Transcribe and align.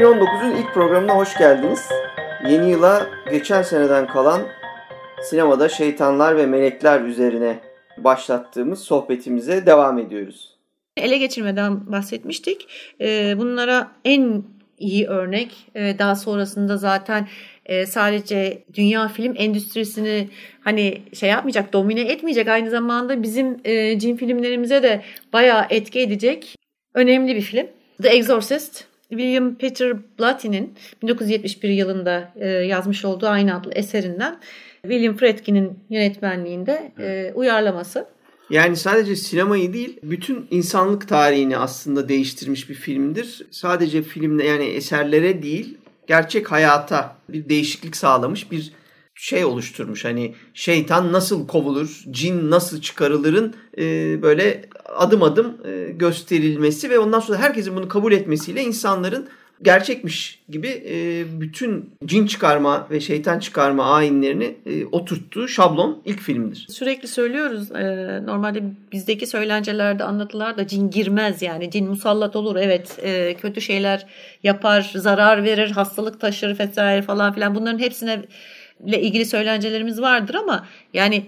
2019'un 0.00 0.50
ilk 0.50 0.74
programına 0.74 1.16
hoş 1.16 1.38
geldiniz. 1.38 1.88
Yeni 2.48 2.70
yıla 2.70 3.06
geçen 3.30 3.62
seneden 3.62 4.06
kalan 4.06 4.42
sinemada 5.22 5.68
şeytanlar 5.68 6.36
ve 6.36 6.46
melekler 6.46 7.00
üzerine 7.00 7.60
başlattığımız 7.98 8.80
sohbetimize 8.80 9.66
devam 9.66 9.98
ediyoruz. 9.98 10.56
Ele 10.96 11.18
geçirmeden 11.18 11.92
bahsetmiştik. 11.92 12.68
Ee, 13.00 13.34
bunlara 13.38 13.90
en 14.04 14.42
iyi 14.78 15.06
örnek 15.06 15.66
e, 15.74 15.98
daha 15.98 16.16
sonrasında 16.16 16.76
zaten 16.76 17.28
e, 17.66 17.86
sadece 17.86 18.62
dünya 18.74 19.08
film 19.08 19.34
endüstrisini 19.36 20.28
hani 20.60 21.02
şey 21.12 21.30
yapmayacak, 21.30 21.72
domine 21.72 22.00
etmeyecek 22.00 22.48
aynı 22.48 22.70
zamanda 22.70 23.22
bizim 23.22 23.60
e, 23.64 23.98
cin 23.98 24.16
filmlerimize 24.16 24.82
de 24.82 25.02
bayağı 25.32 25.66
etki 25.70 26.00
edecek 26.00 26.56
önemli 26.94 27.36
bir 27.36 27.40
film. 27.40 27.66
The 28.02 28.08
Exorcist 28.08 28.89
William 29.10 29.54
Peter 29.54 29.96
Blatty'nin 30.18 30.74
1971 31.02 31.68
yılında 31.68 32.32
e, 32.36 32.48
yazmış 32.48 33.04
olduğu 33.04 33.26
aynı 33.26 33.56
adlı 33.56 33.72
eserinden 33.72 34.38
William 34.82 35.16
Friedkin'in 35.16 35.78
yönetmenliğinde 35.90 36.92
e, 36.98 37.32
uyarlaması. 37.34 38.06
Yani 38.50 38.76
sadece 38.76 39.16
sinemayı 39.16 39.72
değil, 39.72 40.00
bütün 40.02 40.46
insanlık 40.50 41.08
tarihini 41.08 41.56
aslında 41.56 42.08
değiştirmiş 42.08 42.70
bir 42.70 42.74
filmdir. 42.74 43.46
Sadece 43.50 44.02
filmde 44.02 44.44
yani 44.44 44.64
eserlere 44.64 45.42
değil, 45.42 45.78
gerçek 46.06 46.52
hayata 46.52 47.16
bir 47.28 47.48
değişiklik 47.48 47.96
sağlamış 47.96 48.50
bir 48.50 48.72
şey 49.20 49.44
oluşturmuş. 49.44 50.04
Hani 50.04 50.34
şeytan 50.54 51.12
nasıl 51.12 51.46
kovulur, 51.46 52.02
cin 52.10 52.50
nasıl 52.50 52.80
çıkarılırın 52.80 53.54
e, 53.78 53.82
böyle 54.22 54.64
adım 54.84 55.22
adım 55.22 55.56
e, 55.64 55.92
gösterilmesi 55.92 56.90
ve 56.90 56.98
ondan 56.98 57.20
sonra 57.20 57.38
herkesin 57.38 57.76
bunu 57.76 57.88
kabul 57.88 58.12
etmesiyle 58.12 58.62
insanların 58.62 59.28
gerçekmiş 59.62 60.42
gibi 60.48 60.68
e, 60.88 61.24
bütün 61.40 61.90
cin 62.04 62.26
çıkarma 62.26 62.86
ve 62.90 63.00
şeytan 63.00 63.38
çıkarma 63.38 63.84
ayinlerini 63.84 64.56
e, 64.66 64.84
oturttuğu 64.84 65.48
şablon 65.48 66.02
ilk 66.04 66.20
filmdir. 66.20 66.66
Sürekli 66.70 67.08
söylüyoruz. 67.08 67.72
E, 67.72 67.86
normalde 68.26 68.62
bizdeki 68.92 69.26
söylencelerde 69.26 70.04
anlatılar 70.04 70.58
da 70.58 70.66
cin 70.66 70.90
girmez 70.90 71.42
yani. 71.42 71.70
Cin 71.70 71.88
musallat 71.88 72.36
olur 72.36 72.56
evet 72.56 72.98
e, 73.02 73.34
kötü 73.34 73.60
şeyler 73.60 74.06
yapar, 74.42 74.92
zarar 74.94 75.44
verir, 75.44 75.70
hastalık 75.70 76.20
taşır 76.20 76.58
vesaire 76.58 77.02
falan 77.02 77.32
filan. 77.34 77.54
Bunların 77.54 77.78
hepsine 77.78 78.22
ile 78.86 79.02
ilgili 79.02 79.24
söylencelerimiz 79.24 80.00
vardır 80.00 80.34
ama 80.34 80.66
yani 80.94 81.26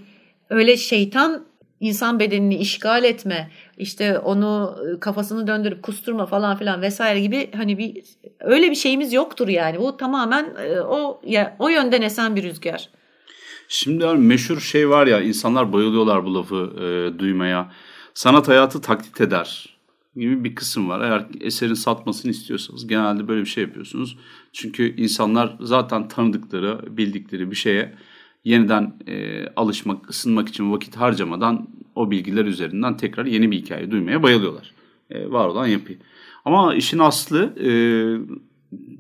öyle 0.51 0.77
şeytan 0.77 1.47
insan 1.81 2.21
bedenini 2.21 2.57
işgal 2.57 3.05
etme, 3.05 3.51
işte 3.79 4.19
onu 4.19 4.77
ıı, 4.79 5.01
kafasını 5.01 5.47
döndürüp 5.47 5.83
kusturma 5.83 6.27
falan 6.27 6.57
filan 6.57 6.83
vesaire 6.83 7.21
gibi 7.21 7.51
hani 7.57 7.79
bir 7.79 8.03
öyle 8.41 8.71
bir 8.71 8.77
şeyimiz 8.77 9.13
yoktur 9.13 9.49
yani. 9.49 9.81
Bu 9.81 9.97
tamamen 9.97 10.45
ıı, 10.45 10.85
o 10.85 11.21
ya, 11.25 11.57
o 11.59 11.69
yönden 11.69 12.03
esen 12.03 12.37
bir 12.37 12.43
rüzgar. 12.43 12.89
Şimdi 13.69 14.07
meşhur 14.07 14.61
şey 14.61 14.89
var 14.89 15.07
ya 15.07 15.21
insanlar 15.21 15.73
bayılıyorlar 15.73 16.25
bu 16.25 16.35
lafı 16.35 16.73
e, 16.77 17.19
duymaya. 17.19 17.73
Sanat 18.15 18.49
hayatı 18.49 18.81
taklit 18.81 19.21
eder 19.21 19.72
gibi 20.17 20.45
bir 20.45 20.55
kısım 20.55 20.89
var. 20.89 21.01
Eğer 21.01 21.27
eserin 21.41 21.75
satmasını 21.75 22.31
istiyorsanız 22.31 22.87
genelde 22.87 23.29
böyle 23.29 23.41
bir 23.41 23.47
şey 23.47 23.65
yapıyorsunuz. 23.65 24.19
Çünkü 24.53 24.97
insanlar 24.97 25.57
zaten 25.61 26.09
tanıdıkları, 26.09 26.97
bildikleri 26.97 27.51
bir 27.51 27.57
şeye 27.57 27.95
yeniden 28.45 28.95
e, 29.07 29.47
alışmak, 29.57 30.11
ısınmak 30.11 30.49
için 30.49 30.73
vakit 30.73 30.97
harcamadan 30.97 31.69
o 31.95 32.11
bilgiler 32.11 32.45
üzerinden 32.45 32.97
tekrar 32.97 33.27
yeni 33.27 33.51
bir 33.51 33.57
hikaye 33.57 33.91
duymaya 33.91 34.23
bayılıyorlar. 34.23 34.73
E, 35.11 35.31
var 35.31 35.47
olan 35.47 35.67
yapıyı. 35.67 35.99
Ama 36.45 36.75
işin 36.75 36.99
aslı 36.99 37.55
e, 37.61 37.71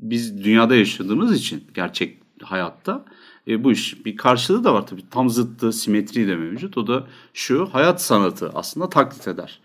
biz 0.02 0.44
dünyada 0.44 0.76
yaşadığımız 0.76 1.36
için 1.36 1.64
gerçek 1.74 2.18
hayatta 2.42 3.04
e, 3.48 3.64
bu 3.64 3.72
iş 3.72 4.06
bir 4.06 4.16
karşılığı 4.16 4.64
da 4.64 4.74
var 4.74 4.86
tabii. 4.86 5.08
Tam 5.10 5.30
zıttı, 5.30 5.72
simetri 5.72 6.28
de 6.28 6.36
mevcut. 6.36 6.78
O 6.78 6.86
da 6.86 7.06
şu 7.34 7.68
hayat 7.72 8.02
sanatı 8.02 8.50
aslında 8.54 8.88
taklit 8.88 9.28
eder. 9.28 9.60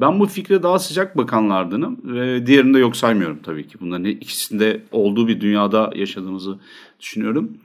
Ben 0.00 0.20
bu 0.20 0.26
fikre 0.26 0.62
daha 0.62 0.78
sıcak 0.78 1.16
bakanlardanım 1.16 2.00
ve 2.04 2.46
diğerini 2.46 2.74
de 2.74 2.78
yok 2.78 2.96
saymıyorum 2.96 3.38
tabii 3.42 3.66
ki. 3.66 3.80
Bunların 3.80 4.04
ikisinde 4.04 4.82
olduğu 4.92 5.28
bir 5.28 5.40
dünyada 5.40 5.90
yaşadığımızı 5.94 6.58
düşünüyorum. 7.00 7.58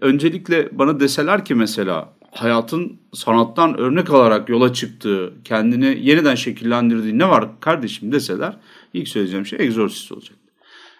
Öncelikle 0.00 0.78
bana 0.78 1.00
deseler 1.00 1.44
ki 1.44 1.54
mesela 1.54 2.12
hayatın 2.32 2.98
sanattan 3.12 3.78
örnek 3.78 4.10
alarak 4.10 4.48
yola 4.48 4.72
çıktığı, 4.72 5.32
kendini 5.44 5.98
yeniden 6.02 6.34
şekillendirdiği 6.34 7.18
ne 7.18 7.28
var 7.28 7.60
kardeşim 7.60 8.12
deseler 8.12 8.56
ilk 8.94 9.08
söyleyeceğim 9.08 9.46
şey 9.46 9.58
egzorsist 9.62 10.12
olacak. 10.12 10.36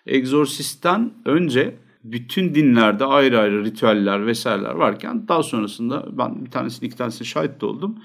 Egzorsistten 0.06 1.12
önce 1.24 1.74
bütün 2.04 2.54
dinlerde 2.54 3.04
ayrı 3.04 3.38
ayrı 3.38 3.64
ritüeller 3.64 4.26
vesaireler 4.26 4.74
varken 4.74 5.28
daha 5.28 5.42
sonrasında 5.42 6.06
ben 6.12 6.44
bir 6.44 6.50
tanesini 6.50 6.86
iki 6.86 6.97
tanesine 6.97 7.26
şahit 7.26 7.60
de 7.60 7.66
oldum 7.66 7.98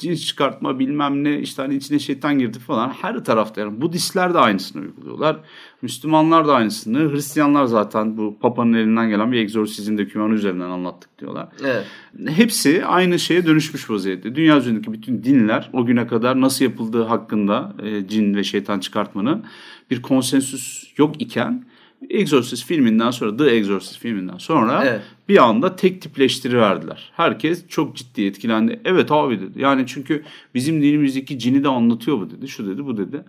cins 0.00 0.26
çıkartma 0.26 0.78
bilmem 0.78 1.24
ne 1.24 1.38
işte 1.38 1.62
hani 1.62 1.74
içine 1.74 1.98
şeytan 1.98 2.38
girdi 2.38 2.58
falan 2.58 2.88
her 2.88 3.24
tarafta 3.24 3.60
yani 3.60 3.80
Budistler 3.80 4.34
de 4.34 4.38
aynısını 4.38 4.82
uyguluyorlar. 4.82 5.36
Müslümanlar 5.82 6.48
da 6.48 6.54
aynısını. 6.54 7.12
Hristiyanlar 7.12 7.64
zaten 7.64 8.16
bu 8.16 8.38
Papa'nın 8.40 8.72
elinden 8.72 9.08
gelen 9.08 9.32
bir 9.32 9.38
egzorsizm 9.38 9.98
dokümanı 9.98 10.34
üzerinden 10.34 10.70
anlattık 10.70 11.18
diyorlar. 11.18 11.48
Evet. 11.64 11.86
Hepsi 12.28 12.84
aynı 12.84 13.18
şeye 13.18 13.46
dönüşmüş 13.46 13.90
vaziyette. 13.90 14.34
Dünya 14.34 14.58
üzerindeki 14.58 14.92
bütün 14.92 15.24
dinler 15.24 15.70
o 15.72 15.86
güne 15.86 16.06
kadar 16.06 16.40
nasıl 16.40 16.64
yapıldığı 16.64 17.02
hakkında 17.02 17.74
e, 17.82 18.08
cin 18.08 18.34
ve 18.34 18.44
şeytan 18.44 18.80
çıkartmanın 18.80 19.44
bir 19.90 20.02
konsensüs 20.02 20.84
yok 20.98 21.22
iken 21.22 21.64
Exorcist 22.08 22.64
filminden 22.64 23.10
sonra 23.10 23.36
The 23.36 23.50
Exorcist 23.50 23.98
filminden 23.98 24.38
sonra 24.38 24.84
evet. 24.84 25.02
bir 25.28 25.44
anda 25.44 25.76
tek 25.76 26.02
tipleştiriverdiler. 26.02 27.12
Herkes 27.16 27.68
çok 27.68 27.96
ciddi 27.96 28.24
etkilendi. 28.26 28.80
Evet 28.84 29.12
abi 29.12 29.40
dedi. 29.40 29.60
Yani 29.60 29.84
çünkü 29.86 30.22
bizim 30.54 30.82
dinimizdeki 30.82 31.38
cini 31.38 31.64
de 31.64 31.68
anlatıyor 31.68 32.20
bu 32.20 32.30
dedi. 32.30 32.48
Şu 32.48 32.66
dedi 32.66 32.86
bu 32.86 32.96
dedi. 32.96 33.24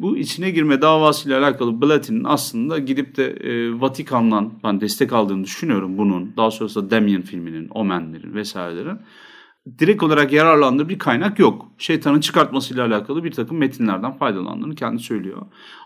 Bu 0.00 0.16
içine 0.16 0.50
girme 0.50 0.82
davasıyla 0.82 1.40
alakalı 1.40 1.82
Blatty'nin 1.82 2.24
aslında 2.24 2.78
gidip 2.78 3.16
de 3.16 3.26
e, 3.26 3.80
Vatikan'dan 3.80 4.52
ben 4.64 4.80
destek 4.80 5.12
aldığını 5.12 5.44
düşünüyorum 5.44 5.98
bunun. 5.98 6.32
Daha 6.36 6.50
sonrasında 6.50 6.90
Damien 6.90 7.22
filminin, 7.22 7.68
Omen'lerin 7.68 8.34
vesairelerin 8.34 8.98
direkt 9.78 10.02
olarak 10.02 10.32
yararlandığı 10.32 10.88
bir 10.88 10.98
kaynak 10.98 11.38
yok. 11.38 11.66
Şeytanın 11.78 12.20
çıkartmasıyla 12.20 12.86
alakalı 12.86 13.24
bir 13.24 13.30
takım 13.32 13.58
metinlerden 13.58 14.12
faydalandığını 14.12 14.74
kendi 14.74 15.02
söylüyor. 15.02 15.42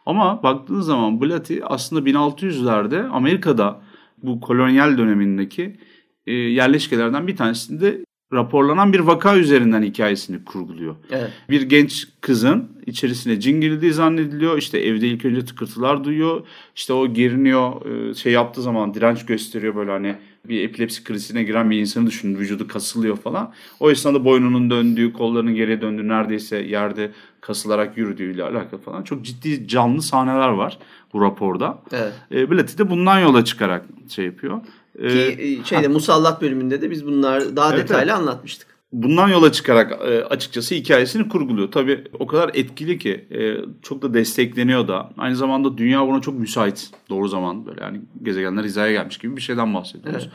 Ama 0.07 0.43
baktığın 0.43 0.81
zaman 0.81 1.21
Blatty 1.21 1.59
aslında 1.65 2.11
1600'lerde 2.11 3.09
Amerika'da 3.09 3.81
bu 4.23 4.41
kolonyal 4.41 4.99
dönemindeki 4.99 5.81
e, 6.27 6.33
yerleşkelerden 6.33 7.27
bir 7.27 7.37
tanesinde 7.37 8.06
raporlanan 8.33 8.93
bir 8.93 9.01
vaka 9.01 9.37
üzerinden 9.37 9.83
hikayesini 9.83 10.45
kurguluyor. 10.45 10.97
Evet. 11.11 11.31
Bir 11.51 11.63
genç 11.63 12.09
kızın 12.21 12.69
içerisine 12.87 13.41
cin 13.41 13.61
girdiği 13.61 13.93
zannediliyor. 13.93 14.59
İşte 14.59 14.79
evde 14.79 15.09
ilk 15.09 15.25
önce 15.25 15.45
tıkırtılar 15.45 16.05
duyuyor. 16.05 16.47
İşte 16.77 16.93
o 16.93 17.13
geriniyor, 17.15 17.87
e, 18.11 18.15
şey 18.15 18.33
yaptığı 18.33 18.63
zaman 18.63 18.95
direnç 18.95 19.27
gösteriyor 19.27 19.77
böyle 19.77 19.91
hani 19.91 20.17
bir 20.45 20.61
epilepsi 20.61 21.05
krizine 21.05 21.43
giren 21.43 21.71
bir 21.71 21.79
insanı 21.79 22.07
düşünün. 22.07 22.39
Vücudu 22.39 22.69
kasılıyor 22.69 23.17
falan. 23.17 23.53
O 23.81 23.91
esnada 23.91 24.25
boynunun 24.25 24.71
döndüğü, 24.71 25.13
kollarının 25.13 25.55
geriye 25.55 25.81
döndüğü, 25.81 26.09
neredeyse 26.09 26.57
yerde 26.59 27.11
kasılarak 27.41 27.99
yürüdüğüyle 27.99 28.43
alakalı 28.43 28.81
falan. 28.81 29.03
Çok 29.03 29.25
ciddi 29.25 29.69
canlı 29.69 30.03
sahneler 30.03 30.49
var 30.49 30.79
bu 31.13 31.21
raporda. 31.21 31.79
Evet. 31.93 32.13
E, 32.33 32.51
Blatty 32.51 32.79
de 32.79 32.91
bundan 32.91 33.21
yola 33.21 33.45
çıkarak 33.45 33.85
şey 34.09 34.25
yapıyor. 34.25 34.61
Ki 34.99 35.37
e, 35.39 35.65
şeyde 35.65 35.87
ha. 35.87 35.93
Musallat 35.93 36.43
bölümünde 36.43 36.83
de 36.83 36.91
biz 36.91 37.07
bunlar 37.07 37.57
daha 37.57 37.75
evet, 37.75 37.85
detaylı 37.85 38.11
evet. 38.11 38.21
anlatmıştık. 38.21 38.77
Bundan 38.93 39.29
yola 39.29 39.53
çıkarak 39.53 39.93
e, 39.93 40.25
açıkçası 40.25 40.75
hikayesini 40.75 41.29
kurguluyor. 41.29 41.73
Tabii 41.73 42.05
o 42.19 42.27
kadar 42.27 42.51
etkili 42.55 42.99
ki 42.99 43.27
e, 43.31 43.57
çok 43.83 44.03
da 44.03 44.15
destekleniyor 44.15 44.89
da. 44.89 45.11
Aynı 45.19 45.37
zamanda 45.37 45.79
dünya 45.79 46.07
buna 46.07 46.21
çok 46.21 46.39
müsait. 46.39 46.91
Doğru 47.11 47.29
zaman 47.29 47.67
böyle 47.67 47.83
yani 47.83 48.01
gezegenler 48.23 48.65
hizaya 48.65 48.93
gelmiş 48.93 49.19
gibi 49.19 49.37
bir 49.37 49.43
şeyden 49.43 49.75
bahsediyoruz. 49.75 50.23
Evet. 50.23 50.33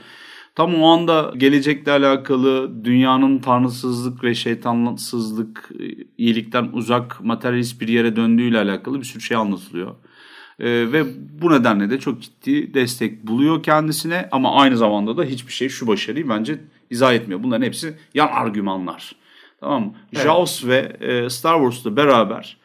Tam 0.55 0.75
o 0.75 0.87
anda 0.87 1.33
gelecekle 1.37 1.91
alakalı 1.91 2.85
dünyanın 2.85 3.39
tanrısızlık 3.39 4.23
ve 4.23 4.35
şeytansızlık, 4.35 5.69
iyilikten 6.17 6.69
uzak 6.73 7.23
materyalist 7.23 7.81
bir 7.81 7.87
yere 7.87 8.15
döndüğüyle 8.15 8.57
alakalı 8.57 8.99
bir 8.99 9.05
sürü 9.05 9.21
şey 9.21 9.37
anlatılıyor. 9.37 9.95
Ee, 10.61 10.91
ve 10.91 11.05
bu 11.41 11.51
nedenle 11.51 11.89
de 11.89 11.99
çok 11.99 12.21
ciddi 12.21 12.73
destek 12.73 13.27
buluyor 13.27 13.63
kendisine 13.63 14.29
ama 14.31 14.55
aynı 14.55 14.77
zamanda 14.77 15.17
da 15.17 15.23
hiçbir 15.23 15.53
şey 15.53 15.69
şu 15.69 15.87
başarıyı 15.87 16.29
bence 16.29 16.59
izah 16.89 17.13
etmiyor. 17.13 17.43
Bunların 17.43 17.65
hepsi 17.65 17.93
yan 18.13 18.27
argümanlar. 18.27 19.15
Tamam 19.59 19.83
mı? 19.83 19.93
Evet. 20.13 20.23
Jaws 20.23 20.65
ve 20.65 20.77
e, 20.99 21.29
Star 21.29 21.55
Wars'la 21.55 21.95
beraber 21.95 22.57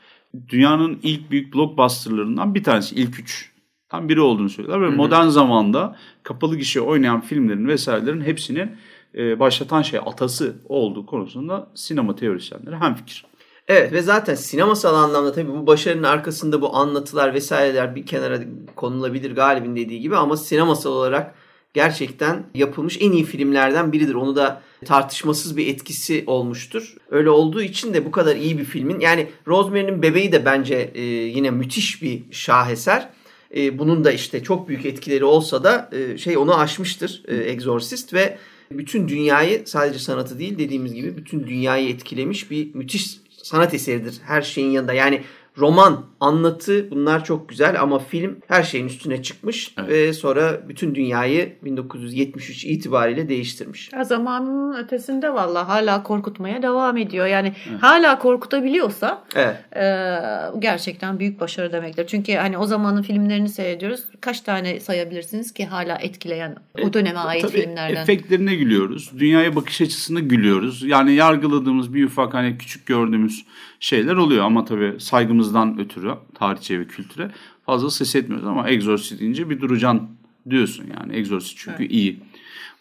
dünyanın 0.48 0.98
ilk 1.02 1.30
büyük 1.30 1.54
blockbusterlarından 1.54 2.54
bir 2.54 2.64
tanesi 2.64 2.94
ilk 2.94 3.20
üç 3.20 3.52
tam 3.88 4.08
biri 4.08 4.20
olduğunu 4.20 4.48
söylüyorlar. 4.48 4.82
Ve 4.82 4.88
Hı-hı. 4.88 4.96
modern 4.96 5.26
zamanda 5.26 5.96
kapalı 6.22 6.56
gişe 6.56 6.80
oynayan 6.80 7.20
filmlerin 7.20 7.68
vesairelerin 7.68 8.20
hepsinin 8.20 8.70
e, 9.14 9.40
başlatan 9.40 9.82
şey 9.82 10.00
atası 10.06 10.56
olduğu 10.68 11.06
konusunda 11.06 11.68
sinema 11.74 12.16
teorisyenleri 12.16 12.76
hemfikir. 12.76 13.24
Evet 13.68 13.92
ve 13.92 14.02
zaten 14.02 14.34
sinemasal 14.34 14.94
anlamda 14.94 15.32
tabii 15.32 15.52
bu 15.52 15.66
başarının 15.66 16.02
arkasında 16.02 16.60
bu 16.60 16.76
anlatılar 16.76 17.34
vesaireler 17.34 17.94
bir 17.94 18.06
kenara 18.06 18.40
konulabilir 18.76 19.34
galibin 19.34 19.76
dediği 19.76 20.00
gibi 20.00 20.16
ama 20.16 20.36
sinemasal 20.36 20.90
olarak 20.90 21.34
gerçekten 21.74 22.46
yapılmış 22.54 22.98
en 23.00 23.12
iyi 23.12 23.24
filmlerden 23.24 23.92
biridir. 23.92 24.14
Onu 24.14 24.36
da 24.36 24.62
tartışmasız 24.84 25.56
bir 25.56 25.66
etkisi 25.66 26.24
olmuştur. 26.26 26.94
Öyle 27.10 27.30
olduğu 27.30 27.62
için 27.62 27.94
de 27.94 28.04
bu 28.04 28.10
kadar 28.10 28.36
iyi 28.36 28.58
bir 28.58 28.64
filmin 28.64 29.00
yani 29.00 29.28
Rosemary'nin 29.48 30.02
Bebeği 30.02 30.32
de 30.32 30.44
bence 30.44 30.90
e, 30.94 31.02
yine 31.02 31.50
müthiş 31.50 32.02
bir 32.02 32.22
şaheser. 32.30 33.08
E, 33.56 33.78
bunun 33.78 34.04
da 34.04 34.12
işte 34.12 34.42
çok 34.42 34.68
büyük 34.68 34.86
etkileri 34.86 35.24
olsa 35.24 35.64
da 35.64 35.90
e, 35.92 36.18
şey 36.18 36.36
onu 36.36 36.58
aşmıştır 36.58 37.22
e, 37.28 37.36
Exorcist 37.36 38.14
ve 38.14 38.38
bütün 38.70 39.08
dünyayı 39.08 39.62
sadece 39.66 39.98
sanatı 39.98 40.38
değil 40.38 40.58
dediğimiz 40.58 40.94
gibi 40.94 41.16
bütün 41.16 41.46
dünyayı 41.46 41.88
etkilemiş 41.88 42.50
bir 42.50 42.74
müthiş 42.74 43.25
sanat 43.46 43.74
eseridir 43.74 44.20
her 44.26 44.42
şeyin 44.42 44.70
yanında. 44.70 44.92
Yani 44.92 45.22
roman, 45.58 46.04
anlatı 46.20 46.90
bunlar 46.90 47.24
çok 47.24 47.48
güzel 47.48 47.80
ama 47.80 47.98
film 47.98 48.36
her 48.48 48.62
şeyin 48.62 48.86
üstüne 48.86 49.22
çıkmış 49.22 49.74
evet. 49.78 49.88
ve 49.88 50.12
sonra 50.12 50.68
bütün 50.68 50.94
dünyayı 50.94 51.56
1973 51.64 52.64
itibariyle 52.64 53.28
değiştirmiş. 53.28 53.92
Ya 53.92 54.04
zamanın 54.04 54.84
ötesinde 54.84 55.34
valla 55.34 55.68
hala 55.68 56.02
korkutmaya 56.02 56.62
devam 56.62 56.96
ediyor. 56.96 57.26
Yani 57.26 57.52
evet. 57.70 57.82
hala 57.82 58.18
korkutabiliyorsa 58.18 59.24
evet. 59.34 59.56
e, 59.76 60.18
gerçekten 60.58 61.18
büyük 61.18 61.40
başarı 61.40 61.72
demektir. 61.72 62.06
Çünkü 62.06 62.32
hani 62.34 62.58
o 62.58 62.66
zamanın 62.66 63.02
filmlerini 63.02 63.48
seyrediyoruz. 63.48 64.04
Kaç 64.20 64.40
tane 64.40 64.80
sayabilirsiniz 64.80 65.52
ki 65.52 65.66
hala 65.66 65.96
etkileyen 65.96 66.56
o 66.82 66.92
döneme 66.92 67.18
ait 67.18 67.42
Tabii 67.42 67.52
filmlerden? 67.52 68.02
Efektlerine 68.02 68.54
gülüyoruz. 68.54 69.10
Dünyaya 69.18 69.56
bakış 69.56 69.80
açısına 69.80 70.20
gülüyoruz. 70.20 70.82
Yani 70.82 71.12
yargıladığımız 71.12 71.94
bir 71.94 72.04
ufak 72.04 72.34
hani 72.34 72.58
küçük 72.58 72.86
gördüğümüz 72.86 73.44
şeyler 73.80 74.16
oluyor 74.16 74.44
ama 74.44 74.64
tabii 74.64 75.00
saygımızdan 75.46 75.78
ötürü 75.78 76.14
tarihçe 76.34 76.80
ve 76.80 76.86
kültüre 76.86 77.30
fazla 77.66 77.90
ses 77.90 78.16
etmiyoruz 78.16 78.46
ama 78.46 78.68
Exorcist 78.68 79.20
deyince 79.20 79.50
bir 79.50 79.60
duracan 79.60 80.08
diyorsun 80.50 80.84
yani 80.98 81.16
Exorcist 81.16 81.56
çünkü 81.56 81.82
evet. 81.82 81.92
iyi. 81.92 82.20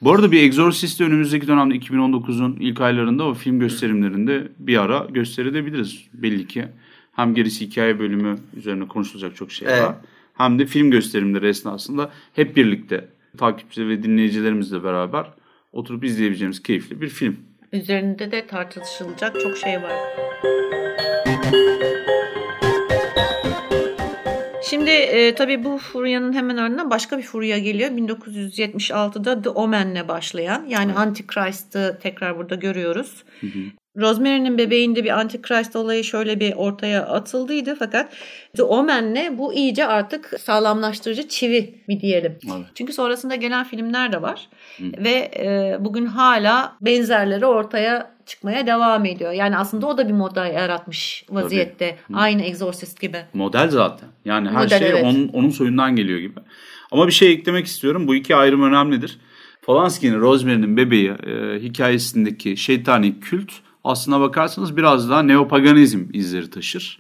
Bu 0.02 0.12
arada 0.12 0.32
bir 0.32 0.44
Exorcist'i 0.44 1.04
önümüzdeki 1.04 1.48
dönemde 1.48 1.76
2019'un 1.76 2.58
ilk 2.60 2.82
aylarında 2.82 3.24
o 3.24 3.34
film 3.34 3.60
gösterimlerinde 3.60 4.48
bir 4.60 4.78
ara 4.78 5.08
gösterebiliriz 5.10 6.08
belli 6.14 6.48
ki. 6.48 6.66
Hem 7.16 7.34
gerisi 7.34 7.66
hikaye 7.66 8.00
bölümü 8.00 8.38
üzerine 8.58 8.88
konuşulacak 8.88 9.36
çok 9.36 9.52
şey 9.52 9.68
evet. 9.72 9.84
var. 9.84 9.96
Hem 10.34 10.60
de 10.60 10.66
film 10.66 10.92
gösterimleri 10.92 11.48
esnasında 11.48 12.12
hep 12.34 12.56
birlikte 12.56 13.08
takipçi 13.38 13.88
ve 13.88 14.04
dinleyicilerimizle 14.04 14.84
beraber 14.84 15.26
oturup 15.72 16.04
izleyebileceğimiz 16.04 16.64
keyifli 16.64 17.02
bir 17.02 17.10
film. 17.10 17.38
Üzerinde 17.74 18.32
de 18.32 18.48
tartışılacak 18.48 19.42
çok 19.42 19.58
şey 19.58 19.76
var. 19.82 19.94
Şimdi 24.70 24.90
e, 24.90 25.36
tabii 25.36 25.64
bu 25.64 25.78
furyanın 25.78 26.34
hemen 26.34 26.58
ardından 26.58 26.90
başka 26.90 27.18
bir 27.18 27.24
furya 27.24 27.58
geliyor. 27.58 27.90
1976'da 27.90 29.42
The 29.42 29.50
Omen'le 29.50 30.08
başlayan 30.08 30.66
yani 30.66 30.86
evet. 30.86 30.98
Antichrist'ı 30.98 32.00
tekrar 32.02 32.38
burada 32.38 32.56
görüyoruz. 32.56 33.24
Hı 33.42 33.48
hı. 33.48 33.60
Rosemary'nin 33.98 34.58
bebeğinde 34.58 35.04
bir 35.04 35.20
Antichrist 35.20 35.76
olayı 35.76 36.04
şöyle 36.04 36.40
bir 36.40 36.54
ortaya 36.54 37.06
atıldıydı 37.06 37.76
fakat 37.80 38.14
The 38.58 38.64
Omen'le 38.64 39.38
bu 39.38 39.54
iyice 39.54 39.88
artık 39.88 40.34
sağlamlaştırıcı 40.40 41.28
çivi 41.28 41.74
mi 41.88 42.02
diyelim. 42.02 42.38
Evet. 42.46 42.66
Çünkü 42.76 42.94
sonrasında 42.94 43.36
gelen 43.36 43.64
filmler 43.64 44.12
de 44.12 44.22
var 44.22 44.50
Hı. 44.78 44.84
ve 44.98 45.32
e, 45.40 45.78
bugün 45.80 46.06
hala 46.06 46.76
benzerleri 46.82 47.46
ortaya 47.46 48.16
çıkmaya 48.26 48.68
devam 48.68 49.06
ediyor. 49.06 49.32
Yani 49.32 49.58
aslında 49.58 49.88
o 49.88 49.98
da 49.98 50.08
bir 50.08 50.14
model 50.14 50.54
yaratmış 50.54 51.26
vaziyette. 51.30 51.98
Tabii. 52.08 52.18
Aynı 52.18 52.42
Exorcist 52.42 53.02
gibi. 53.02 53.18
Model 53.34 53.70
zaten. 53.70 54.10
Yani 54.26 54.50
her 54.50 54.64
model, 54.64 54.80
şey 54.80 54.90
evet. 54.90 55.04
onun, 55.04 55.28
onun 55.28 55.50
soyundan 55.50 55.96
geliyor 55.96 56.20
gibi. 56.20 56.40
Ama 56.92 57.08
bir 57.08 57.12
şey 57.12 57.34
eklemek 57.34 57.66
istiyorum. 57.66 58.08
Bu 58.08 58.16
iki 58.16 58.36
ayrım 58.36 58.64
önemlidir. 58.64 59.20
Polanski'nin 59.62 60.20
Rosemary'nin 60.20 60.78
bebeği 60.78 61.10
e, 61.10 61.60
hikayesindeki 61.60 62.58
şeytani 62.58 63.20
kült 63.20 63.52
aslına 63.86 64.20
bakarsanız 64.20 64.78
biraz 64.78 65.10
daha 65.10 65.22
neopaganizm 65.22 66.04
izleri 66.14 66.50
taşır. 66.50 67.00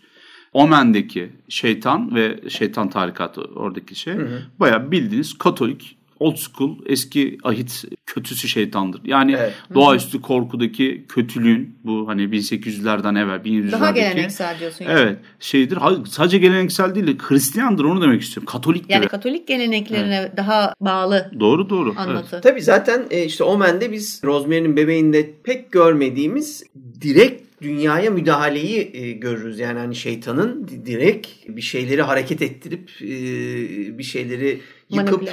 Omen'deki 0.53 1.29
şeytan 1.49 2.15
ve 2.15 2.49
şeytan 2.49 2.89
tarikatı 2.89 3.41
oradaki 3.41 3.95
şey 3.95 4.13
hı 4.13 4.21
hı. 4.21 4.41
bayağı 4.59 4.91
bildiğiniz 4.91 5.37
Katolik 5.37 5.97
old 6.19 6.37
school 6.37 6.77
eski 6.85 7.37
ahit 7.43 7.85
kötüsü 8.05 8.47
şeytandır. 8.47 9.01
Yani 9.05 9.35
evet. 9.39 9.53
doğaüstü 9.73 10.21
korkudaki 10.21 11.05
kötülüğün 11.09 11.75
bu 11.83 12.07
hani 12.07 12.21
1800'lerden 12.21 13.19
evvel 13.19 13.39
1700'lerdeki. 13.39 13.71
Daha 13.71 13.91
geleneksel 13.91 14.59
diyorsun. 14.59 14.85
Yani. 14.85 14.99
Evet 14.99 15.17
şeydir. 15.39 15.77
Sadece 16.09 16.37
geleneksel 16.37 16.95
değil 16.95 17.17
Hristiyandır 17.19 17.83
onu 17.83 18.01
demek 18.01 18.21
istiyorum. 18.21 18.51
Katolik 18.51 18.89
Yani 18.89 19.07
Katolik 19.07 19.47
geleneklerine 19.47 20.15
evet. 20.15 20.37
daha 20.37 20.73
bağlı. 20.81 21.31
Doğru 21.39 21.69
doğru. 21.69 21.93
Anlatı. 21.97 22.29
Evet. 22.35 22.43
Tabii 22.43 22.61
zaten 22.61 23.05
e, 23.11 23.25
işte 23.25 23.43
Omen'de 23.43 23.91
biz 23.91 24.21
Rosemary'nin 24.23 24.77
bebeğinde 24.77 25.31
pek 25.43 25.71
görmediğimiz 25.71 26.63
direkt 27.01 27.45
dünyaya 27.61 28.11
müdahaleyi 28.11 28.91
e, 28.93 29.11
görürüz. 29.11 29.59
Yani 29.59 29.79
hani 29.79 29.95
şeytanın 29.95 30.67
direkt 30.85 31.27
bir 31.47 31.61
şeyleri 31.61 32.01
hareket 32.01 32.41
ettirip 32.41 32.89
e, 33.01 33.07
bir 33.97 34.03
şeyleri 34.03 34.61
yıkıp 34.89 35.23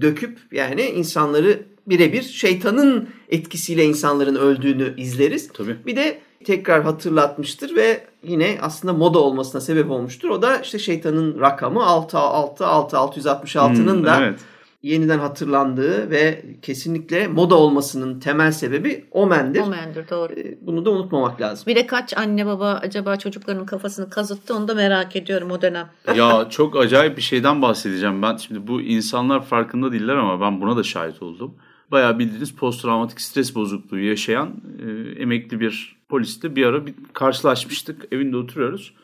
döküp 0.00 0.38
yani 0.52 0.82
insanları 0.82 1.62
birebir 1.86 2.22
şeytanın 2.22 3.08
etkisiyle 3.28 3.84
insanların 3.84 4.34
öldüğünü 4.34 4.94
izleriz. 4.96 5.48
Tabii. 5.52 5.76
Bir 5.86 5.96
de 5.96 6.18
tekrar 6.44 6.82
hatırlatmıştır 6.82 7.76
ve 7.76 8.04
yine 8.22 8.58
aslında 8.60 8.94
moda 8.94 9.18
olmasına 9.18 9.60
sebep 9.60 9.90
olmuştur. 9.90 10.28
O 10.28 10.42
da 10.42 10.58
işte 10.58 10.78
şeytanın 10.78 11.40
rakamı 11.40 11.86
6 11.86 12.18
6 12.18 12.66
6 12.66 12.96
666'nın 12.96 13.96
hmm, 13.96 14.04
da 14.04 14.24
evet 14.24 14.40
yeniden 14.84 15.18
hatırlandığı 15.18 16.10
ve 16.10 16.44
kesinlikle 16.62 17.28
moda 17.28 17.54
olmasının 17.54 18.20
temel 18.20 18.52
sebebi 18.52 19.04
Omen'dir. 19.10 19.60
Omen'dir 19.60 20.10
doğru. 20.10 20.32
Ee, 20.32 20.58
bunu 20.60 20.84
da 20.84 20.90
unutmamak 20.90 21.40
lazım. 21.40 21.66
Bir 21.66 21.76
de 21.76 21.86
kaç 21.86 22.16
anne 22.16 22.46
baba 22.46 22.72
acaba 22.82 23.16
çocuklarının 23.16 23.66
kafasını 23.66 24.10
kazıttı 24.10 24.56
onu 24.56 24.68
da 24.68 24.74
merak 24.74 25.16
ediyorum 25.16 25.50
o 25.50 25.62
dönem. 25.62 25.88
Ya 26.16 26.46
çok 26.50 26.76
acayip 26.76 27.16
bir 27.16 27.22
şeyden 27.22 27.62
bahsedeceğim 27.62 28.22
ben. 28.22 28.36
Şimdi 28.36 28.66
bu 28.66 28.80
insanlar 28.80 29.44
farkında 29.44 29.92
değiller 29.92 30.16
ama 30.16 30.40
ben 30.40 30.60
buna 30.60 30.76
da 30.76 30.82
şahit 30.82 31.22
oldum. 31.22 31.54
Bayağı 31.90 32.18
bildiğiniz 32.18 32.54
posttraumatik 32.54 33.20
stres 33.20 33.54
bozukluğu 33.54 33.98
yaşayan 33.98 34.50
e, 34.86 35.20
emekli 35.22 35.60
bir 35.60 35.96
polisle 36.08 36.56
bir 36.56 36.66
ara 36.66 36.86
bir 36.86 36.94
karşılaşmıştık. 37.12 38.12
Evinde 38.12 38.36
oturuyoruz 38.36 38.94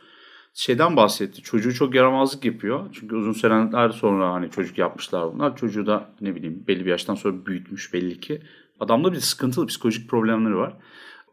şeyden 0.55 0.97
bahsetti. 0.97 1.43
Çocuğu 1.43 1.75
çok 1.75 1.95
yaramazlık 1.95 2.45
yapıyor. 2.45 2.89
Çünkü 2.93 3.17
uzun 3.17 3.33
seneler 3.33 3.91
sonra 3.91 4.33
hani 4.33 4.51
çocuk 4.51 4.79
yapmışlar 4.79 5.35
bunlar. 5.35 5.57
Çocuğu 5.57 5.87
da 5.87 6.11
ne 6.21 6.35
bileyim 6.35 6.65
belli 6.69 6.85
bir 6.85 6.91
yaştan 6.91 7.15
sonra 7.15 7.47
büyütmüş 7.47 7.95
belli 7.95 8.21
ki. 8.21 8.43
Adamda 8.81 9.13
bir 9.13 9.21
sıkıntılı 9.21 9.67
psikolojik 9.67 10.11
problemleri 10.11 10.57
var. 10.57 10.77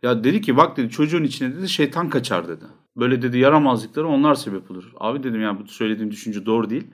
Ya 0.03 0.23
dedi 0.23 0.41
ki 0.41 0.57
bak 0.57 0.77
dedi 0.77 0.89
çocuğun 0.89 1.23
içine 1.23 1.55
dedi 1.55 1.69
şeytan 1.69 2.09
kaçar 2.09 2.47
dedi. 2.47 2.65
Böyle 2.97 3.21
dedi 3.21 3.37
yaramazlıkları 3.37 4.07
onlar 4.07 4.35
sebep 4.35 4.71
olur. 4.71 4.91
Abi 4.97 5.23
dedim 5.23 5.41
yani 5.41 5.59
bu 5.59 5.67
söylediğim 5.67 6.11
düşünce 6.11 6.45
doğru 6.45 6.69
değil. 6.69 6.87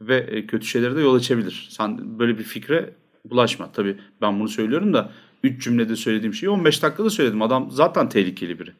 Ve 0.00 0.16
e, 0.16 0.46
kötü 0.46 0.66
şeylere 0.66 0.96
de 0.96 1.00
yol 1.00 1.14
açabilir. 1.14 1.68
Sen 1.70 2.18
böyle 2.18 2.38
bir 2.38 2.42
fikre 2.42 2.94
bulaşma. 3.24 3.72
Tabii 3.72 3.98
ben 4.22 4.40
bunu 4.40 4.48
söylüyorum 4.48 4.94
da 4.94 5.12
3 5.42 5.64
cümlede 5.64 5.96
söylediğim 5.96 6.34
şeyi 6.34 6.50
15 6.50 6.82
dakikada 6.82 7.10
söyledim. 7.10 7.42
Adam 7.42 7.70
zaten 7.70 8.08
tehlikeli 8.08 8.58
biri. 8.58 8.72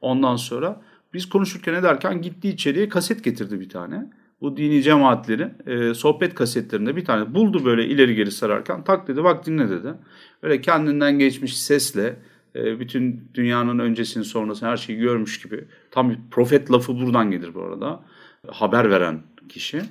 Ondan 0.00 0.36
sonra 0.36 0.82
biz 1.14 1.28
konuşurken 1.28 1.74
ederken 1.74 2.22
gitti 2.22 2.48
içeriye 2.48 2.88
kaset 2.88 3.24
getirdi 3.24 3.60
bir 3.60 3.68
tane. 3.68 4.10
Bu 4.40 4.56
dini 4.56 4.82
cemaatlerin 4.82 5.52
e, 5.66 5.94
sohbet 5.94 6.34
kasetlerinde 6.34 6.96
bir 6.96 7.04
tane 7.04 7.34
buldu 7.34 7.64
böyle 7.64 7.86
ileri 7.86 8.14
geri 8.14 8.30
sararken 8.30 8.84
tak 8.84 9.08
dedi 9.08 9.24
bak 9.24 9.46
dinle 9.46 9.70
dedi. 9.70 9.94
Böyle 10.42 10.60
kendinden 10.60 11.18
geçmiş 11.18 11.58
sesle 11.58 12.16
e, 12.56 12.80
bütün 12.80 13.28
dünyanın 13.34 13.78
öncesini 13.78 14.24
sonrasını 14.24 14.68
her 14.68 14.76
şeyi 14.76 14.98
görmüş 14.98 15.42
gibi. 15.42 15.64
Tam 15.90 16.10
bir 16.10 16.18
profet 16.30 16.70
lafı 16.70 17.00
buradan 17.00 17.30
gelir 17.30 17.54
bu 17.54 17.62
arada. 17.62 18.02
Haber 18.48 18.90
veren 18.90 19.22
kişi. 19.48 19.82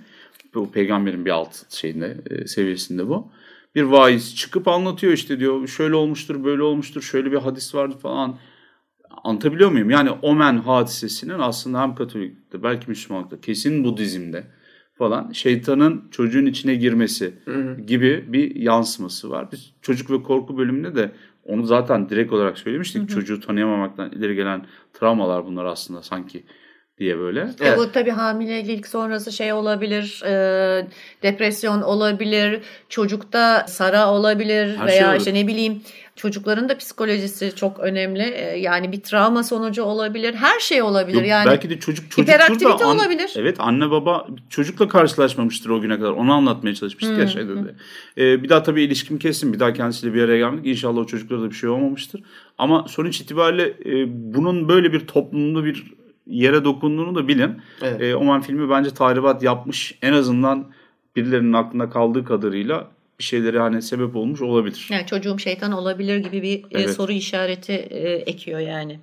Bu 0.53 0.71
peygamberin 0.71 1.25
bir 1.25 1.31
alt 1.31 1.73
şeyinde 1.73 2.17
e, 2.29 2.47
seviyesinde 2.47 3.07
bu. 3.07 3.31
Bir 3.75 3.83
vaiz 3.83 4.35
çıkıp 4.35 4.67
anlatıyor 4.67 5.13
işte 5.13 5.39
diyor 5.39 5.67
şöyle 5.67 5.95
olmuştur 5.95 6.43
böyle 6.43 6.63
olmuştur 6.63 7.01
şöyle 7.01 7.31
bir 7.31 7.37
hadis 7.37 7.75
vardı 7.75 7.97
falan 8.01 8.37
Anlatabiliyor 9.23 9.71
muyum? 9.71 9.89
Yani 9.89 10.11
Omen 10.11 10.57
hadisesinin 10.57 11.39
aslında 11.39 11.81
hem 11.81 11.95
Katolik'te 11.95 12.63
belki 12.63 12.89
Müslümanlıkta 12.89 13.41
kesin 13.41 13.83
Budizm'de 13.83 14.43
falan 14.97 15.31
şeytanın 15.31 16.07
çocuğun 16.11 16.45
içine 16.45 16.75
girmesi 16.75 17.33
gibi 17.87 18.25
bir 18.33 18.55
yansıması 18.55 19.29
var. 19.29 19.51
Biz 19.51 19.73
çocuk 19.81 20.11
ve 20.11 20.23
korku 20.23 20.57
bölümünde 20.57 20.95
de 20.95 21.11
onu 21.45 21.65
zaten 21.65 22.09
direkt 22.09 22.33
olarak 22.33 22.57
söylemiştik. 22.57 23.09
Çocuğu 23.09 23.39
tanıyamamaktan 23.39 24.11
ileri 24.11 24.35
gelen 24.35 24.65
travmalar 24.93 25.45
bunlar 25.45 25.65
aslında 25.65 26.03
sanki 26.03 26.43
diye 26.97 27.19
böyle. 27.19 27.47
Evet. 27.61 27.77
bu 27.77 27.91
tabii 27.91 28.09
hamilelik 28.09 28.87
sonrası 28.87 29.31
şey 29.31 29.53
olabilir, 29.53 30.21
e, 30.25 30.87
depresyon 31.23 31.81
olabilir, 31.81 32.61
çocukta 32.89 33.65
sara 33.67 34.11
olabilir 34.11 34.77
Her 34.77 34.87
şey 34.87 34.97
veya 34.97 35.09
olur. 35.09 35.17
işte 35.17 35.33
ne 35.33 35.47
bileyim 35.47 35.81
çocukların 36.15 36.69
da 36.69 36.77
psikolojisi 36.77 37.55
çok 37.55 37.79
önemli. 37.79 38.21
E, 38.21 38.59
yani 38.59 38.91
bir 38.91 39.01
travma 39.01 39.43
sonucu 39.43 39.83
olabilir, 39.83 40.33
her 40.33 40.59
şey 40.59 40.81
olabilir. 40.81 41.17
Yok, 41.17 41.27
yani 41.27 41.45
belki 41.45 41.69
de 41.69 41.79
çocuk 41.79 42.11
çocuktur 42.11 42.79
da 42.79 42.85
an- 42.85 42.95
olabilir. 42.95 43.33
Evet 43.35 43.55
anne 43.59 43.91
baba 43.91 44.27
çocukla 44.49 44.87
karşılaşmamıştır 44.87 45.69
o 45.69 45.81
güne 45.81 45.99
kadar. 45.99 46.11
Onu 46.11 46.33
anlatmaya 46.33 46.75
çalışmıştık 46.75 47.17
ya 47.17 47.27
şeyde 47.27 47.55
de. 47.55 47.75
Ee, 48.17 48.43
bir 48.43 48.49
daha 48.49 48.63
tabii 48.63 48.83
ilişkim 48.83 49.19
kesin. 49.19 49.53
Bir 49.53 49.59
daha 49.59 49.73
kendisiyle 49.73 50.13
bir 50.13 50.21
araya 50.21 50.37
gelmedik. 50.37 50.67
İnşallah 50.67 51.01
o 51.01 51.05
çocuklara 51.05 51.41
da 51.41 51.49
bir 51.49 51.55
şey 51.55 51.69
olmamıştır. 51.69 52.23
Ama 52.57 52.85
sonuç 52.87 53.21
itibariyle 53.21 53.73
e, 53.85 54.05
bunun 54.33 54.69
böyle 54.69 54.93
bir 54.93 54.99
toplumda 54.99 55.65
bir 55.65 55.93
yere 56.27 56.65
dokunduğunu 56.65 57.15
da 57.15 57.27
bilin. 57.27 57.61
Evet. 57.81 58.01
E, 58.01 58.15
Oman 58.15 58.41
filmi 58.41 58.69
bence 58.69 58.89
tahribat 58.89 59.43
yapmış. 59.43 59.97
En 60.01 60.13
azından 60.13 60.65
birilerinin 61.15 61.53
aklında 61.53 61.89
kaldığı 61.89 62.25
kadarıyla 62.25 62.87
bir 63.21 63.25
şeylere 63.25 63.59
hani 63.59 63.81
sebep 63.81 64.15
olmuş 64.15 64.41
olabilir. 64.41 64.87
Yani 64.91 65.05
çocuğum 65.05 65.39
şeytan 65.39 65.71
olabilir 65.71 66.17
gibi 66.17 66.41
bir 66.41 66.57
e, 66.57 66.81
Evet. 66.81 66.93
soru 66.93 67.11
işareti 67.11 67.73
e, 67.73 68.11
ekiyor 68.11 68.59
yani. 68.59 68.99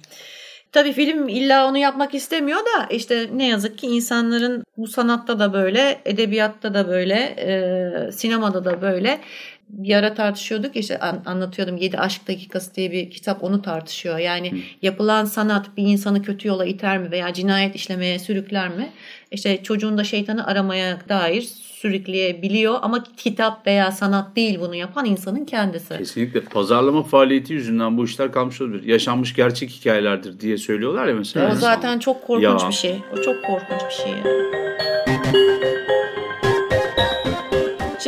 Tabii 0.73 0.93
film 0.93 1.29
illa 1.29 1.69
onu 1.69 1.79
yapmak 1.79 2.15
istemiyor 2.15 2.59
da 2.59 2.87
işte 2.91 3.29
ne 3.33 3.49
yazık 3.49 3.79
ki 3.79 3.87
insanların 3.87 4.65
bu 4.77 4.87
sanatta 4.87 5.39
da 5.39 5.53
böyle, 5.53 6.01
edebiyatta 6.05 6.75
da 6.75 6.89
böyle, 6.89 7.15
e, 7.15 8.13
sinemada 8.13 8.65
da 8.65 8.83
böyle. 8.83 9.21
Bir 9.69 9.95
ara 9.95 10.15
tartışıyorduk 10.15 10.77
işte 10.77 10.99
an- 10.99 11.23
anlatıyordum 11.27 11.77
7 11.77 11.99
Aşk 11.99 12.29
Dakikası 12.29 12.75
diye 12.75 12.93
bir 12.93 13.11
kitap 13.11 13.45
onu 13.45 13.63
tartışıyor. 13.63 14.19
Yani 14.19 14.63
yapılan 14.83 15.25
sanat 15.25 15.67
bir 15.77 15.83
insanı 15.83 16.23
kötü 16.23 16.49
yola 16.49 16.65
iter 16.65 16.99
mi 16.99 17.11
veya 17.11 17.33
cinayet 17.33 17.75
işlemeye 17.75 18.19
sürükler 18.19 18.69
mi? 18.69 18.91
İşte 19.31 19.63
çocuğun 19.63 19.99
da 19.99 20.05
şeytanı 20.05 20.47
aramaya 20.47 20.99
dair 21.09 21.43
sürükleyebiliyor 21.43 22.79
ama 22.83 23.05
kitap 23.17 23.67
veya 23.67 23.93
sanat 23.93 24.37
değil 24.37 24.61
bunu 24.61 24.75
yapan 24.75 25.05
insanın 25.05 25.45
kendisi. 25.45 25.99
Kesinlikle 25.99 26.41
pazarlama 26.41 27.03
faaliyeti 27.03 27.53
yüzünden 27.53 27.97
bu 27.99 28.05
işler 28.05 28.33
kalmış 28.33 28.61
olabilir. 28.61 28.83
Yaşanmış 28.87 29.35
gerçek 29.35 29.71
hikayelerdir 29.71 30.41
diye 30.41 30.59
söylüyorlar 30.59 31.07
ya 31.09 31.15
mesela. 31.15 31.53
O 31.53 31.55
zaten 31.55 31.99
çok 31.99 32.27
korkunç 32.27 32.63
Ya. 32.63 32.69
bir 32.69 32.75
şey. 32.75 32.97
O 33.13 33.23
çok 33.23 33.45
korkunç 33.45 33.81
bir 33.91 33.95
şey. 33.95 34.11
yani. 34.13 35.08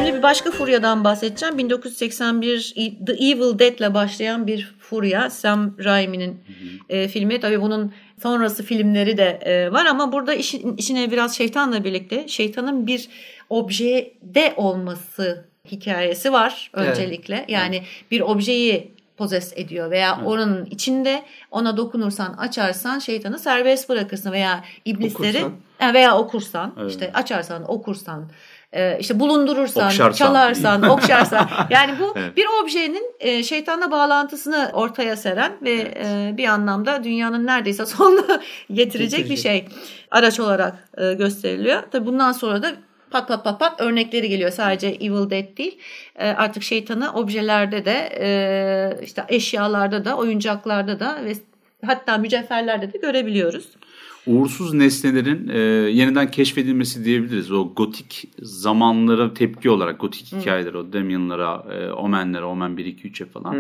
Şimdi 0.01 0.15
bir 0.19 0.23
başka 0.23 0.51
furyadan 0.51 1.05
bahsedeceğim. 1.05 1.59
1981 1.59 2.73
E- 2.77 3.05
The 3.05 3.13
Evil 3.13 3.59
Dead 3.59 3.79
ile 3.79 3.95
başlayan 3.95 4.47
bir 4.47 4.75
furya. 4.79 5.31
Sam 5.31 5.75
Raimi'nin 5.85 6.41
e, 6.89 7.09
filmi. 7.09 7.41
Tabii 7.41 7.61
bunun 7.61 7.93
sonrası 8.23 8.63
filmleri 8.63 9.17
de 9.17 9.39
e, 9.43 9.73
var 9.73 9.87
ama 9.87 10.13
burada 10.13 10.35
işin, 10.35 10.77
işine 10.77 11.11
biraz 11.11 11.37
şeytanla 11.37 11.85
birlikte 11.85 12.29
şeytanın 12.29 12.87
bir 12.87 13.09
objede 13.51 14.55
olması 14.57 15.45
hikayesi 15.71 16.33
var 16.33 16.71
Evet. 16.77 16.89
öncelikle. 16.89 17.45
Yani 17.49 17.83
bir 18.11 18.21
objeyi 18.21 18.91
pozes 19.17 19.53
ediyor 19.57 19.91
veya 19.91 20.21
onun 20.25 20.65
içinde 20.65 21.23
ona 21.51 21.77
dokunursan 21.77 22.33
açarsan 22.33 22.99
şeytanı 22.99 23.39
serbest 23.39 23.89
bırakırsın 23.89 24.33
veya 24.33 24.65
iblisleri 24.85 25.39
Okursan. 25.45 25.95
Veya 25.95 26.19
okursan 26.19 26.75
Evet. 26.81 26.91
işte 26.91 27.11
açarsan 27.15 27.71
okursan 27.71 28.25
e, 28.73 28.97
işte 29.01 29.21
bulundurursan 29.21 29.87
Okşarsan. 29.87 30.27
çalarsan 30.27 30.83
okşarsan 30.91 31.49
yani 31.71 31.95
bu 32.01 32.13
Evet. 32.17 32.37
bir 32.37 32.47
objenin 32.63 33.15
e, 33.21 33.43
şeytanla 33.43 33.91
bağlantısını 33.91 34.71
ortaya 34.73 35.17
seren 35.17 35.53
ve 35.63 35.73
e, 36.05 36.35
bir 36.37 36.45
anlamda 36.49 37.05
dünyanın 37.05 37.47
neredeyse 37.47 37.87
sonuna 37.87 38.41
getirecek, 38.73 39.19
bir 39.19 39.29
Getirecek. 39.29 39.43
şey 39.43 39.65
araç 40.11 40.41
olarak 40.41 40.89
e, 40.99 41.13
gösteriliyor. 41.13 41.83
Tabii 41.93 42.07
bundan 42.07 42.33
sonra 42.33 42.63
da 42.63 42.73
pat 43.11 43.29
pat 43.29 43.45
pat 43.45 43.61
pat 43.61 43.81
örnekleri 43.81 44.29
geliyor. 44.29 44.51
Sadece 44.51 44.87
Evil 44.89 45.31
Dead 45.31 45.57
değil. 45.57 45.79
E, 46.17 46.29
artık 46.29 46.63
şeytanı 46.63 47.13
objelerde 47.15 47.85
de 47.85 48.09
e, 48.21 49.05
işte 49.05 49.25
eşyalarda 49.29 50.05
da 50.05 50.17
oyuncaklarda 50.17 51.01
da 51.01 51.19
ve 51.25 51.33
hatta 51.87 52.19
mücevherlerde 52.19 52.93
de 52.93 52.99
görebiliyoruz. 52.99 53.69
Uğursuz 54.27 54.75
nesnelerin 54.75 55.49
e, 55.49 55.59
yeniden 55.91 56.31
keşfedilmesi 56.31 57.05
diyebiliriz. 57.05 57.53
O 57.53 57.73
gotik 57.77 58.29
zamanlara 58.43 59.35
tepki 59.35 59.71
olarak 59.71 60.01
gotik 60.01 60.33
hikayeler 60.33 60.75
o 60.75 60.93
Damien'lara, 60.93 61.65
e, 61.73 61.91
Omen'lere, 61.91 62.45
Omen 62.45 62.77
1 62.77 62.85
2 62.85 63.09
3'e 63.09 63.27
falan. 63.27 63.57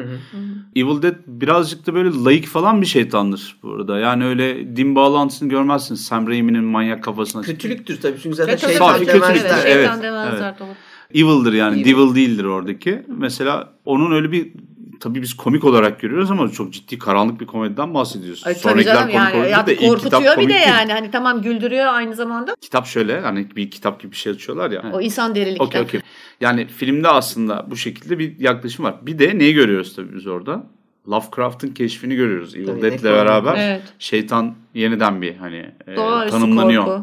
Evil 0.76 1.02
Dead 1.02 1.14
birazcık 1.26 1.86
da 1.86 1.94
böyle 1.94 2.10
layık 2.24 2.46
falan 2.46 2.80
bir 2.80 2.86
şeytandır 2.86 3.56
burada. 3.62 3.98
Yani 3.98 4.24
öyle 4.24 4.76
din 4.76 4.94
bağlantısını 4.94 5.48
görmezsiniz. 5.48 6.04
Sam 6.04 6.28
Raimi'nin 6.28 6.64
manyak 6.64 7.04
kafasına. 7.04 7.42
Kötülüktür 7.42 8.00
tabii 8.00 8.18
çünkü 8.22 8.36
zaten 8.36 8.54
Kötü 8.54 8.66
şeytan 8.66 8.92
Safi 8.92 9.06
demezler. 9.06 9.32
kötülük, 9.32 9.46
evet, 9.46 9.66
evet, 9.66 9.90
şeytan 10.02 10.42
evet. 10.42 10.60
doğru. 10.60 10.68
Evil'dır 11.14 11.52
yani. 11.52 11.80
Evil. 11.80 11.84
Devil 11.84 12.14
değildir 12.14 12.44
oradaki. 12.44 13.02
Mesela 13.08 13.72
onun 13.84 14.12
öyle 14.12 14.32
bir 14.32 14.52
tabii 15.00 15.22
biz 15.22 15.34
komik 15.34 15.64
olarak 15.64 16.00
görüyoruz 16.00 16.30
ama 16.30 16.48
çok 16.50 16.72
ciddi 16.72 16.98
karanlık 16.98 17.40
bir 17.40 17.46
komediden 17.46 17.94
bahsediyoruz. 17.94 18.42
Ay, 18.46 18.52
tabii 18.54 18.62
Sonrakiler 18.62 18.94
canım 18.94 19.10
yani 19.14 19.34
olunca 19.34 19.48
ya 19.48 19.66
da 19.66 19.72
ilk 19.72 19.80
korkutuyor 19.80 19.98
kitap 20.04 20.22
bir 20.22 20.26
komik 20.34 20.48
de 20.50 20.54
değil. 20.54 20.66
yani 20.68 20.92
hani 20.92 21.10
tamam 21.10 21.42
güldürüyor 21.42 21.86
aynı 21.86 22.14
zamanda 22.14 22.54
Kitap 22.60 22.86
şöyle 22.86 23.20
hani 23.20 23.56
bir 23.56 23.70
kitap 23.70 24.00
gibi 24.00 24.12
bir 24.12 24.16
şey 24.16 24.32
açıyorlar 24.32 24.70
ya. 24.70 24.84
o 24.92 25.00
insan 25.00 25.34
derili 25.34 25.56
Okey 25.62 25.66
kitap. 25.66 25.84
okey. 25.84 26.00
Yani 26.40 26.66
filmde 26.66 27.08
aslında 27.08 27.66
bu 27.70 27.76
şekilde 27.76 28.18
bir 28.18 28.40
yaklaşım 28.40 28.84
var. 28.84 28.94
Bir 29.02 29.18
de 29.18 29.38
neyi 29.38 29.54
görüyoruz 29.54 29.96
tabii 29.96 30.14
biz 30.14 30.26
orada? 30.26 30.62
Lovecraft'ın 31.08 31.68
keşfini 31.68 32.16
görüyoruz. 32.16 32.54
Evil 32.56 32.66
Tabii, 32.66 32.82
Dead'le 32.82 33.04
beraber 33.04 33.54
Evet. 33.58 33.82
şeytan 33.98 34.54
yeniden 34.74 35.22
bir 35.22 35.36
hani 35.36 35.70
e, 35.86 35.96
Doğaüstü 35.96 36.30
tanımlanıyor. 36.38 36.84
korku. 36.84 37.02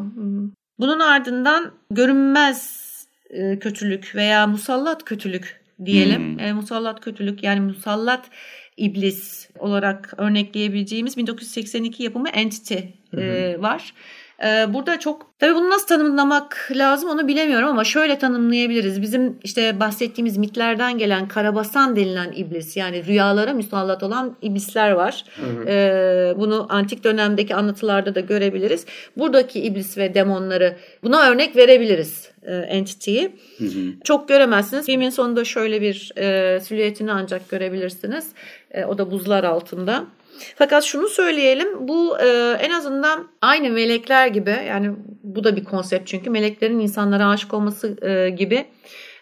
Bunun 0.78 1.00
ardından 1.00 1.70
görünmez 1.90 2.88
e, 3.30 3.58
kötülük 3.58 4.12
veya 4.14 4.46
musallat 4.46 5.04
kötülük 5.04 5.60
diyelim. 5.84 6.32
Hmm. 6.32 6.40
E, 6.40 6.52
musallat 6.52 7.00
kötülük 7.00 7.42
yani 7.42 7.60
musallat 7.60 8.30
iblis 8.76 9.50
olarak 9.58 10.14
örnekleyebileceğimiz 10.16 11.16
1982 11.16 12.02
yapımı 12.02 12.28
Entity 12.28 12.78
e, 13.16 13.56
var. 13.60 13.94
E, 14.44 14.74
burada 14.74 15.00
çok 15.00 15.38
tabii 15.38 15.54
bunu 15.54 15.70
nasıl 15.70 15.86
tanımlamak 15.86 16.68
lazım 16.76 17.10
onu 17.10 17.28
bilemiyorum 17.28 17.68
ama 17.68 17.84
şöyle 17.84 18.18
tanımlayabiliriz. 18.18 19.02
Bizim 19.02 19.38
işte 19.42 19.80
bahsettiğimiz 19.80 20.36
mitlerden 20.36 20.98
gelen 20.98 21.28
karabasan 21.28 21.96
denilen 21.96 22.32
iblis 22.36 22.76
yani 22.76 23.06
rüyalara 23.06 23.52
musallat 23.52 24.02
olan 24.02 24.36
iblisler 24.42 24.90
var. 24.90 25.24
E, 25.66 26.34
bunu 26.36 26.66
antik 26.68 27.04
dönemdeki 27.04 27.54
anlatılarda 27.54 28.14
da 28.14 28.20
görebiliriz. 28.20 28.86
Buradaki 29.16 29.60
iblis 29.60 29.98
ve 29.98 30.14
demonları 30.14 30.76
buna 31.02 31.28
örnek 31.30 31.56
verebiliriz 31.56 32.30
e, 32.42 32.54
Entity'yi. 32.54 33.36
Çok 34.04 34.28
göremezsiniz. 34.28 34.86
Filmin 34.86 35.10
sonunda 35.10 35.44
şöyle 35.44 35.80
bir 35.80 36.12
e, 36.16 36.60
silüetini 36.60 37.12
ancak 37.12 37.48
görebilirsiniz. 37.48 38.28
E, 38.70 38.84
o 38.84 38.98
da 38.98 39.10
buzlar 39.10 39.44
altında. 39.44 40.06
Fakat 40.56 40.84
şunu 40.84 41.08
söyleyelim 41.08 41.88
bu 41.88 42.18
e, 42.18 42.56
en 42.60 42.70
azından 42.70 43.28
aynı 43.42 43.70
melekler 43.70 44.26
gibi 44.26 44.56
yani 44.68 44.90
bu 45.22 45.44
da 45.44 45.56
bir 45.56 45.64
konsept 45.64 46.08
çünkü 46.08 46.30
meleklerin 46.30 46.78
insanlara 46.78 47.28
aşık 47.28 47.54
olması 47.54 47.96
e, 48.08 48.30
gibi 48.30 48.64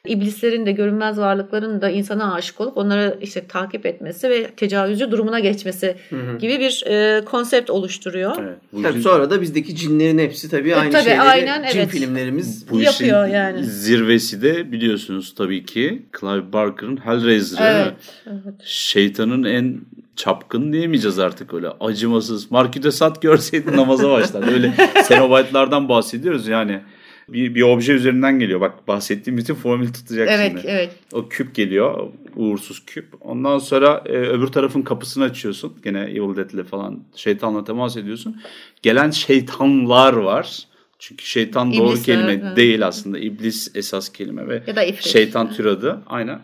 iblislerin 0.09 0.67
de 0.67 0.73
görünmez 0.73 1.19
varlıkların 1.19 1.81
da 1.81 1.91
insana 1.91 2.35
aşık 2.35 2.61
olup 2.61 2.77
onları 2.77 3.19
işte 3.21 3.47
takip 3.47 3.87
etmesi 3.87 4.31
ve 4.31 4.47
tecavüzcü 4.47 5.11
durumuna 5.11 5.39
geçmesi 5.41 5.97
gibi 6.39 6.61
bir 6.61 6.85
e, 6.87 7.25
konsept 7.25 7.71
oluşturuyor. 7.71 8.37
Evet, 8.41 8.59
bu 8.73 8.83
Tabii 8.83 8.93
işin- 8.93 9.01
sonra 9.03 9.31
da 9.31 9.41
bizdeki 9.43 9.77
cinlerin 9.77 10.19
hepsi 10.19 10.51
tabii 10.51 10.77
aynı 10.77 10.93
tabii, 10.93 11.03
şeyleri 11.03 11.21
aynen, 11.21 11.69
cin 11.71 11.79
evet. 11.79 11.89
filmlerimiz 11.89 12.71
Bu 12.71 12.81
yapıyor 12.81 13.25
işin 13.25 13.35
yani. 13.35 13.65
zirvesi 13.65 14.43
de 14.43 14.73
biliyorsunuz 14.73 15.35
tabii 15.35 15.65
ki 15.65 16.03
Clive 16.21 16.53
Barker'ın 16.53 16.97
Hellraiser'ı. 16.97 17.63
Evet, 17.65 17.95
evet. 18.27 18.55
Şeytanın 18.65 19.45
en 19.45 19.81
çapkın 20.17 20.73
diyemeyeceğiz 20.73 21.19
artık 21.19 21.55
öyle 21.55 21.69
acımasız. 21.69 22.51
Marquis 22.51 22.83
de 22.83 22.91
Sade 22.91 23.19
görseydi 23.21 23.77
namaza 23.77 24.11
başlar. 24.11 24.53
Öyle 24.53 24.75
Cenobite'lardan 25.09 25.89
bahsediyoruz 25.89 26.49
yani. 26.49 26.81
Bir, 27.29 27.55
bir 27.55 27.63
obje 27.63 27.93
üzerinden 27.93 28.39
geliyor. 28.39 28.61
Bak 28.61 28.89
bahsettiğim 28.89 29.37
bütün 29.39 29.55
formül 29.55 29.93
tutacak 29.93 30.29
Evet, 30.31 30.53
şimdi. 30.53 30.67
evet. 30.67 30.91
O 31.13 31.29
küp 31.29 31.55
geliyor. 31.55 32.11
Uğursuz 32.37 32.85
küp. 32.87 33.07
Ondan 33.21 33.59
sonra 33.59 34.03
e, 34.07 34.13
öbür 34.13 34.47
tarafın 34.47 34.83
kapısını 34.83 35.25
açıyorsun. 35.25 35.77
Gene 35.85 36.01
Evil 36.01 36.37
Dead'le 36.37 36.65
falan 36.65 37.05
şeytanla 37.17 37.65
temas 37.65 37.97
ediyorsun. 37.97 38.43
Gelen 38.83 39.11
şeytanlar 39.11 40.13
var. 40.13 40.59
Çünkü 40.99 41.27
şeytan 41.27 41.73
doğru 41.75 41.89
İblisler, 41.93 42.05
kelime 42.05 42.33
evet. 42.47 42.57
değil 42.57 42.87
aslında. 42.87 43.19
İblis 43.19 43.71
esas 43.77 44.13
kelime 44.13 44.49
ve 44.49 44.63
Ya 44.67 44.77
da 44.77 44.83
ifrit. 44.85 45.07
şeytan 45.07 45.53
türadı. 45.53 46.03
Aynen. 46.07 46.41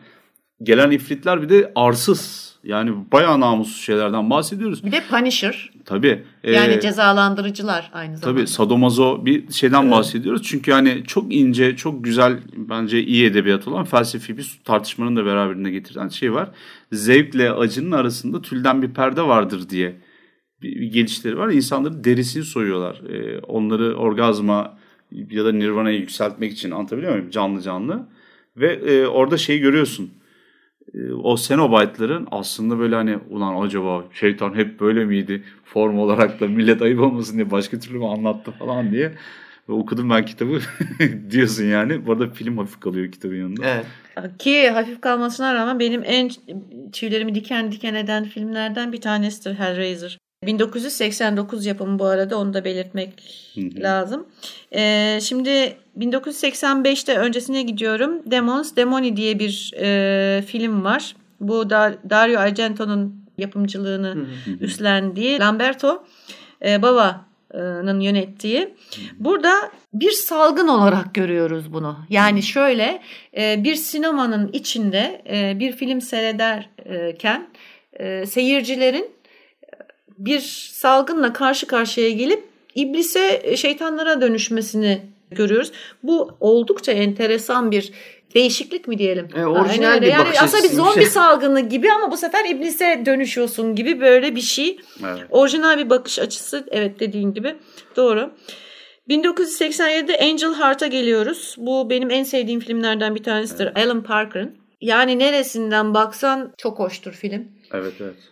Gelen 0.62 0.90
ifritler 0.90 1.42
bir 1.42 1.48
de 1.48 1.72
arsız. 1.74 2.51
Yani 2.64 2.92
bayağı 3.12 3.40
namussuz 3.40 3.82
şeylerden 3.82 4.30
bahsediyoruz. 4.30 4.84
Bir 4.84 4.92
de 4.92 5.02
Punisher. 5.10 5.70
Tabii. 5.84 6.22
Yani 6.44 6.74
Ee, 6.74 6.80
cezalandırıcılar 6.80 7.90
aynı 7.92 8.16
zamanda. 8.16 8.40
Tabii 8.40 8.46
sadomazo 8.48 9.24
bir 9.26 9.52
şeyden 9.52 9.90
bahsediyoruz. 9.90 10.42
Çünkü 10.42 10.72
hani 10.72 11.02
çok 11.06 11.34
ince, 11.34 11.76
çok 11.76 12.04
güzel 12.04 12.38
bence 12.56 13.02
iyi 13.02 13.26
edebiyat 13.26 13.68
olan 13.68 13.84
felsefi 13.84 14.38
bir 14.38 14.60
tartışmanın 14.64 15.16
da 15.16 15.26
beraberinde 15.26 15.70
getiren 15.70 16.08
şey 16.08 16.32
var. 16.32 16.50
Zevkle 16.92 17.52
acının 17.52 17.92
arasında 17.92 18.42
tülden 18.42 18.82
bir 18.82 18.94
perde 18.94 19.22
vardır 19.22 19.68
diye 19.68 19.96
bir, 20.62 20.80
bir 20.80 20.92
gelişleri 20.92 21.38
var. 21.38 21.48
İnsanların 21.48 22.04
derisini 22.04 22.44
soyuyorlar. 22.44 23.00
Ee, 23.08 23.38
onları 23.38 23.96
orgazma 23.96 24.78
ya 25.30 25.44
da 25.44 25.52
nirvana'ya 25.52 25.96
yükseltmek 25.96 26.52
için 26.52 26.70
anlatabiliyor 26.70 27.12
muyum? 27.12 27.30
Canlı 27.30 27.62
canlı. 27.62 28.08
Ve 28.56 28.72
e, 28.72 29.06
orada 29.06 29.36
şeyi 29.36 29.60
görüyorsun. 29.60 30.10
E, 30.94 31.12
o 31.12 31.36
Cenobite'ların 31.36 32.28
aslında 32.30 32.78
böyle 32.78 32.94
hani 32.94 33.18
ulan 33.30 33.66
acaba 33.66 34.04
şeytan 34.12 34.54
hep 34.54 34.80
böyle 34.80 35.04
miydi 35.04 35.42
form 35.64 35.98
olarak 35.98 36.40
da 36.40 36.46
millet 36.46 36.82
ayıp 36.82 37.00
olmasın 37.00 37.34
diye 37.34 37.50
başka 37.50 37.78
türlü 37.78 37.98
mü 37.98 38.06
anlattı 38.06 38.50
falan 38.50 38.90
diye. 38.90 39.12
Ve 39.68 39.72
okudum 39.72 40.10
ben 40.10 40.24
kitabı 40.24 40.60
diyorsun 41.30 41.64
yani. 41.64 42.06
Bu 42.06 42.12
arada 42.12 42.30
film 42.30 42.58
hafif 42.58 42.80
kalıyor 42.80 43.12
kitabın 43.12 43.36
yanında. 43.36 43.66
Evet. 43.66 43.86
Ki 44.38 44.70
hafif 44.70 45.00
kalmasına 45.00 45.54
rağmen 45.54 45.80
benim 45.80 46.02
en 46.04 46.30
tüylerimi 46.92 47.34
diken 47.34 47.72
diken 47.72 47.94
eden 47.94 48.24
filmlerden 48.24 48.92
bir 48.92 49.00
tanesidir 49.00 49.54
Hellraiser. 49.54 50.18
1989 50.42 51.66
yapımı 51.66 51.98
bu 51.98 52.04
arada 52.04 52.38
onu 52.38 52.54
da 52.54 52.64
belirtmek 52.64 53.12
lazım. 53.76 54.26
Ee, 54.74 55.18
şimdi 55.22 55.76
1985'te 55.98 57.18
öncesine 57.18 57.62
gidiyorum. 57.62 58.30
Demons, 58.30 58.76
Demoni 58.76 59.16
diye 59.16 59.38
bir 59.38 59.72
e, 59.80 60.42
film 60.42 60.84
var. 60.84 61.16
Bu 61.40 61.70
da 61.70 61.94
Dario 62.10 62.40
Argento'nun 62.40 63.22
yapımcılığını 63.38 64.26
üstlendiği 64.60 65.38
Lamberto 65.38 66.04
e, 66.64 66.82
Bava'nın 66.82 68.00
yönettiği. 68.00 68.74
Burada 69.18 69.70
bir 69.94 70.10
salgın 70.10 70.68
olarak 70.68 71.14
görüyoruz 71.14 71.72
bunu. 71.72 71.98
Yani 72.10 72.42
şöyle 72.42 73.02
e, 73.36 73.64
bir 73.64 73.74
sinemanın 73.74 74.50
içinde 74.52 75.22
e, 75.30 75.60
bir 75.60 75.72
film 75.72 76.00
seyrederken 76.00 77.48
e, 77.92 78.26
seyircilerin 78.26 79.21
bir 80.18 80.40
salgınla 80.72 81.32
karşı 81.32 81.66
karşıya 81.66 82.10
gelip 82.10 82.44
iblise, 82.74 83.56
şeytanlara 83.56 84.20
dönüşmesini 84.20 85.00
görüyoruz. 85.30 85.72
Bu 86.02 86.36
oldukça 86.40 86.92
enteresan 86.92 87.70
bir 87.70 87.92
değişiklik 88.34 88.88
mi 88.88 88.98
diyelim? 88.98 89.28
E, 89.36 89.44
orijinal 89.44 89.92
öyle. 89.92 90.06
bir 90.06 90.10
yani 90.10 90.24
bakış 90.24 90.42
aslında 90.42 90.62
bir 90.62 90.68
zombi 90.68 90.94
şey. 90.94 91.06
salgını 91.06 91.60
gibi 91.60 91.92
ama 91.92 92.10
bu 92.10 92.16
sefer 92.16 92.50
iblise 92.50 93.02
dönüşüyorsun 93.06 93.74
gibi 93.74 94.00
böyle 94.00 94.36
bir 94.36 94.40
şey. 94.40 94.78
Evet. 95.06 95.22
Orijinal 95.30 95.78
bir 95.78 95.90
bakış 95.90 96.18
açısı. 96.18 96.66
Evet 96.70 97.00
dediğin 97.00 97.34
gibi. 97.34 97.56
Doğru. 97.96 98.30
1987'de 99.08 100.18
Angel 100.18 100.54
Heart'a 100.54 100.86
geliyoruz. 100.86 101.54
Bu 101.58 101.90
benim 101.90 102.10
en 102.10 102.22
sevdiğim 102.22 102.60
filmlerden 102.60 103.14
bir 103.14 103.22
tanesidir. 103.22 103.82
Alan 103.84 104.02
Parker'ın. 104.02 104.56
Yani 104.80 105.18
neresinden 105.18 105.94
baksan 105.94 106.52
çok 106.58 106.78
hoştur 106.78 107.12
film. 107.12 107.48
Evet 107.72 107.92
evet. 108.00 108.31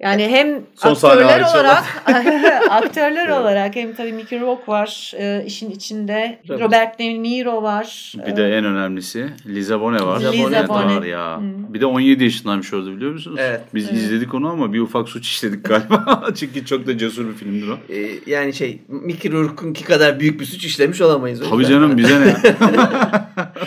Yani 0.00 0.28
hem 0.28 0.62
Son 0.74 0.90
aktörler 0.90 1.40
olarak 1.40 1.84
aktörler 2.70 3.26
Evet. 3.26 3.38
olarak 3.38 3.76
hem 3.76 3.94
tabii 3.94 4.12
Mickey 4.12 4.40
Rourke 4.40 4.62
var 4.72 5.12
e, 5.16 5.44
işin 5.46 5.70
içinde. 5.70 6.38
Robert. 6.48 6.60
Robert 6.62 6.98
De 6.98 7.22
Niro 7.22 7.62
var. 7.62 8.12
Bir 8.26 8.36
de 8.36 8.56
en 8.56 8.64
önemlisi 8.64 9.26
Liza 9.46 9.80
Bonet 9.80 10.02
var. 10.02 10.20
Liza 10.20 10.32
Bonet 10.32 10.68
Bonet. 10.68 10.96
var 10.96 11.02
ya. 11.02 11.36
Hı. 11.36 11.40
Bir 11.74 11.80
de 11.80 11.86
17 11.86 12.24
yaşındaymış 12.24 12.74
orada 12.74 12.90
biliyor 12.96 13.12
musunuz? 13.12 13.36
Evet. 13.40 13.60
Biz 13.74 13.84
Evet. 13.88 13.96
izledik 13.96 14.34
onu 14.34 14.48
ama 14.48 14.72
bir 14.72 14.80
ufak 14.80 15.08
suç 15.08 15.26
işledik 15.26 15.64
galiba. 15.64 16.24
Çünkü 16.36 16.64
çok 16.66 16.86
da 16.86 16.98
cesur 16.98 17.28
bir 17.28 17.34
filmdir 17.34 17.68
o. 17.68 17.78
Ee, 17.94 18.08
yani 18.26 18.52
şey 18.52 18.78
Mickey 18.88 19.32
Rourke'unki 19.32 19.84
kadar 19.84 20.20
büyük 20.20 20.40
bir 20.40 20.44
suç 20.44 20.64
işlemiş 20.64 21.00
olamayız. 21.00 21.42
Tabii 21.50 21.66
canım 21.66 21.96
bize 21.96 22.20
ne? 22.20 22.34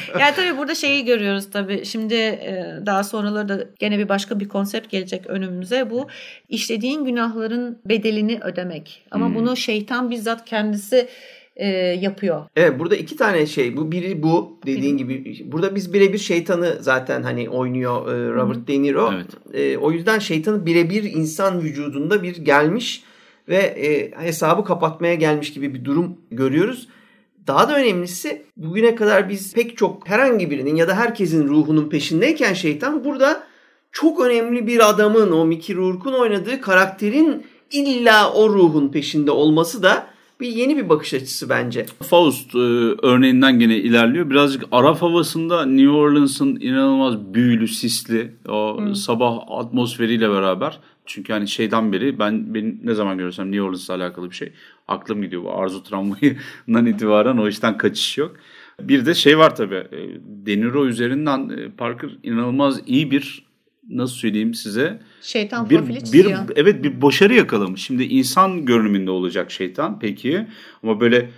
Yani 0.19 0.35
tabii 0.35 0.57
burada 0.57 0.75
şeyi 0.75 1.05
görüyoruz 1.05 1.49
tabii. 1.51 1.85
Şimdi 1.85 2.13
e, 2.13 2.65
daha 2.85 3.03
sonraları 3.03 3.49
da 3.49 3.65
gene 3.79 3.97
bir 3.97 4.09
başka 4.09 4.39
bir 4.39 4.47
konsept 4.47 4.89
gelecek 4.89 5.27
önümüze. 5.27 5.89
Bu 5.89 6.07
işlediğin 6.49 7.05
günahların 7.05 7.79
bedelini 7.85 8.39
ödemek. 8.43 9.05
Ama 9.11 9.27
Hmm. 9.27 9.35
bunu 9.35 9.55
şeytan 9.57 10.11
bizzat 10.11 10.45
kendisi 10.45 11.07
e, 11.55 11.67
yapıyor. 11.77 12.45
Evet 12.55 12.79
burada 12.79 12.95
iki 12.95 13.15
tane 13.15 13.45
şey. 13.45 13.77
Bu 13.77 13.91
biri 13.91 14.23
bu 14.23 14.59
dediğin 14.65 14.97
gibi. 14.97 15.41
Burada 15.51 15.75
biz 15.75 15.93
birebir 15.93 16.17
şeytanı 16.17 16.77
zaten 16.79 17.23
hani 17.23 17.49
oynuyor 17.49 18.07
e, 18.13 18.33
Robert 18.33 18.67
De 18.67 18.81
Niro. 18.81 19.13
Evet. 19.13 19.27
E, 19.53 19.77
o 19.77 19.91
yüzden 19.91 20.19
şeytanı 20.19 20.65
birebir 20.65 21.03
insan 21.03 21.61
vücudunda 21.61 22.23
bir 22.23 22.35
gelmiş 22.35 23.03
ve 23.49 23.57
e, 23.57 24.11
hesabı 24.25 24.65
kapatmaya 24.65 25.15
gelmiş 25.15 25.53
gibi 25.53 25.73
bir 25.73 25.85
durum 25.85 26.17
görüyoruz. 26.31 26.87
Daha 27.47 27.69
da 27.69 27.77
önemlisi 27.77 28.45
bugüne 28.57 28.95
kadar 28.95 29.29
biz 29.29 29.53
pek 29.53 29.77
çok 29.77 30.09
herhangi 30.09 30.51
birinin 30.51 30.75
ya 30.75 30.87
da 30.87 30.95
herkesin 30.95 31.47
ruhunun 31.47 31.89
peşindeyken 31.89 32.53
şeytan 32.53 33.03
burada 33.03 33.43
çok 33.91 34.25
önemli 34.25 34.67
bir 34.67 34.89
adamın 34.89 35.31
o 35.31 35.45
Mickey 35.45 35.75
Rourke'un 35.75 36.13
oynadığı 36.13 36.61
karakterin 36.61 37.45
illa 37.71 38.33
o 38.33 38.49
ruhun 38.49 38.89
peşinde 38.89 39.31
olması 39.31 39.83
da 39.83 40.07
bir 40.39 40.47
yeni 40.47 40.77
bir 40.77 40.89
bakış 40.89 41.13
açısı 41.13 41.49
bence. 41.49 41.85
Faust 42.09 42.55
e, 42.55 42.59
örneğinden 43.01 43.59
gene 43.59 43.77
ilerliyor. 43.77 44.29
Birazcık 44.29 44.63
Arap 44.71 45.01
havasında 45.01 45.65
New 45.65 45.89
Orleans'ın 45.89 46.55
inanılmaz 46.55 47.33
büyülü, 47.33 47.67
sisli 47.67 48.31
o 48.49 48.79
sabah 48.95 49.37
atmosferiyle 49.47 50.29
beraber. 50.29 50.79
Çünkü 51.05 51.33
hani 51.33 51.47
şeyden 51.47 51.91
beri 51.93 52.19
ben 52.19 52.53
benim 52.53 52.79
ne 52.83 52.93
zaman 52.93 53.17
görürsem 53.17 53.51
New 53.51 53.61
Orleans'la 53.61 53.93
alakalı 53.95 54.29
bir 54.29 54.35
şey 54.35 54.53
aklım 54.87 55.21
gidiyor. 55.21 55.43
Bu 55.43 55.51
arzu 55.53 55.83
travmayından 55.83 56.85
itibaren 56.85 57.37
o 57.37 57.47
işten 57.47 57.77
kaçış 57.77 58.17
yok. 58.17 58.35
Bir 58.81 59.05
de 59.05 59.13
şey 59.13 59.37
var 59.37 59.55
tabii. 59.55 59.75
e, 59.75 59.97
De 60.45 60.57
Niro 60.57 60.85
üzerinden 60.85 61.49
e, 61.49 61.69
Parker 61.69 62.09
inanılmaz 62.23 62.81
iyi 62.85 63.11
bir 63.11 63.45
nasıl 63.89 64.15
söyleyeyim 64.15 64.53
size 64.53 64.99
Şeytan 65.21 65.69
bir, 65.69 65.77
profili 65.77 65.95
bir 65.95 65.99
çiziyor. 66.01 66.39
evet 66.55 66.83
bir 66.83 67.01
başarı 67.01 67.33
yakalamış. 67.33 67.81
Şimdi 67.85 68.03
insan 68.03 68.65
görünümünde 68.65 69.11
olacak 69.11 69.51
şeytan 69.51 69.99
peki 69.99 70.47
ama 70.83 70.99
böyle 70.99 71.29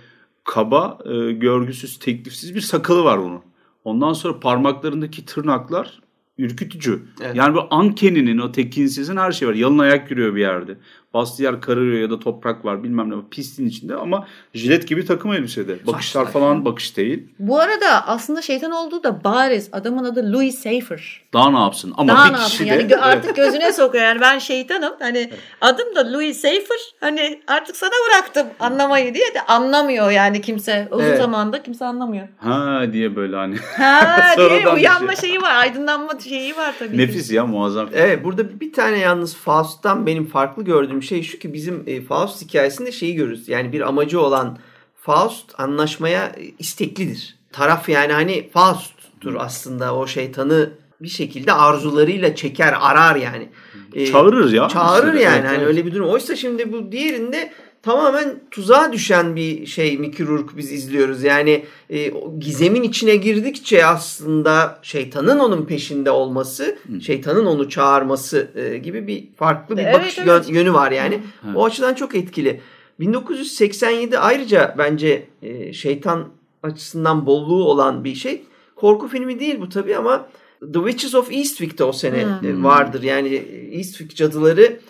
kaba, 0.44 0.98
e, 1.04 1.32
görgüsüz, 1.32 1.98
teklifsiz 1.98 2.54
bir 2.54 2.60
sakalı 2.60 3.04
var 3.04 3.20
bunun. 3.22 3.40
Ondan 3.84 4.12
sonra 4.12 4.40
parmaklarındaki 4.40 5.24
tırnaklar 5.26 6.00
ürkütücü. 6.38 7.02
Evet. 7.20 7.36
Yani 7.36 7.54
bu 7.54 7.66
ankeninin 7.70 8.38
o 8.38 8.52
tekinsizin 8.52 9.16
her 9.16 9.32
şey 9.32 9.48
var. 9.48 9.54
Yalın 9.54 9.78
ayak 9.78 10.10
yürüyor 10.10 10.34
bir 10.34 10.40
yerde. 10.40 10.76
Bastığı 11.14 11.42
yer 11.42 11.60
kararıyor 11.60 12.00
ya 12.00 12.10
da 12.10 12.18
toprak 12.20 12.64
var 12.64 12.82
bilmem 12.82 13.10
ne 13.10 13.14
pisliğin 13.30 13.68
içinde 13.70 13.94
ama 13.94 14.26
jilet 14.54 14.88
gibi 14.88 15.04
takım 15.06 15.32
elbisede. 15.32 15.86
Bakışlar 15.86 16.24
Saçlar. 16.24 16.32
falan 16.32 16.64
bakış 16.64 16.96
değil. 16.96 17.28
Bu 17.38 17.60
arada 17.60 18.06
aslında 18.08 18.42
şeytan 18.42 18.70
olduğu 18.70 19.02
da 19.02 19.24
bariz. 19.24 19.68
Adamın 19.72 20.04
adı 20.04 20.32
Louis 20.32 20.54
Safer. 20.58 21.22
Daha 21.32 21.50
ne 21.50 21.58
yapsın? 21.58 21.92
Ama 21.96 22.12
Daha 22.12 22.28
bir 22.28 22.32
ne 22.32 22.36
kişi 22.36 22.64
yapsın? 22.64 22.64
de 22.64 22.68
Yani 22.68 22.92
gö- 22.92 23.00
artık 23.00 23.36
gözüne 23.36 23.72
sokuyor. 23.72 24.04
Yani 24.04 24.20
ben 24.20 24.38
şeytanım. 24.38 24.92
Hani 25.00 25.30
adım 25.60 25.94
da 25.94 26.12
Louis 26.12 26.36
Safer. 26.40 26.78
Hani 27.00 27.40
artık 27.46 27.76
sana 27.76 27.90
bıraktım 28.10 28.46
anlamayı 28.60 29.14
diye 29.14 29.34
de 29.34 29.40
anlamıyor 29.48 30.10
yani 30.10 30.40
kimse. 30.40 30.88
Uzun 30.90 31.04
Evet. 31.04 31.18
zamanda 31.18 31.62
kimse 31.62 31.84
anlamıyor. 31.84 32.28
ha 32.36 32.82
diye 32.92 33.16
böyle 33.16 33.36
hani 33.36 33.56
Ha 33.76 34.20
diye 34.36 34.50
bir 34.60 34.66
uyanma 34.72 35.14
şey. 35.16 35.28
şeyi 35.28 35.42
var. 35.42 35.54
Aydınlanma 35.54 36.12
şeyi 36.28 36.56
var 36.56 36.74
tabii. 36.78 36.90
ki. 36.92 36.98
nefis 36.98 37.32
ya 37.32 37.46
muazzam. 37.46 37.88
Evet 37.94 38.24
burada 38.24 38.60
bir 38.60 38.72
tane 38.72 38.98
yalnız 38.98 39.36
Faust'tan 39.36 40.06
benim 40.06 40.26
farklı 40.26 40.64
gördüğüm 40.64 41.02
şey 41.06 41.22
şu 41.22 41.38
ki 41.38 41.52
bizim 41.52 41.84
e, 41.86 42.00
Faust 42.00 42.42
hikayesinde 42.42 42.92
şeyi 42.92 43.14
görürüz. 43.14 43.48
Yani 43.48 43.72
bir 43.72 43.80
amacı 43.80 44.20
olan 44.20 44.58
Faust 44.96 45.60
anlaşmaya 45.60 46.26
e, 46.26 46.44
isteklidir. 46.58 47.36
Taraf 47.52 47.88
yani 47.88 48.12
hani 48.12 48.50
Faust'tur 48.52 49.34
aslında 49.38 49.96
o 49.96 50.06
şeytanı 50.06 50.70
bir 51.00 51.08
şekilde 51.08 51.52
arzularıyla 51.52 52.34
çeker, 52.34 52.74
arar 52.80 53.16
yani. 53.16 53.48
E, 53.94 54.06
Çağırır 54.06 54.52
ya. 54.52 54.68
Çağırır 54.68 55.14
İşte, 55.14 55.24
yani 55.24 55.36
evet, 55.36 55.48
hani 55.48 55.58
evet. 55.58 55.66
öyle 55.66 55.86
bir 55.86 55.94
durum. 55.94 56.08
Oysa 56.08 56.36
şimdi 56.36 56.72
bu 56.72 56.92
diğerinde 56.92 57.52
tamamen 57.90 58.40
tuzağa 58.50 58.92
düşen 58.92 59.36
bir 59.36 59.66
şey 59.66 59.98
Mickey 59.98 60.26
Rourke 60.26 60.56
biz 60.56 60.72
izliyoruz. 60.72 61.22
Yani 61.22 61.64
e, 61.90 62.12
o 62.12 62.38
gizemin 62.40 62.82
içine 62.82 63.16
girdikçe 63.16 63.86
aslında 63.86 64.78
şeytanın 64.82 65.38
onun 65.38 65.64
peşinde 65.66 66.10
olması, 66.10 66.78
şeytanın 67.02 67.46
onu 67.46 67.68
çağırması 67.68 68.50
e, 68.54 68.78
gibi 68.78 69.06
bir 69.06 69.24
farklı 69.36 69.76
bir 69.76 69.82
Evet, 69.82 69.94
bakış 69.94 70.18
evet. 70.18 70.28
yön- 70.48 70.54
yönü 70.54 70.72
var 70.72 70.92
yani. 70.92 71.14
Evet. 71.44 71.56
O 71.56 71.64
açıdan 71.64 71.94
çok 71.94 72.14
etkili. 72.14 72.60
1987 73.00 74.18
ayrıca 74.18 74.74
bence 74.78 75.26
e, 75.42 75.72
şeytan 75.72 76.28
açısından 76.62 77.26
bolluğu 77.26 77.64
olan 77.64 78.04
bir 78.04 78.14
şey. 78.14 78.42
Korku 78.76 79.08
filmi 79.08 79.40
değil 79.40 79.60
bu 79.60 79.68
tabii 79.68 79.96
ama 79.96 80.28
The 80.72 80.78
Witches 80.78 81.14
of 81.14 81.32
Eastwick'te 81.32 81.84
o 81.84 81.92
sene 81.92 82.24
Hmm. 82.24 82.48
e, 82.48 82.62
vardır. 82.62 83.02
Yani 83.02 83.34
Eastwick 83.72 84.16
cadıları 84.16 84.80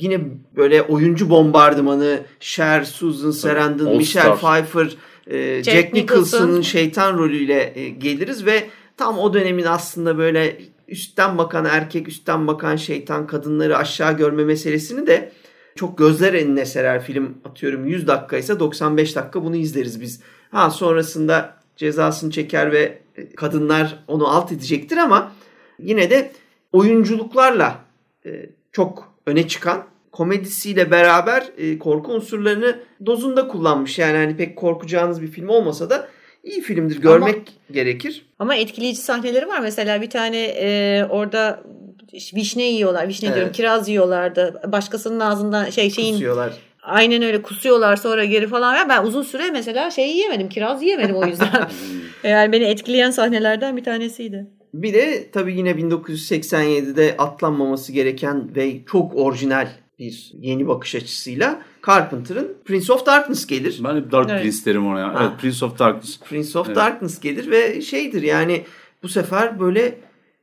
yine 0.00 0.20
böyle 0.56 0.82
oyuncu 0.82 1.30
bombardımanı 1.30 2.20
Cher, 2.40 2.84
Susan 2.84 3.30
Sarandon, 3.30 3.86
All 3.86 3.96
Michelle 3.96 4.36
Star. 4.36 4.38
Pfeiffer, 4.38 4.96
e, 5.26 5.62
Jack 5.62 5.76
Jack, 5.76 5.94
Nicholson'ın 5.94 6.42
Nicholson. 6.42 6.62
şeytan 6.62 7.18
rolüyle 7.18 7.72
e, 7.74 7.88
geliriz 7.88 8.46
ve 8.46 8.64
tam 8.96 9.18
o 9.18 9.34
dönemin 9.34 9.64
aslında 9.64 10.18
böyle 10.18 10.60
üstten 10.88 11.38
bakan 11.38 11.64
erkek, 11.64 12.08
üstten 12.08 12.46
bakan 12.46 12.76
şeytan, 12.76 13.26
kadınları 13.26 13.76
aşağı 13.76 14.16
görme 14.16 14.44
meselesini 14.44 15.06
de 15.06 15.32
çok 15.74 15.98
gözler 15.98 16.34
enine 16.34 16.66
serer 16.66 17.02
film 17.02 17.38
atıyorum 17.44 17.86
100 17.86 18.06
dakika 18.06 18.36
ise 18.36 18.60
95 18.60 19.16
dakika 19.16 19.44
bunu 19.44 19.56
izleriz 19.56 20.00
biz. 20.00 20.20
Ha 20.50 20.70
sonrasında 20.70 21.56
cezasını 21.76 22.30
çeker 22.30 22.72
ve 22.72 22.98
kadınlar 23.36 24.04
onu 24.08 24.28
alt 24.28 24.52
edecektir 24.52 24.96
ama 24.96 25.32
yine 25.78 26.10
de 26.10 26.32
oyunculuklarla 26.72 27.84
e, 28.26 28.50
çok 28.72 29.09
öne 29.26 29.48
çıkan 29.48 29.84
komedisiyle 30.12 30.90
beraber 30.90 31.46
e, 31.58 31.78
korku 31.78 32.12
unsurlarını 32.12 32.78
dozunda 33.06 33.48
kullanmış. 33.48 33.98
Yani 33.98 34.16
hani 34.16 34.36
pek 34.36 34.56
korkacağınız 34.56 35.22
bir 35.22 35.28
film 35.28 35.48
olmasa 35.48 35.90
da 35.90 36.08
iyi 36.44 36.60
filmdir. 36.60 37.00
Görmek 37.00 37.36
ama, 37.36 37.44
gerekir. 37.70 38.26
Ama 38.38 38.54
etkileyici 38.54 39.00
sahneleri 39.00 39.48
var. 39.48 39.60
Mesela 39.60 40.02
bir 40.02 40.10
tane 40.10 40.44
e, 40.44 41.04
orada 41.10 41.62
vişne 42.34 42.64
yiyorlar. 42.64 43.08
Vişne 43.08 43.26
evet. 43.26 43.36
diyorum 43.36 43.52
kiraz 43.52 43.88
yiyorlardı. 43.88 44.60
Başkasının 44.66 45.20
ağzından 45.20 45.70
şey 45.70 45.90
şeyin 45.90 46.12
Kusuyorlar. 46.12 46.52
Aynen 46.82 47.22
öyle 47.22 47.42
kusuyorlar 47.42 47.96
sonra 47.96 48.24
geri 48.24 48.48
falan. 48.48 48.88
Ben 48.88 49.04
uzun 49.04 49.22
süre 49.22 49.50
mesela 49.50 49.90
şey 49.90 50.08
yiyemedim. 50.08 50.48
Kiraz 50.48 50.82
yiyemedim 50.82 51.16
o 51.16 51.26
yüzden. 51.26 51.68
yani 52.24 52.52
beni 52.52 52.64
etkileyen 52.64 53.10
sahnelerden 53.10 53.76
bir 53.76 53.84
tanesiydi. 53.84 54.46
Bir 54.74 54.94
de 54.94 55.30
tabii 55.32 55.56
yine 55.56 55.70
1987'de 55.70 57.14
atlanmaması 57.18 57.92
gereken 57.92 58.56
ve 58.56 58.84
çok 58.86 59.16
orijinal 59.16 59.68
bir 59.98 60.32
yeni 60.40 60.68
bakış 60.68 60.94
açısıyla 60.94 61.62
Carpenter'ın 61.86 62.56
Prince 62.64 62.92
of 62.92 63.06
Darkness 63.06 63.46
gelir. 63.46 63.80
Ben 63.84 63.96
hep 63.96 64.12
Dark 64.12 64.30
evet. 64.30 64.42
Prince 64.42 64.58
derim 64.64 64.86
ona. 64.86 65.14
Ha. 65.14 65.18
Evet 65.22 65.40
Prince 65.40 65.64
of 65.64 65.78
Darkness. 65.78 66.20
Prince 66.20 66.58
of 66.58 66.66
evet. 66.66 66.76
Darkness 66.76 67.20
gelir 67.20 67.50
ve 67.50 67.82
şeydir 67.82 68.22
yani 68.22 68.64
bu 69.02 69.08
sefer 69.08 69.60
böyle 69.60 69.98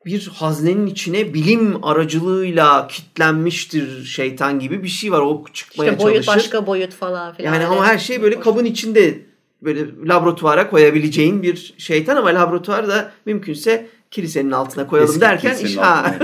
bir 0.05 0.27
haznenin 0.27 0.87
içine 0.87 1.33
bilim 1.33 1.83
aracılığıyla 1.83 2.87
kitlenmiştir 2.87 4.03
şeytan 4.03 4.59
gibi 4.59 4.83
bir 4.83 4.87
şey 4.87 5.11
var. 5.11 5.21
O 5.21 5.43
çıkmaya 5.53 5.91
işte 5.91 6.03
boyut, 6.03 6.15
çalışır. 6.15 6.35
başka 6.35 6.67
boyut 6.67 6.93
falan 6.93 7.33
filan. 7.33 7.53
Yani 7.53 7.65
ama 7.65 7.85
her 7.85 7.97
şey 7.97 8.21
böyle 8.21 8.39
kabın 8.39 8.65
içinde 8.65 9.19
böyle 9.61 9.85
laboratuvara 10.05 10.69
koyabileceğin 10.69 11.43
bir 11.43 11.73
şeytan 11.77 12.15
ama 12.15 12.29
laboratuvar 12.29 12.87
da 12.87 13.11
mümkünse 13.25 13.87
kilisenin 14.11 14.51
altına 14.51 14.87
koyalım 14.87 15.09
Eski 15.09 15.21
derken 15.21 15.57
iş 15.57 15.77
ha. 15.77 16.15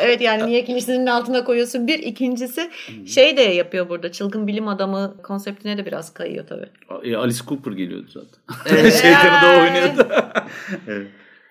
evet 0.00 0.20
yani 0.20 0.46
niye 0.46 0.64
kilisenin 0.64 1.06
altına 1.06 1.44
koyuyorsun 1.44 1.86
bir 1.86 1.98
ikincisi 1.98 2.70
şey 3.06 3.36
de 3.36 3.42
yapıyor 3.42 3.88
burada 3.88 4.12
çılgın 4.12 4.46
bilim 4.46 4.68
adamı 4.68 5.16
konseptine 5.22 5.78
de 5.78 5.86
biraz 5.86 6.14
kayıyor 6.14 6.46
tabii. 6.46 6.68
E, 7.10 7.16
Alice 7.16 7.44
Cooper 7.48 7.72
geliyordu 7.72 8.06
zaten. 8.08 8.78
Evet. 8.78 8.94
Şeytanı 9.02 9.42
da 9.42 9.60
oynuyordu. 9.60 10.08
evet. 10.88 11.06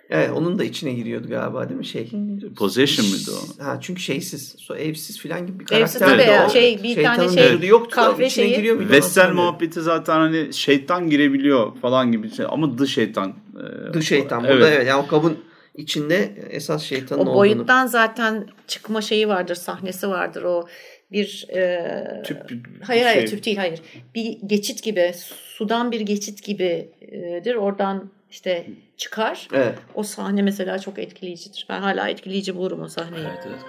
Evet, 0.10 0.32
onun 0.36 0.60
da 0.60 0.64
içine 0.64 0.94
giriyordu 0.94 1.28
galiba 1.30 1.70
değil 1.70 1.78
mi 1.78 1.86
şey? 1.86 2.12
Possession 2.58 3.08
mıydı 3.08 3.32
o? 3.32 3.64
Ha 3.64 3.78
çünkü 3.82 4.02
şeysiz, 4.02 4.56
so, 4.60 4.76
evsiz 4.76 5.20
filan 5.20 5.48
gibi 5.48 5.60
bir 5.60 5.66
karakter. 5.66 6.08
Evsiz 6.08 6.18
de 6.18 6.24
ya. 6.32 6.50
Şey 6.50 6.84
bir 6.84 7.04
tane 7.04 7.30
şey 7.30 7.48
evet. 7.48 7.70
yoktu 7.70 7.96
kahve 7.96 8.28
içine 8.28 8.46
şeyi. 8.46 8.56
giriyor 8.56 8.80
Western 8.80 9.36
muhabbeti 9.36 9.82
zaten 9.82 10.16
hani 10.16 10.54
şeytan 10.54 11.10
girebiliyor 11.10 11.76
falan 11.82 12.12
gibi 12.12 12.32
şey 12.32 12.46
ama 12.50 12.76
the 12.76 12.86
şeytan. 12.86 13.34
The 13.94 14.02
şeytan. 14.02 14.44
Burada 14.44 14.68
evet. 14.68 14.74
evet 14.78 14.88
yani 14.88 15.04
o 15.04 15.08
kabın 15.08 15.38
içinde 15.76 16.32
esas 16.50 16.84
şeytanın 16.84 17.20
olduğunu. 17.20 17.34
O 17.34 17.36
boyuttan 17.36 17.78
olduğunu. 17.78 17.92
zaten 17.92 18.48
çıkma 18.68 19.02
şeyi 19.02 19.28
vardır, 19.28 19.56
sahnesi 19.56 20.08
vardır. 20.08 20.44
O 20.44 20.68
bir 21.12 21.46
e, 21.50 22.22
tüp 22.26 22.38
hayır 22.84 23.04
hayır 23.04 23.20
şey. 23.20 23.30
tüp 23.30 23.46
değil 23.46 23.58
hayır. 23.58 23.82
Bir 24.16 24.38
geçit 24.46 24.84
gibi, 24.84 25.12
sudan 25.58 25.92
bir 25.92 26.02
geçit 26.02 26.44
gibidir. 26.44 27.56
Oradan 27.56 28.12
işte 28.32 28.68
çıkar. 28.98 29.48
Evet. 29.54 29.76
O 29.96 30.04
sahne 30.04 30.42
mesela 30.42 30.80
çok 30.80 31.00
etkileyicidir. 31.00 31.66
Ben 31.70 31.82
hala 31.82 32.10
etkileyici 32.10 32.56
bulurum 32.56 32.82
o 32.82 32.88
sahneyi. 32.88 33.26
Evet 33.26 33.48
evet. 33.48 33.60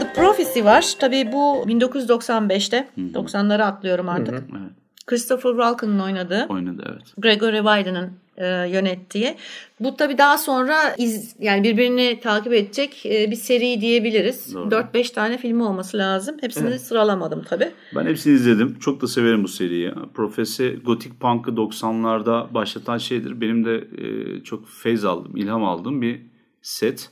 The 0.00 0.12
Prophecy 0.14 0.64
var. 0.64 0.94
Tabii 0.98 1.32
bu 1.32 1.64
1995'te. 1.66 2.88
90'ları 2.98 3.62
atlıyorum 3.62 4.08
artık. 4.08 4.34
Evet. 4.34 4.79
Christopher 5.10 5.50
Walken'ın 5.50 5.98
oynadığı. 5.98 6.46
Oynadı 6.48 6.84
evet. 6.92 7.02
Gregory 7.18 7.56
Wyden'ın 7.56 8.10
e, 8.36 8.46
yönettiği. 8.46 9.36
Bu 9.80 9.96
tabii 9.96 10.18
daha 10.18 10.38
sonra 10.38 10.94
iz, 10.98 11.36
yani 11.38 11.64
birbirini 11.64 12.20
takip 12.20 12.52
edecek 12.52 13.06
e, 13.06 13.30
bir 13.30 13.36
seri 13.36 13.80
diyebiliriz. 13.80 14.54
4-5 14.54 15.14
tane 15.14 15.38
filmi 15.38 15.62
olması 15.62 15.98
lazım. 15.98 16.36
Hepsini 16.40 16.68
evet. 16.68 16.80
sıralamadım 16.80 17.42
tabii. 17.42 17.70
Ben 17.94 18.06
hepsini 18.06 18.34
izledim. 18.34 18.78
Çok 18.78 19.00
da 19.00 19.06
severim 19.06 19.44
bu 19.44 19.48
seriyi. 19.48 19.92
Profesi 20.14 20.80
Gothic 20.84 21.14
Punk'ı 21.20 21.50
90'larda 21.50 22.54
başlatan 22.54 22.98
şeydir. 22.98 23.40
Benim 23.40 23.64
de 23.64 23.74
e, 23.76 24.40
çok 24.44 24.68
feyz 24.68 25.04
aldım, 25.04 25.36
ilham 25.36 25.64
aldığım 25.64 26.02
bir 26.02 26.22
set. 26.62 27.10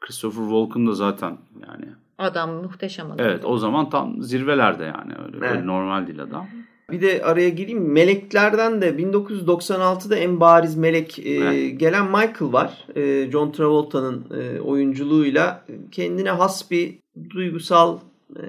Christopher 0.00 0.42
Walken 0.42 0.86
da 0.86 0.92
zaten 0.92 1.38
yani 1.68 1.84
Adam 2.18 2.50
muhteşem 2.50 3.06
adam. 3.06 3.26
Evet 3.26 3.44
o 3.44 3.58
zaman 3.58 3.90
tam 3.90 4.22
zirvelerde 4.22 4.84
yani 4.84 5.12
öyle, 5.26 5.36
evet. 5.38 5.50
öyle 5.50 5.66
normal 5.66 6.06
değil 6.06 6.22
adam. 6.22 6.46
Bir 6.92 7.02
de 7.02 7.22
araya 7.24 7.48
gireyim. 7.48 7.92
Meleklerden 7.92 8.82
de 8.82 8.90
1996'da 8.90 10.16
en 10.16 10.40
bariz 10.40 10.76
melek 10.76 11.18
e, 11.18 11.68
gelen 11.68 12.06
Michael 12.06 12.52
var. 12.52 12.86
E, 12.96 13.30
John 13.30 13.52
Travolta'nın 13.52 14.26
e, 14.40 14.60
oyunculuğuyla 14.60 15.66
kendine 15.92 16.30
has 16.30 16.70
bir 16.70 16.98
duygusal 17.30 17.98
e, 18.36 18.42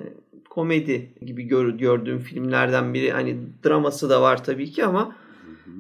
komedi 0.50 1.10
gibi 1.22 1.44
gör, 1.44 1.70
gördüğüm 1.70 2.20
filmlerden 2.20 2.94
biri. 2.94 3.12
Hani 3.12 3.38
draması 3.66 4.10
da 4.10 4.22
var 4.22 4.44
tabii 4.44 4.72
ki 4.72 4.86
ama 4.86 5.16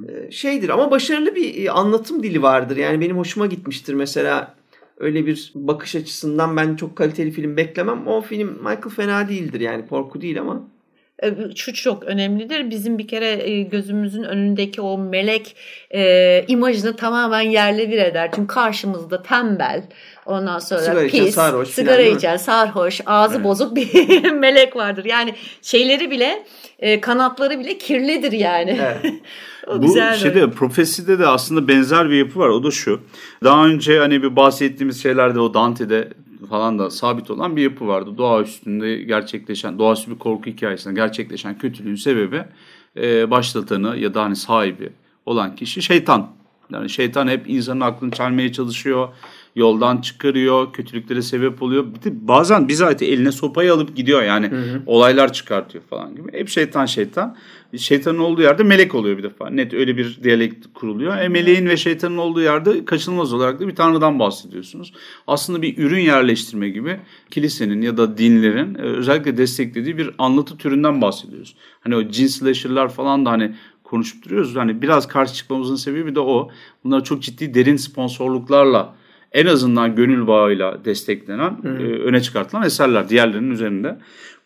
e, 0.08 0.32
şeydir 0.32 0.69
ama 0.69 0.91
başarılı 0.91 1.36
bir 1.36 1.65
e, 1.65 1.72
anlatım 1.72 2.24
dili 2.24 2.41
vardır. 2.41 2.78
Yani 2.78 3.02
benim 3.02 3.17
hoşuma 3.17 3.45
gitmiştir 3.45 3.93
mesela 3.93 4.56
öyle 4.98 5.26
bir 5.26 5.52
bakış 5.56 5.95
açısından 5.95 6.58
ben 6.58 6.76
çok 6.76 6.95
kaliteli 6.95 7.32
film 7.32 7.58
beklemem. 7.58 8.08
O 8.08 8.22
film 8.22 8.48
Michael 8.48 8.89
fena 8.95 9.30
değildir 9.30 9.60
yani 9.60 9.88
korku 9.88 10.22
değil 10.22 10.41
ama 10.41 10.67
şu 11.55 11.73
çok 11.73 12.03
önemlidir. 12.03 12.69
Bizim 12.69 12.97
bir 12.97 13.08
kere 13.08 13.49
e, 13.49 13.62
gözümüzün 13.62 14.23
önündeki 14.23 14.82
o 14.82 14.97
melek 14.97 15.55
e, 15.91 16.45
imajını 16.47 16.95
tamamen 16.95 17.41
yerle 17.41 17.89
bir 17.89 17.97
eder. 17.97 18.29
Çünkü 18.36 18.47
karşımızda 18.47 19.21
tembel, 19.21 19.84
ondan 20.25 20.60
sonra 20.60 20.79
sigara 20.79 21.01
pis, 21.01 21.13
içen, 21.13 21.29
sarhoş 21.29 21.69
sigara 21.69 22.03
falan, 22.03 22.17
içen, 22.17 22.38
sarhoş, 22.38 23.01
ağzı 23.05 23.36
evet. 23.36 23.45
bozuk 23.45 23.75
bir 23.75 24.32
melek 24.39 24.75
vardır. 24.75 25.05
Yani 25.05 25.36
şeyleri 25.62 26.12
bile, 26.12 26.43
e, 26.79 27.01
kanatları 27.01 27.60
bile 27.60 27.77
kirlidir 27.77 28.32
yani. 28.32 28.79
Evet. 28.82 29.13
Bu 29.77 29.93
şeyde 30.19 30.51
profeside 30.51 31.19
de 31.19 31.27
aslında 31.27 31.67
benzer 31.67 32.10
bir 32.10 32.15
yapı 32.15 32.39
var. 32.39 32.49
O 32.49 32.63
da 32.63 32.71
şu. 32.71 33.01
Daha 33.43 33.65
önce 33.65 33.99
hani 33.99 34.23
bir 34.23 34.36
bahsettiğimiz 34.36 35.03
şeylerde 35.03 35.39
o 35.39 35.53
Dante'de 35.53 36.10
falan 36.47 36.80
da 36.80 36.89
sabit 36.89 37.32
olan 37.32 37.56
bir 37.56 37.62
yapı 37.62 37.88
vardı. 37.88 38.17
Doğa 38.17 38.41
üstünde 38.41 38.95
gerçekleşen, 38.95 39.80
doğaüstü 39.80 40.12
bir 40.12 40.19
korku 40.19 40.49
hikayesinde 40.49 40.93
gerçekleşen 40.93 41.58
kötülüğün 41.58 41.95
sebebi 41.95 42.43
e, 42.97 43.32
başlatanı 43.32 43.97
ya 43.97 44.13
da 44.13 44.23
hani 44.23 44.36
sahibi 44.36 44.89
olan 45.25 45.56
kişi 45.56 45.82
şeytan. 45.82 46.30
Yani 46.73 46.89
şeytan 46.89 47.28
hep 47.28 47.49
insanın 47.49 47.82
aklını 47.82 48.12
çelmeye 48.12 48.52
çalışıyor, 48.52 49.10
yoldan 49.56 49.97
çıkarıyor, 49.97 50.73
kötülüklere 50.73 51.21
sebep 51.21 51.62
oluyor. 51.62 51.86
Bir 51.95 52.02
de 52.02 52.28
bazen 52.28 52.67
bizatihi 52.67 53.12
eline 53.12 53.32
sopayı 53.32 53.73
alıp 53.73 53.95
gidiyor 53.95 54.23
yani 54.23 54.47
hı 54.47 54.56
hı. 54.56 54.82
olaylar 54.86 55.34
çıkartıyor 55.34 55.84
falan 55.84 56.15
gibi. 56.15 56.34
Hep 56.34 56.49
şeytan 56.49 56.86
şeytan 56.86 57.36
şeytanın 57.77 58.19
olduğu 58.19 58.41
yerde 58.41 58.63
melek 58.63 58.95
oluyor 58.95 59.17
bir 59.17 59.23
defa. 59.23 59.49
Net 59.49 59.73
öyle 59.73 59.97
bir 59.97 60.19
diyalekt 60.23 60.67
kuruluyor. 60.73 61.17
E, 61.17 61.27
meleğin 61.27 61.65
ve 61.65 61.77
şeytanın 61.77 62.17
olduğu 62.17 62.41
yerde 62.41 62.86
kaçınılmaz 62.86 63.34
olarak 63.34 63.60
da 63.60 63.67
bir 63.67 63.75
tanrıdan 63.75 64.19
bahsediyorsunuz. 64.19 64.93
Aslında 65.27 65.62
bir 65.62 65.77
ürün 65.77 66.01
yerleştirme 66.01 66.69
gibi 66.69 66.99
kilisenin 67.32 67.82
ya 67.82 67.97
da 67.97 68.17
dinlerin 68.17 68.75
e, 68.75 68.82
özellikle 68.82 69.38
desteklediği 69.38 69.97
bir 69.97 70.12
anlatı 70.17 70.58
türünden 70.58 71.01
bahsediyoruz. 71.01 71.55
Hani 71.79 71.95
o 71.95 72.10
cin 72.10 72.27
slasher'lar 72.27 72.89
falan 72.89 73.25
da 73.25 73.32
hani 73.32 73.55
konuşup 73.84 74.25
duruyoruz. 74.25 74.55
Hani 74.55 74.82
biraz 74.82 75.08
karşı 75.08 75.34
çıkmamızın 75.34 75.75
sebebi 75.75 76.15
de 76.15 76.19
o. 76.19 76.49
Bunlar 76.84 77.03
çok 77.03 77.21
ciddi 77.21 77.53
derin 77.53 77.75
sponsorluklarla 77.75 78.95
en 79.32 79.45
azından 79.45 79.95
gönül 79.95 80.27
bağıyla 80.27 80.86
desteklenen, 80.86 81.49
hmm. 81.62 81.77
e, 81.77 81.84
öne 81.84 82.21
çıkartılan 82.21 82.63
eserler 82.63 83.10
diğerlerinin 83.10 83.51
üzerinde. 83.51 83.97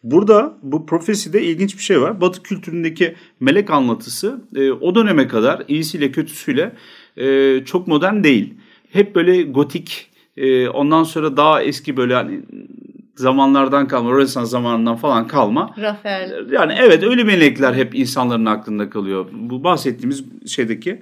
Burada 0.03 0.57
bu 0.61 0.85
profeside 0.85 1.43
ilginç 1.43 1.77
bir 1.77 1.83
şey 1.83 2.01
var. 2.01 2.21
Batı 2.21 2.43
kültüründeki 2.43 3.15
melek 3.39 3.69
anlatısı 3.69 4.41
e, 4.55 4.71
o 4.71 4.95
döneme 4.95 5.27
kadar 5.27 5.63
iyisiyle 5.67 6.11
kötüsüyle 6.11 6.75
e, 7.17 7.59
çok 7.65 7.87
modern 7.87 8.23
değil. 8.23 8.53
Hep 8.91 9.15
böyle 9.15 9.43
gotik 9.43 10.09
e, 10.37 10.67
ondan 10.67 11.03
sonra 11.03 11.37
daha 11.37 11.61
eski 11.61 11.97
böyle 11.97 12.13
hani 12.13 12.41
zamanlardan 13.15 13.87
kalma, 13.87 14.11
Rönesans 14.11 14.49
zamanından 14.49 14.95
falan 14.95 15.27
kalma. 15.27 15.75
Rafael. 15.81 16.51
Yani 16.51 16.73
evet 16.79 17.03
öyle 17.03 17.23
melekler 17.23 17.73
hep 17.73 17.95
insanların 17.95 18.45
aklında 18.45 18.89
kalıyor. 18.89 19.25
Bu 19.31 19.63
bahsettiğimiz 19.63 20.23
şeydeki. 20.47 21.01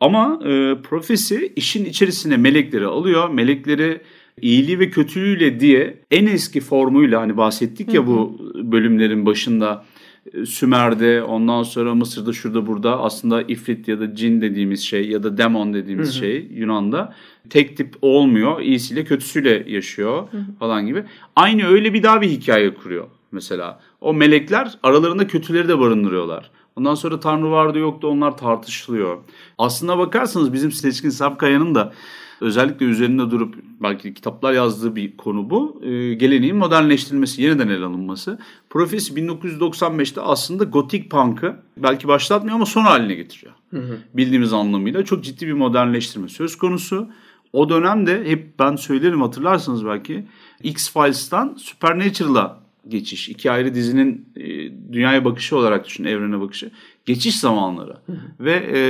Ama 0.00 0.40
e, 0.44 0.74
profesi 0.82 1.52
işin 1.56 1.84
içerisine 1.84 2.36
melekleri 2.36 2.86
alıyor. 2.86 3.28
Melekleri 3.28 4.00
iyiliği 4.42 4.78
ve 4.78 4.90
kötülüğüyle 4.90 5.60
diye 5.60 5.98
en 6.10 6.26
eski 6.26 6.60
formuyla 6.60 7.20
hani 7.20 7.36
bahsettik 7.36 7.94
ya 7.94 8.06
bu 8.06 8.40
bölümlerin 8.54 9.26
başında 9.26 9.84
e, 10.32 10.46
Sümer'de 10.46 11.22
ondan 11.22 11.62
sonra 11.62 11.94
Mısır'da 11.94 12.32
şurada 12.32 12.66
burada 12.66 13.00
aslında 13.00 13.42
ifrit 13.42 13.88
ya 13.88 14.00
da 14.00 14.14
cin 14.14 14.40
dediğimiz 14.40 14.80
şey 14.80 15.08
ya 15.08 15.22
da 15.22 15.38
demon 15.38 15.74
dediğimiz 15.74 16.08
hı 16.08 16.12
hı. 16.12 16.18
şey 16.18 16.48
Yunan'da 16.54 17.14
tek 17.50 17.76
tip 17.76 17.94
olmuyor. 18.02 18.60
İyisiyle 18.60 19.04
kötüsüyle 19.04 19.64
yaşıyor 19.68 20.28
hı 20.30 20.36
hı. 20.36 20.42
falan 20.58 20.86
gibi. 20.86 21.04
Aynı 21.36 21.66
öyle 21.66 21.94
bir 21.94 22.02
daha 22.02 22.20
bir 22.20 22.28
hikaye 22.28 22.74
kuruyor 22.74 23.06
mesela. 23.32 23.80
O 24.00 24.14
melekler 24.14 24.78
aralarında 24.82 25.26
kötüleri 25.26 25.68
de 25.68 25.78
barındırıyorlar. 25.78 26.50
Ondan 26.76 26.94
sonra 26.94 27.20
Tanrı 27.20 27.50
vardı 27.50 27.78
yoktu 27.78 28.08
onlar 28.08 28.38
tartışılıyor. 28.38 29.18
Aslına 29.58 29.98
bakarsanız 29.98 30.52
bizim 30.52 30.72
Seçkin 30.72 31.10
Sapkaya'nın 31.10 31.74
da 31.74 31.92
özellikle 32.40 32.86
üzerinde 32.86 33.30
durup 33.30 33.54
belki 33.82 34.14
kitaplar 34.14 34.52
yazdığı 34.52 34.96
bir 34.96 35.16
konu 35.16 35.50
bu. 35.50 35.80
E, 35.84 36.14
geleneğin 36.14 36.56
modernleştirilmesi, 36.56 37.42
yeniden 37.42 37.68
ele 37.68 37.84
alınması. 37.84 38.38
Profesi 38.70 39.14
1995'te 39.14 40.20
aslında 40.20 40.64
gotik 40.64 41.10
punk'ı 41.10 41.56
belki 41.76 42.08
başlatmıyor 42.08 42.56
ama 42.56 42.66
son 42.66 42.82
haline 42.82 43.14
getiriyor. 43.14 43.52
Hı 43.70 43.78
hı. 43.78 43.98
Bildiğimiz 44.14 44.52
anlamıyla 44.52 45.04
çok 45.04 45.24
ciddi 45.24 45.46
bir 45.46 45.52
modernleştirme 45.52 46.28
söz 46.28 46.58
konusu. 46.58 47.08
O 47.52 47.68
dönemde 47.68 48.24
hep 48.24 48.58
ben 48.58 48.76
söylerim 48.76 49.22
hatırlarsınız 49.22 49.86
belki 49.86 50.26
X-Files'tan 50.62 51.54
Supernatural'a 51.58 52.66
geçiş. 52.88 53.28
iki 53.28 53.50
ayrı 53.50 53.74
dizinin 53.74 54.28
e, 54.36 54.44
dünyaya 54.92 55.24
bakışı 55.24 55.56
olarak 55.56 55.86
düşün, 55.86 56.04
evrene 56.04 56.40
bakışı. 56.40 56.70
Geçiş 57.06 57.40
zamanları. 57.40 57.96
Hı 58.06 58.12
hı. 58.12 58.16
Ve 58.40 58.70
e, 58.74 58.80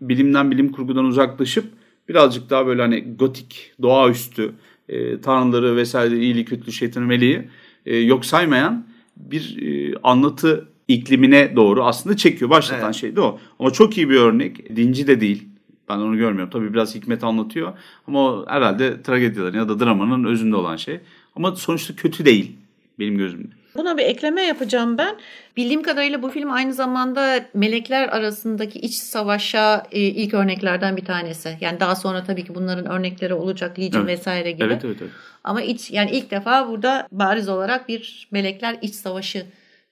bilimden, 0.00 0.50
bilim 0.50 0.72
kurgudan 0.72 1.04
uzaklaşıp 1.04 1.64
birazcık 2.08 2.50
daha 2.50 2.66
böyle 2.66 2.82
hani 2.82 3.16
gotik, 3.18 3.72
doğaüstü, 3.82 4.52
e, 4.88 5.20
tanrıları 5.20 5.76
vesaire 5.76 6.18
iyiliği, 6.18 6.44
kötülüğü, 6.44 6.72
şeytanı, 6.72 7.06
meleği 7.06 7.48
e, 7.86 7.96
yok 7.96 8.24
saymayan 8.24 8.86
bir 9.16 9.62
e, 9.62 9.94
anlatı 10.02 10.68
iklimine 10.88 11.56
doğru 11.56 11.84
aslında 11.84 12.16
çekiyor. 12.16 12.50
Başlatan 12.50 12.84
evet. 12.84 12.94
şey 12.94 13.16
de 13.16 13.20
o. 13.20 13.38
Ama 13.58 13.70
çok 13.70 13.96
iyi 13.96 14.10
bir 14.10 14.16
örnek. 14.16 14.76
Dinci 14.76 15.06
de 15.06 15.20
değil. 15.20 15.48
Ben 15.88 15.96
onu 15.96 16.16
görmüyorum. 16.16 16.50
Tabii 16.50 16.72
biraz 16.72 16.94
hikmet 16.94 17.24
anlatıyor. 17.24 17.72
Ama 18.06 18.20
o 18.20 18.46
herhalde 18.48 19.02
tragedilerin 19.02 19.58
ya 19.58 19.68
da 19.68 19.80
dramanın 19.80 20.24
özünde 20.24 20.56
olan 20.56 20.76
şey. 20.76 21.00
Ama 21.36 21.56
sonuçta 21.56 21.96
kötü 21.96 22.24
değil 22.24 22.52
benim 22.98 23.18
gözümde. 23.18 23.54
Buna 23.78 23.96
bir 23.98 24.02
ekleme 24.02 24.42
yapacağım 24.42 24.98
ben. 24.98 25.16
Bildiğim 25.56 25.82
kadarıyla 25.82 26.22
bu 26.22 26.30
film 26.30 26.50
aynı 26.50 26.74
zamanda 26.74 27.46
melekler 27.54 28.08
arasındaki 28.08 28.78
iç 28.78 28.94
savaşa 28.94 29.86
e, 29.92 30.00
ilk 30.00 30.34
örneklerden 30.34 30.96
bir 30.96 31.04
tanesi. 31.04 31.58
Yani 31.60 31.80
daha 31.80 31.96
sonra 31.96 32.24
tabii 32.24 32.44
ki 32.44 32.54
bunların 32.54 32.86
örnekleri 32.86 33.34
olacak 33.34 33.78
Legion 33.78 34.06
evet. 34.06 34.18
vesaire 34.18 34.52
gibi. 34.52 34.64
Evet, 34.64 34.84
evet, 34.84 34.96
evet. 35.00 35.12
Ama 35.44 35.62
iç 35.62 35.90
yani 35.90 36.10
ilk 36.10 36.30
defa 36.30 36.68
burada 36.68 37.08
bariz 37.12 37.48
olarak 37.48 37.88
bir 37.88 38.28
melekler 38.30 38.76
iç 38.82 38.94
savaşı 38.94 39.46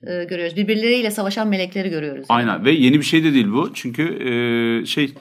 e, 0.07 0.25
görüyoruz. 0.25 0.57
Birbirleriyle 0.57 1.11
savaşan 1.11 1.49
melekleri 1.49 1.91
görüyoruz. 1.91 2.27
Yani. 2.31 2.39
Aynen 2.39 2.65
ve 2.65 2.71
yeni 2.71 2.99
bir 2.99 3.05
şey 3.05 3.25
de 3.25 3.35
değil 3.35 3.53
bu. 3.53 3.75
Çünkü 3.75 4.03
e, 4.03 4.87
şey 4.87 5.15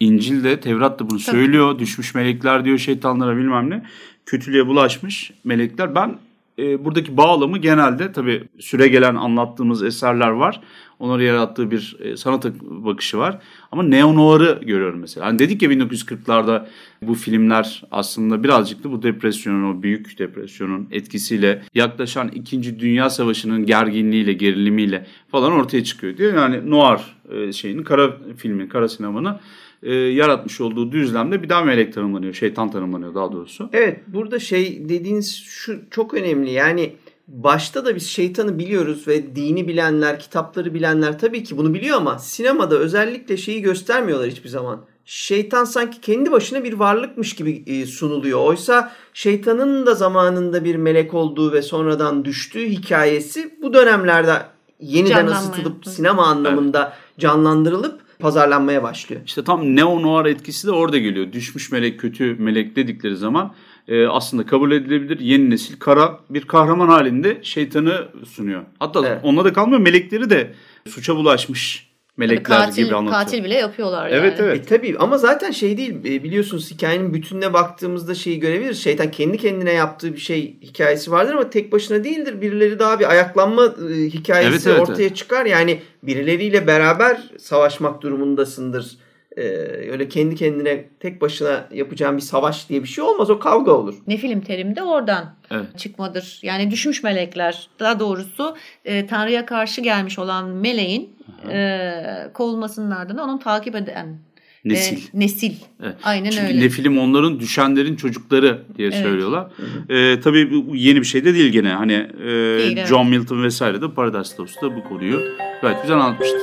İncil'de, 0.00 0.60
Tevrat 0.60 0.98
da 0.98 1.10
bunu 1.10 1.18
Tabii. 1.18 1.36
söylüyor. 1.36 1.78
Düşmüş 1.78 2.14
melekler 2.14 2.64
diyor 2.64 2.78
şeytanlara 2.78 3.36
bilmem 3.36 3.70
ne. 3.70 3.82
Kötülüğe 4.26 4.66
bulaşmış 4.66 5.30
melekler. 5.44 5.94
Ben 5.94 6.18
e, 6.58 6.84
buradaki 6.84 7.16
bağlamı 7.16 7.58
genelde 7.58 8.12
tabii 8.12 8.44
süre 8.58 8.88
gelen 8.88 9.14
anlattığımız 9.14 9.82
eserler 9.82 10.28
var. 10.28 10.60
Onları 10.98 11.24
yarattığı 11.24 11.70
bir 11.70 11.96
e, 12.00 12.16
sanat 12.16 12.46
bakışı 12.60 13.18
var. 13.18 13.38
Ama 13.72 13.82
neo-noir'ı 13.82 14.60
görüyorum 14.62 15.00
mesela. 15.00 15.26
Hani 15.26 15.38
dedik 15.38 15.62
ya 15.62 15.70
1940'larda 15.70 16.66
bu 17.02 17.14
filmler 17.14 17.82
aslında 17.90 18.44
birazcık 18.44 18.84
da 18.84 18.90
bu 18.92 19.02
depresyonun, 19.02 19.78
o 19.78 19.82
büyük 19.82 20.18
depresyonun 20.18 20.88
etkisiyle 20.90 21.62
yaklaşan 21.74 22.28
2. 22.28 22.80
Dünya 22.80 23.10
Savaşı'nın 23.10 23.66
gerginliğiyle, 23.66 24.32
gerilimiyle 24.32 25.06
falan 25.30 25.52
ortaya 25.52 25.84
çıkıyor 25.84 26.16
diyor. 26.16 26.34
Yani 26.34 26.70
noir 26.70 27.00
e, 27.30 27.52
şeyini, 27.52 27.84
kara 27.84 28.16
filmin, 28.36 28.66
kara 28.66 28.88
sinemanın 28.88 29.36
e, 29.82 29.94
yaratmış 29.94 30.60
olduğu 30.60 30.92
düzlemde 30.92 31.42
bir 31.42 31.48
daha 31.48 31.64
melek 31.64 31.94
tanımlanıyor. 31.94 32.34
Şeytan 32.34 32.70
tanımlanıyor 32.70 33.14
daha 33.14 33.32
doğrusu. 33.32 33.70
Evet 33.72 34.00
burada 34.06 34.38
şey 34.38 34.88
dediğiniz 34.88 35.34
şu 35.44 35.80
çok 35.90 36.14
önemli. 36.14 36.50
Yani 36.50 36.92
başta 37.28 37.84
da 37.84 37.96
biz 37.96 38.06
şeytanı 38.06 38.58
biliyoruz 38.58 39.08
ve 39.08 39.36
dini 39.36 39.68
bilenler, 39.68 40.18
kitapları 40.18 40.74
bilenler 40.74 41.18
tabii 41.18 41.42
ki 41.44 41.56
bunu 41.56 41.74
biliyor 41.74 41.96
ama 41.96 42.18
sinemada 42.18 42.78
özellikle 42.78 43.36
şeyi 43.36 43.62
göstermiyorlar 43.62 44.30
hiçbir 44.30 44.48
zaman. 44.48 44.80
Şeytan 45.04 45.64
sanki 45.64 46.00
kendi 46.00 46.32
başına 46.32 46.64
bir 46.64 46.72
varlıkmış 46.72 47.34
gibi 47.34 47.62
e, 47.66 47.86
sunuluyor. 47.86 48.40
Oysa 48.40 48.92
şeytanın 49.14 49.86
da 49.86 49.94
zamanında 49.94 50.64
bir 50.64 50.76
melek 50.76 51.14
olduğu 51.14 51.52
ve 51.52 51.62
sonradan 51.62 52.24
düştüğü 52.24 52.68
hikayesi 52.68 53.54
bu 53.62 53.74
dönemlerde 53.74 54.32
yeniden 54.80 55.26
ısıtılıp 55.26 55.86
sinema 55.86 56.26
anlamında 56.26 56.82
evet. 56.84 57.18
canlandırılıp 57.18 58.07
pazarlanmaya 58.18 58.82
başlıyor. 58.82 59.22
İşte 59.26 59.44
tam 59.44 59.76
neo 59.76 60.02
noir 60.02 60.26
etkisi 60.26 60.66
de 60.66 60.70
orada 60.70 60.98
geliyor. 60.98 61.32
Düşmüş 61.32 61.72
melek, 61.72 62.00
kötü 62.00 62.34
melek 62.38 62.76
dedikleri 62.76 63.16
zaman 63.16 63.54
e, 63.88 64.06
aslında 64.06 64.46
kabul 64.46 64.72
edilebilir 64.72 65.20
yeni 65.20 65.50
nesil 65.50 65.78
kara 65.78 66.20
bir 66.30 66.42
kahraman 66.42 66.88
halinde 66.88 67.38
şeytanı 67.42 68.08
sunuyor. 68.26 68.62
Hatta 68.78 69.06
evet. 69.06 69.20
onunla 69.22 69.44
da 69.44 69.52
kalmıyor 69.52 69.80
melekleri 69.80 70.30
de 70.30 70.54
suça 70.86 71.16
bulaşmış 71.16 71.87
melekler 72.18 72.58
katil, 72.58 72.84
gibi 72.84 72.94
anlatıyor. 72.94 73.22
Katil 73.22 73.44
bile 73.44 73.54
yapıyorlar 73.54 74.08
yani. 74.08 74.20
Evet 74.20 74.40
evet. 74.40 74.60
E, 74.60 74.62
tabii 74.62 74.96
ama 74.98 75.18
zaten 75.18 75.50
şey 75.50 75.76
değil 75.76 75.94
e, 76.04 76.24
biliyorsunuz 76.24 76.70
hikayenin 76.70 77.14
bütününe 77.14 77.52
baktığımızda 77.52 78.14
şeyi 78.14 78.40
görebiliriz. 78.40 78.82
Şeytan 78.82 79.10
kendi 79.10 79.38
kendine 79.38 79.72
yaptığı 79.72 80.12
bir 80.12 80.20
şey 80.20 80.56
hikayesi 80.62 81.10
vardır 81.10 81.32
ama 81.32 81.50
tek 81.50 81.72
başına 81.72 82.04
değildir. 82.04 82.40
Birileri 82.40 82.78
daha 82.78 83.00
bir 83.00 83.10
ayaklanma 83.10 83.64
e, 83.64 83.94
hikayesi 83.94 84.50
evet, 84.50 84.66
evet, 84.66 84.80
ortaya 84.80 85.02
evet. 85.02 85.16
çıkar. 85.16 85.46
Yani 85.46 85.80
birileriyle 86.02 86.66
beraber 86.66 87.22
savaşmak 87.38 88.02
durumundasındır 88.02 88.98
e, 89.36 89.42
öyle 89.90 90.08
kendi 90.08 90.34
kendine 90.34 90.84
tek 91.00 91.20
başına 91.20 91.68
yapacağım 91.72 92.16
bir 92.16 92.22
savaş 92.22 92.68
diye 92.68 92.82
bir 92.82 92.88
şey 92.88 93.04
olmaz. 93.04 93.30
O 93.30 93.38
kavga 93.38 93.72
olur. 93.72 93.94
Ne 94.06 94.16
film 94.16 94.40
terim 94.40 94.76
de 94.76 94.82
oradan 94.82 95.34
evet. 95.50 95.78
çıkmadır. 95.78 96.40
Yani 96.42 96.70
düşmüş 96.70 97.02
melekler 97.02 97.68
daha 97.78 98.00
doğrusu 98.00 98.56
e, 98.84 99.06
Tanrı'ya 99.06 99.46
karşı 99.46 99.80
gelmiş 99.80 100.18
olan 100.18 100.48
meleğin 100.48 101.16
e, 101.50 101.90
kovulmasının 102.34 102.90
ardından 102.90 103.28
onu 103.28 103.38
takip 103.38 103.74
eden 103.74 104.18
Nesil. 104.64 104.96
E, 104.96 105.20
nesil. 105.20 105.52
Evet. 105.82 105.94
Aynen 106.02 106.30
Çünkü 106.30 106.46
öyle. 106.46 106.60
Nefilim 106.60 106.98
onların 106.98 107.40
düşenlerin 107.40 107.96
çocukları 107.96 108.62
diye 108.78 108.88
evet. 108.88 109.02
söylüyorlar. 109.02 109.46
E, 109.88 110.20
tabii 110.20 110.50
bu 110.52 110.76
yeni 110.76 111.00
bir 111.00 111.06
şey 111.06 111.24
de 111.24 111.34
değil 111.34 111.52
gene. 111.52 111.72
Hani 111.72 111.92
e, 111.92 112.26
değil, 112.26 112.86
John 112.86 113.02
evet. 113.02 113.18
Milton 113.18 113.42
vesaire 113.42 113.82
de 113.82 113.90
Paradise 113.90 114.36
Lost'ta 114.38 114.76
bu 114.76 114.84
konuyu 114.84 115.22
gayet 115.62 115.82
güzel 115.82 115.96
anlatmıştı. 115.96 116.38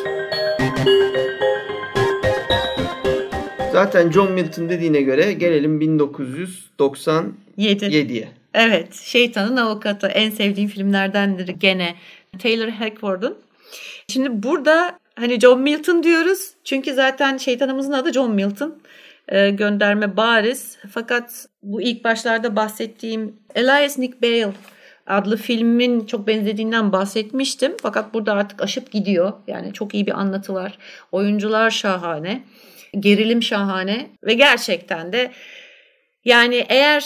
Zaten 3.76 4.12
John 4.12 4.32
Milton 4.32 4.70
dediğine 4.70 5.02
göre 5.02 5.34
gelelim 5.34 5.82
1997'ye. 5.82 8.30
Evet. 8.54 8.94
Şeytanın 8.94 9.58
Avukatı 9.58 10.08
en 10.08 10.30
sevdiğim 10.30 10.70
filmlerdendir 10.70 11.48
gene. 11.48 11.96
Taylor 12.40 12.68
Hackford'un. 12.68 13.38
Şimdi 14.08 14.44
burada 14.44 15.00
hani 15.16 15.40
John 15.40 15.62
Milton 15.62 16.04
diyoruz. 16.04 16.54
Çünkü 16.64 16.94
zaten 16.94 17.38
şeytanımızın 17.38 17.92
adı 17.92 18.14
John 18.14 18.32
Milton. 18.32 18.76
Ee, 19.30 19.50
gönderme 19.50 20.18
bariz. 20.18 20.78
Fakat 20.92 21.48
bu 21.64 21.82
ilk 21.82 22.04
başlarda 22.04 22.56
bahsettiğim 22.56 23.36
Elias 23.56 23.98
Nick 23.98 24.22
Bale 24.22 24.54
adlı 25.08 25.38
filmin 25.38 26.06
çok 26.06 26.28
benzediğinden 26.28 26.92
bahsetmiştim. 26.92 27.74
Fakat 27.82 28.14
burada 28.14 28.34
artık 28.34 28.62
aşıp 28.62 28.92
gidiyor. 28.92 29.34
Yani 29.48 29.74
çok 29.74 29.94
iyi 29.94 30.08
bir 30.08 30.20
anlatı 30.20 30.54
var. 30.54 30.78
Oyuncular 31.12 31.70
şahane. 31.70 32.44
Gerilim 33.00 33.44
şahane 33.44 34.10
ve 34.24 34.34
gerçekten 34.34 35.14
de 35.14 35.32
yani 36.26 36.66
eğer 36.70 37.02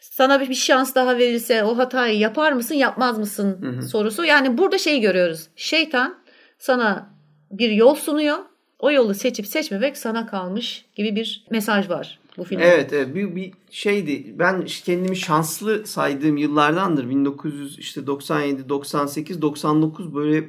sana 0.00 0.40
bir 0.40 0.54
şans 0.54 0.94
daha 0.94 1.18
verilse 1.18 1.64
o 1.64 1.78
hatayı 1.78 2.18
yapar 2.18 2.52
mısın 2.52 2.74
yapmaz 2.74 3.18
mısın 3.18 3.58
hı 3.62 3.68
hı. 3.68 3.82
sorusu. 3.82 4.24
Yani 4.24 4.58
burada 4.58 4.78
şeyi 4.78 5.00
görüyoruz. 5.00 5.48
Şeytan 5.56 6.18
sana 6.58 7.10
bir 7.50 7.70
yol 7.70 7.94
sunuyor. 7.94 8.38
O 8.78 8.90
yolu 8.90 9.14
seçip 9.14 9.46
seçmemek 9.46 9.96
sana 9.96 10.26
kalmış 10.26 10.84
gibi 10.96 11.16
bir 11.16 11.44
mesaj 11.50 11.90
var 11.90 12.18
bu 12.38 12.44
filmde. 12.44 12.64
Evet, 12.64 12.92
evet 12.92 13.14
bir, 13.14 13.36
bir 13.36 13.52
şeydi. 13.70 14.34
Ben 14.38 14.64
kendimi 14.84 15.16
şanslı 15.16 15.86
saydığım 15.86 16.36
yıllardandır. 16.36 17.10
1900 17.10 17.78
işte 17.78 18.06
97, 18.06 18.68
98, 18.68 19.42
99 19.42 20.14
böyle 20.14 20.44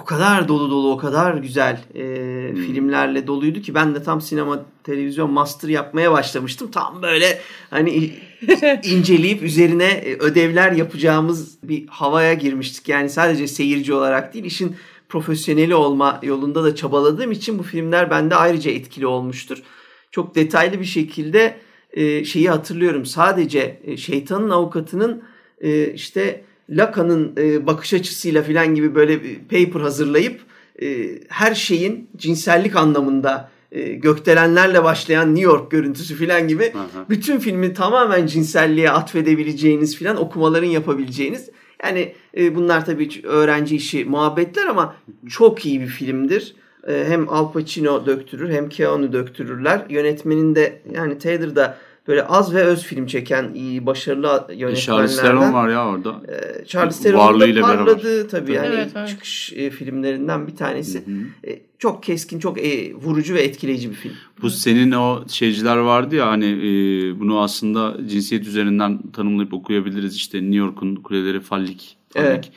o 0.00 0.04
kadar 0.04 0.48
dolu 0.48 0.70
dolu, 0.70 0.92
o 0.92 0.96
kadar 0.96 1.34
güzel 1.34 1.80
e, 1.94 2.00
hmm. 2.00 2.62
filmlerle 2.62 3.26
doluydu 3.26 3.60
ki 3.60 3.74
ben 3.74 3.94
de 3.94 4.02
tam 4.02 4.20
sinema 4.20 4.64
televizyon 4.84 5.30
master 5.30 5.68
yapmaya 5.68 6.12
başlamıştım. 6.12 6.70
Tam 6.70 7.02
böyle 7.02 7.40
hani 7.70 8.12
inceleyip 8.84 9.42
üzerine 9.42 9.84
e, 9.84 10.18
ödevler 10.18 10.72
yapacağımız 10.72 11.58
bir 11.62 11.86
havaya 11.86 12.34
girmiştik. 12.34 12.88
Yani 12.88 13.10
sadece 13.10 13.48
seyirci 13.48 13.94
olarak 13.94 14.34
değil, 14.34 14.44
işin 14.44 14.76
profesyoneli 15.08 15.74
olma 15.74 16.20
yolunda 16.22 16.64
da 16.64 16.74
çabaladığım 16.74 17.32
için 17.32 17.58
bu 17.58 17.62
filmler 17.62 18.10
bende 18.10 18.34
ayrıca 18.34 18.70
etkili 18.70 19.06
olmuştur. 19.06 19.62
Çok 20.10 20.34
detaylı 20.34 20.80
bir 20.80 20.84
şekilde 20.84 21.58
e, 21.92 22.24
şeyi 22.24 22.50
hatırlıyorum. 22.50 23.06
Sadece 23.06 23.80
e, 23.84 23.96
şeytanın 23.96 24.50
avukatının 24.50 25.22
e, 25.60 25.92
işte 25.92 26.44
Lacan'ın 26.70 27.32
e, 27.38 27.66
bakış 27.66 27.94
açısıyla 27.94 28.42
filan 28.42 28.74
gibi 28.74 28.94
böyle 28.94 29.24
bir 29.24 29.38
paper 29.38 29.80
hazırlayıp 29.80 30.40
e, 30.82 31.08
her 31.28 31.54
şeyin 31.54 32.10
cinsellik 32.16 32.76
anlamında 32.76 33.50
e, 33.72 33.92
gökdelenlerle 33.92 34.84
başlayan 34.84 35.34
New 35.34 35.44
York 35.44 35.70
görüntüsü 35.70 36.14
filan 36.14 36.48
gibi 36.48 36.72
Hı 36.72 36.78
hı. 36.78 37.08
bütün 37.10 37.38
filmi 37.38 37.74
tamamen 37.74 38.26
cinselliğe 38.26 38.90
atfedebileceğiniz 38.90 39.96
filan 39.96 40.16
okumaların 40.16 40.66
yapabileceğiniz 40.66 41.50
yani 41.84 42.14
e, 42.36 42.54
bunlar 42.54 42.86
tabii 42.86 43.08
öğrenci 43.24 43.76
işi 43.76 44.04
muhabbetler 44.04 44.66
ama 44.66 44.96
çok 45.28 45.66
iyi 45.66 45.80
bir 45.80 45.86
filmdir. 45.86 46.54
E, 46.88 47.04
hem 47.08 47.28
Al 47.28 47.52
Pacino 47.52 48.06
döktürür 48.06 48.50
hem 48.50 48.68
Keanu 48.68 49.12
döktürürler. 49.12 49.86
Yönetmenin 49.88 50.54
de 50.54 50.82
yani 50.94 51.18
Taylor 51.18 51.56
da 51.56 51.78
böyle 52.08 52.24
az 52.26 52.54
ve 52.54 52.62
öz 52.64 52.82
film 52.82 53.06
çeken 53.06 53.54
iyi 53.54 53.86
başarılı 53.86 54.46
E, 54.48 54.74
Charles 54.76 55.16
Theron 55.16 55.30
yönetmenlerden. 55.30 55.54
var 55.54 55.68
ya 55.68 55.88
orada. 55.88 56.20
E, 56.28 56.64
Charles 56.64 57.00
Theron'un 57.00 57.20
da 57.24 57.28
Varlığıyla 57.28 57.62
beraber. 57.62 57.84
parladığı 57.86 58.28
tabii 58.28 58.52
yani 58.52 58.66
Evet, 58.66 58.90
evet. 58.96 59.08
çıkış 59.08 59.52
e, 59.56 59.70
filmlerinden 59.70 60.46
bir 60.46 60.56
tanesi. 60.56 61.04
E, 61.46 61.60
çok 61.78 62.02
keskin, 62.02 62.38
çok 62.38 62.58
e, 62.58 62.94
vurucu 62.94 63.34
ve 63.34 63.42
etkileyici 63.42 63.90
bir 63.90 63.94
film. 63.94 64.12
Bu 64.42 64.50
senin 64.50 64.92
o 64.92 65.24
şeyciler 65.28 65.76
vardı 65.76 66.14
ya 66.16 66.26
hani 66.28 66.44
e, 66.46 67.20
bunu 67.20 67.40
aslında 67.40 67.96
cinsiyet 68.08 68.46
üzerinden 68.46 69.02
tanımlayıp 69.12 69.54
okuyabiliriz. 69.54 70.16
İşte 70.16 70.38
New 70.38 70.56
York'un 70.56 70.94
kuleleri 70.96 71.40
fallik, 71.40 71.96
fallik 72.10 72.26
Evet. 72.26 72.50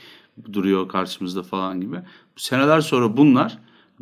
duruyor 0.54 0.88
karşımızda 0.90 1.44
falan 1.44 1.82
gibi. 1.82 1.96
Seneler 2.38 2.82
sonra 2.82 3.18
bunlar 3.18 3.58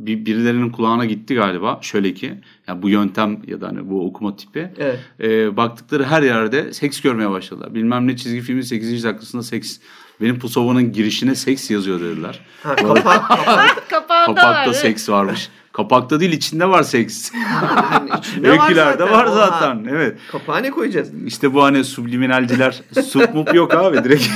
bir, 0.05 0.25
birilerinin 0.25 0.69
kulağına 0.69 1.05
gitti 1.05 1.35
galiba. 1.35 1.79
Şöyle 1.81 2.13
ki 2.13 2.33
yani 2.67 2.81
bu 2.81 2.89
yöntem 2.89 3.41
ya 3.47 3.62
da 3.62 3.67
hani 3.67 3.89
bu 3.89 4.05
okuma 4.07 4.35
tipi 4.35 4.71
Evet. 4.77 4.99
e, 5.21 5.57
baktıkları 5.57 6.03
her 6.05 6.21
yerde 6.23 6.73
seks 6.73 7.01
görmeye 7.01 7.29
başladılar. 7.29 7.75
Bilmem 7.75 8.07
ne 8.07 8.17
çizgi 8.17 8.41
filmin 8.41 8.62
8. 8.62 9.03
dakikasında 9.03 9.43
seks 9.43 9.77
benim 10.21 10.39
Pusova'nın 10.39 10.91
girişine 10.91 11.35
seks 11.35 11.71
yazıyor 11.71 11.99
dediler. 12.01 12.39
Ha, 12.63 12.75
kapak, 12.75 13.03
kapak 13.27 13.85
Kapağında 13.89 14.35
Kapakta 14.35 14.69
var. 14.69 14.73
seks 14.73 15.09
varmış. 15.09 15.49
Kapakta 15.79 16.19
değil 16.19 16.31
içinde 16.31 16.69
var 16.69 16.83
seks. 16.83 17.31
yani 18.43 18.59
içinde 18.63 18.81
var 18.83 18.91
zaten. 18.91 19.11
var 19.11 19.25
Oha. 19.25 19.35
zaten. 19.35 19.85
Evet. 19.89 20.17
Kapağa 20.31 20.57
ne 20.57 20.71
koyacağız? 20.71 21.09
İşte 21.25 21.53
bu 21.53 21.63
hani 21.63 21.83
subliminalciler 21.83 22.81
sup 23.05 23.33
mup 23.33 23.55
yok 23.55 23.73
abi 23.73 24.03
direkt. 24.03 24.23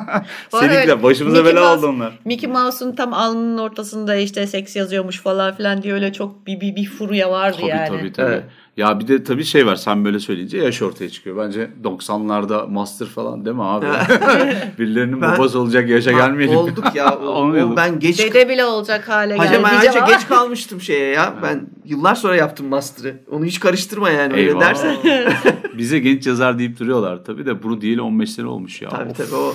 Seninkiler 0.50 1.02
başımıza 1.02 1.38
Mickey 1.42 1.54
bela 1.56 1.64
Mouse- 1.64 1.78
aldı 1.78 1.86
onlar. 1.86 2.18
Mickey 2.24 2.50
Mouse'un 2.50 2.96
tam 2.96 3.12
alnının 3.14 3.58
ortasında 3.58 4.16
işte 4.16 4.46
seks 4.46 4.76
yazıyormuş 4.76 5.20
falan 5.20 5.56
filan 5.56 5.82
diye 5.82 5.94
öyle 5.94 6.12
çok 6.12 6.46
bir, 6.46 6.60
bir, 6.60 6.76
bir 6.76 6.86
furya 6.86 7.30
vardı 7.30 7.56
Tabii 7.60 7.70
yani. 7.70 7.88
tabii 7.88 8.12
tabii. 8.12 8.32
Evet. 8.32 8.44
Ya 8.76 9.00
bir 9.00 9.08
de 9.08 9.24
tabii 9.24 9.44
şey 9.44 9.66
var 9.66 9.76
sen 9.76 10.04
böyle 10.04 10.18
söyleyince 10.20 10.58
yaş 10.58 10.82
ortaya 10.82 11.10
çıkıyor. 11.10 11.36
Bence 11.46 11.70
90'larda 11.84 12.70
master 12.70 13.06
falan 13.06 13.44
değil 13.44 13.56
mi 13.56 13.64
abi? 13.64 13.86
Birilerinin 14.78 15.22
Ben- 15.22 15.32
babası 15.38 15.58
olacak 15.60 15.88
yaşa 15.88 16.12
gelmeyelim. 16.12 16.56
Olduk 16.56 16.94
ya. 16.94 17.16
O, 17.26 17.76
ben 17.76 17.98
geç 17.98 18.18
Dede 18.18 18.48
bile 18.48 18.64
olacak 18.64 19.08
hale 19.08 19.36
Hacı 19.36 19.52
geldi. 19.52 19.64
ben 19.64 19.76
ayrıca 19.78 20.00
ama- 20.02 20.12
geç 20.12 20.26
kalmıştım 20.28 20.80
şeye 20.80 21.06
ya. 21.10 21.34
Ben 21.42 21.66
yıllar 21.84 22.14
sonra 22.14 22.36
yaptım 22.36 22.66
master'ı. 22.66 23.16
Onu 23.30 23.44
hiç 23.44 23.60
karıştırma 23.60 24.10
yani 24.10 24.32
öyle 24.32 24.42
Eyvah. 24.48 24.60
dersen. 24.60 24.96
Bize 25.78 25.98
genç 25.98 26.26
yazar 26.26 26.58
deyip 26.58 26.78
duruyorlar. 26.80 27.24
Tabii 27.24 27.46
de 27.46 27.62
bunu 27.62 27.80
değil 27.80 27.98
15 27.98 28.30
sene 28.32 28.46
olmuş 28.46 28.82
ya. 28.82 28.88
tabii 28.88 29.10
Of. 29.10 29.16
tabii 29.16 29.34
o. 29.34 29.54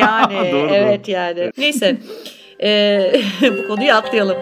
Yani 0.00 0.52
Doğru, 0.52 0.68
evet 0.74 1.08
yani. 1.08 1.50
Neyse. 1.58 1.98
Ee, 2.62 3.20
bu 3.42 3.68
konuyu 3.68 3.92
atlayalım. 3.92 4.36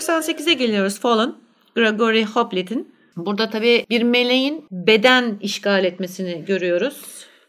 1998'e 0.00 0.54
geliyoruz 0.54 1.00
Fallen. 1.00 1.34
Gregory 1.74 2.24
Hoplett'in. 2.24 2.88
Burada 3.16 3.50
tabii 3.50 3.86
bir 3.90 4.02
meleğin 4.02 4.64
beden 4.70 5.38
işgal 5.40 5.84
etmesini 5.84 6.44
görüyoruz. 6.44 7.00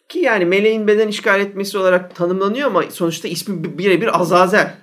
Ki 0.09 0.19
yani 0.19 0.45
meleğin 0.45 0.87
beden 0.87 1.07
işgal 1.07 1.39
etmesi 1.41 1.77
olarak 1.77 2.15
tanımlanıyor 2.15 2.67
ama 2.67 2.83
sonuçta 2.89 3.27
ismi 3.27 3.63
bi- 3.63 3.77
birebir 3.77 4.21
Azazel. 4.21 4.73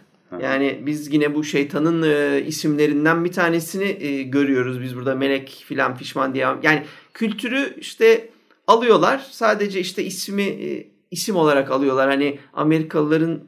Yani 0.42 0.82
biz 0.86 1.12
yine 1.12 1.34
bu 1.34 1.44
şeytanın 1.44 2.02
e, 2.02 2.40
isimlerinden 2.46 3.24
bir 3.24 3.32
tanesini 3.32 4.04
e, 4.04 4.22
görüyoruz. 4.22 4.82
Biz 4.82 4.96
burada 4.96 5.14
melek 5.14 5.64
filan 5.68 5.96
fişman 5.96 6.34
diye. 6.34 6.46
Yani 6.62 6.82
kültürü 7.14 7.74
işte 7.80 8.28
alıyorlar. 8.66 9.26
Sadece 9.30 9.80
işte 9.80 10.04
ismi 10.04 10.42
e, 10.42 10.86
isim 11.10 11.36
olarak 11.36 11.70
alıyorlar. 11.70 12.08
Hani 12.10 12.38
Amerikalıların 12.54 13.40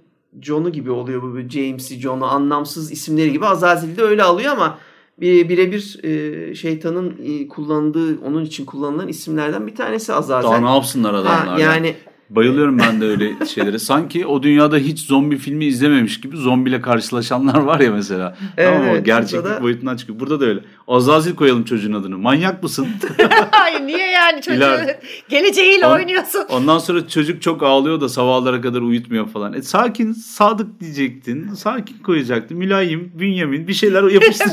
John'u 0.43 0.73
gibi 0.73 0.91
oluyor 0.91 1.23
bu 1.23 1.49
James'i, 1.49 2.01
John'u 2.01 2.25
anlamsız 2.25 2.93
isimleri 2.93 3.33
gibi. 3.33 3.47
Azazel'i 3.47 3.97
de 3.97 4.03
öyle 4.03 4.23
alıyor 4.23 4.53
ama 4.53 4.79
bir 5.21 5.49
birebir 5.49 6.05
e, 6.05 6.55
şeytanın 6.55 7.17
e, 7.25 7.49
kullandığı, 7.49 8.21
onun 8.21 8.45
için 8.45 8.65
kullanılan 8.65 9.09
isimlerden 9.09 9.67
bir 9.67 9.75
tanesi 9.75 10.13
Azazel. 10.13 10.51
Daha 10.51 10.61
ne 10.61 10.75
yapsınlar 10.75 11.15
adamlar? 11.15 11.49
Ha, 11.49 11.59
ya? 11.59 11.95
Bayılıyorum 12.31 12.79
ben 12.79 13.01
de 13.01 13.05
öyle 13.05 13.47
şeylere. 13.55 13.79
Sanki 13.91 14.27
o 14.27 14.43
dünyada 14.43 14.77
hiç 14.77 15.01
zombi 15.01 15.37
filmi 15.39 15.65
izlememiş 15.65 16.21
gibi 16.21 16.37
zombiyle 16.37 16.81
karşılaşanlar 16.81 17.59
var 17.61 17.81
ya 17.81 17.93
mesela. 17.93 18.37
tamam 18.57 18.83
mı? 18.83 18.89
Evet, 18.91 19.07
gerçeklik 19.07 19.45
da- 19.45 19.63
boyutundan 19.63 19.97
çıkıyor. 19.97 20.21
Burada 20.21 20.41
da 20.41 20.45
öyle. 20.45 20.61
Azazil 20.89 21.35
koyalım 21.35 21.65
çocuğun 21.65 21.93
adını. 21.93 22.19
Manyak 22.19 22.63
mısın? 22.63 22.87
Hayır 23.51 23.81
niye 23.81 24.07
yani 24.11 24.43
çocuğun 24.43 24.57
İleride. 24.59 25.01
geleceğiyle 25.29 25.87
On- 25.87 25.93
oynuyorsun? 25.93 26.45
Ondan 26.51 26.79
sonra 26.79 27.09
çocuk 27.09 27.43
çok 27.43 27.63
ağlıyor 27.63 28.01
da 28.01 28.09
sabahlara 28.09 28.61
kadar 28.61 28.81
uyutmuyor 28.81 29.29
falan. 29.29 29.53
E, 29.53 29.63
sakin, 29.63 30.13
sadık 30.13 30.81
diyecektin. 30.81 31.55
Sakin 31.55 31.99
koyacaktın. 31.99 32.59
Mülayim, 32.59 33.13
Bünyamin 33.15 33.69
bir 33.69 33.75
şeyler 33.75 34.03
yapıştır. 34.11 34.51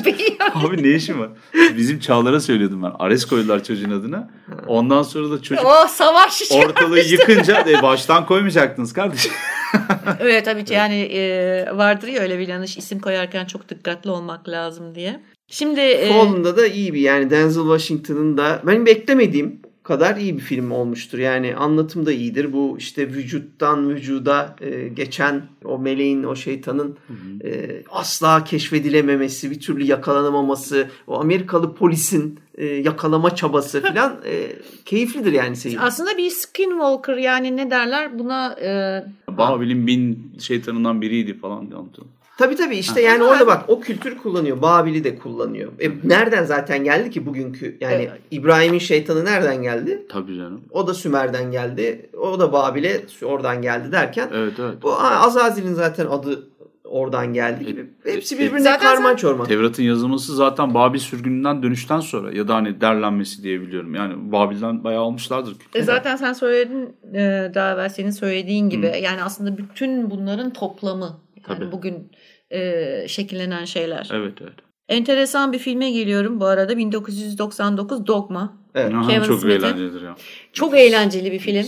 Abi 0.53 0.83
ne 0.83 0.89
işin 0.95 1.19
var? 1.19 1.29
Bizim 1.77 1.99
Çağlar'a 1.99 2.39
söylüyordum 2.39 2.83
ben. 2.83 2.91
Ares 2.99 3.25
koydular 3.25 3.63
çocuğun 3.63 3.91
adına. 3.91 4.29
Ondan 4.67 5.01
sonra 5.03 5.31
da 5.31 5.41
çocuk 5.41 5.65
o 5.65 5.87
savaş 5.87 6.41
ortalığı 6.51 6.99
yıkınca 6.99 7.66
de 7.67 7.81
baştan 7.81 8.25
koymayacaktınız 8.25 8.93
kardeşim. 8.93 9.31
Öyle 10.19 10.43
tabii 10.43 10.65
ki 10.65 10.73
yani 10.73 10.95
e, 10.95 11.65
vardır 11.77 12.07
ya 12.07 12.21
öyle 12.21 12.39
bir 12.39 12.47
yanlış 12.47 12.77
isim 12.77 12.99
koyarken 12.99 13.45
çok 13.45 13.69
dikkatli 13.69 14.09
olmak 14.09 14.49
lazım 14.49 14.95
diye. 14.95 15.19
Şimdi 15.47 15.79
e, 15.79 16.09
Fallen'da 16.09 16.57
da 16.57 16.67
iyi 16.67 16.93
bir 16.93 17.01
yani 17.01 17.29
Denzel 17.29 17.63
Washington'ın 17.63 18.37
da 18.37 18.61
benim 18.65 18.85
beklemediğim 18.85 19.61
kadar 19.87 20.15
iyi 20.15 20.37
bir 20.37 20.41
film 20.41 20.71
olmuştur. 20.71 21.19
Yani 21.19 21.55
anlatım 21.55 22.05
da 22.05 22.11
iyidir. 22.11 22.53
Bu 22.53 22.75
işte 22.77 23.07
vücuttan 23.07 23.89
vücuda 23.89 24.55
e, 24.61 24.87
geçen 24.87 25.41
o 25.65 25.79
meleğin, 25.79 26.23
o 26.23 26.35
şeytanın 26.35 26.97
e, 27.43 27.81
asla 27.89 28.43
keşfedilememesi, 28.43 29.51
bir 29.51 29.59
türlü 29.59 29.83
yakalanamaması, 29.83 30.87
o 31.07 31.19
Amerikalı 31.19 31.75
polisin 31.75 32.39
e, 32.57 32.65
yakalama 32.65 33.35
çabası 33.35 33.81
falan 33.87 34.17
e, 34.25 34.47
keyiflidir 34.85 35.31
yani 35.31 35.55
seyir. 35.55 35.79
aslında 35.81 36.17
bir 36.17 36.29
skinwalker 36.29 37.17
yani 37.17 37.57
ne 37.57 37.71
derler 37.71 38.19
buna 38.19 38.53
e, 38.61 39.03
Babil'in 39.37 39.87
bin 39.87 40.33
şeytanından 40.39 41.01
biriydi 41.01 41.39
falan 41.39 41.67
diye 41.67 41.79
anlatıyorum. 41.79 42.11
Tabii 42.37 42.55
tabii 42.55 42.77
işte 42.77 43.01
yani 43.01 43.23
orada 43.23 43.47
bak 43.47 43.63
o 43.67 43.79
kültür 43.79 44.17
kullanıyor. 44.17 44.61
Babil'i 44.61 45.03
de 45.03 45.15
kullanıyor. 45.19 45.71
E, 45.79 45.89
nereden 46.03 46.43
zaten 46.43 46.83
geldi 46.83 47.09
ki 47.11 47.25
bugünkü 47.25 47.77
yani 47.81 47.93
Evet. 47.93 48.11
İbrahim'in 48.31 48.79
şeytanı 48.79 49.25
nereden 49.25 49.61
geldi? 49.61 50.05
Tabii 50.09 50.35
canım. 50.37 50.61
O 50.71 50.87
da 50.87 50.93
Sümer'den 50.93 51.51
geldi. 51.51 52.09
O 52.17 52.39
da 52.39 52.53
Babil'e 52.53 53.01
oradan 53.25 53.61
geldi 53.61 53.91
derken 53.91 54.29
Evet 54.33 54.53
evet. 54.59 54.75
bu 54.81 54.93
Azazil'in 55.01 55.73
zaten 55.73 56.05
adı 56.05 56.47
oradan 56.87 57.33
geldi 57.33 57.65
gibi. 57.65 57.85
Hepsi 58.03 58.35
e, 58.35 58.39
birbirine 58.39 58.59
zaten 58.59 58.79
karman 58.79 59.15
çorman. 59.15 59.47
Tevrat'ın 59.47 59.83
yazılması 59.83 60.35
zaten 60.35 60.73
Babil 60.73 60.99
sürgününden 60.99 61.63
dönüşten 61.63 61.99
sonra 61.99 62.31
ya 62.31 62.47
da 62.47 62.55
hani 62.55 62.81
derlenmesi 62.81 63.43
diye 63.43 63.61
biliyorum. 63.61 63.95
Yani 63.95 64.31
Babil'den 64.31 64.83
bayağı 64.83 65.01
almışlardır. 65.01 65.55
e, 65.75 65.83
zaten 65.83 66.15
sen 66.15 66.33
söyledin 66.33 66.95
e, 67.13 67.51
daha 67.53 67.73
evvel 67.73 67.89
senin 67.89 68.11
söylediğin 68.11 68.69
gibi 68.69 68.91
yani 69.03 69.23
aslında 69.23 69.57
bütün 69.57 70.11
bunların 70.11 70.53
toplamı 70.53 71.19
yani 71.49 71.59
Tabii. 71.59 71.71
bugün 71.71 72.11
e, 72.51 73.07
şekillenen 73.07 73.65
şeyler. 73.65 74.09
Evet 74.13 74.33
evet. 74.41 74.53
Enteresan 74.89 75.53
bir 75.53 75.59
filme 75.59 75.91
geliyorum 75.91 76.39
bu 76.39 76.45
arada 76.45 76.77
1999 76.77 78.07
Dogma. 78.07 78.57
Evet. 78.75 78.93
Aha, 78.93 79.07
Kevin 79.07 79.23
çok 79.23 79.39
Smith'in. 79.39 79.59
eğlencelidir 79.59 80.01
ya. 80.01 80.15
Çok 80.53 80.77
eğlenceli 80.77 81.31
bir 81.31 81.39
film. 81.39 81.65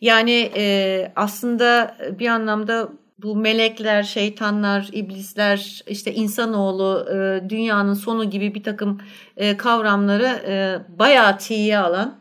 Yani 0.00 0.50
e, 0.56 1.12
aslında 1.16 1.96
bir 2.18 2.26
anlamda 2.26 2.88
bu 3.22 3.36
melekler, 3.36 4.02
şeytanlar, 4.02 4.88
iblisler, 4.92 5.82
işte 5.86 6.14
insanoğlu, 6.14 7.06
e, 7.10 7.48
dünyanın 7.50 7.94
sonu 7.94 8.30
gibi 8.30 8.54
bir 8.54 8.62
takım 8.62 9.00
e, 9.36 9.56
kavramları 9.56 10.42
e, 10.46 10.78
bayağı 10.98 11.38
tiye 11.38 11.78
alan, 11.78 12.20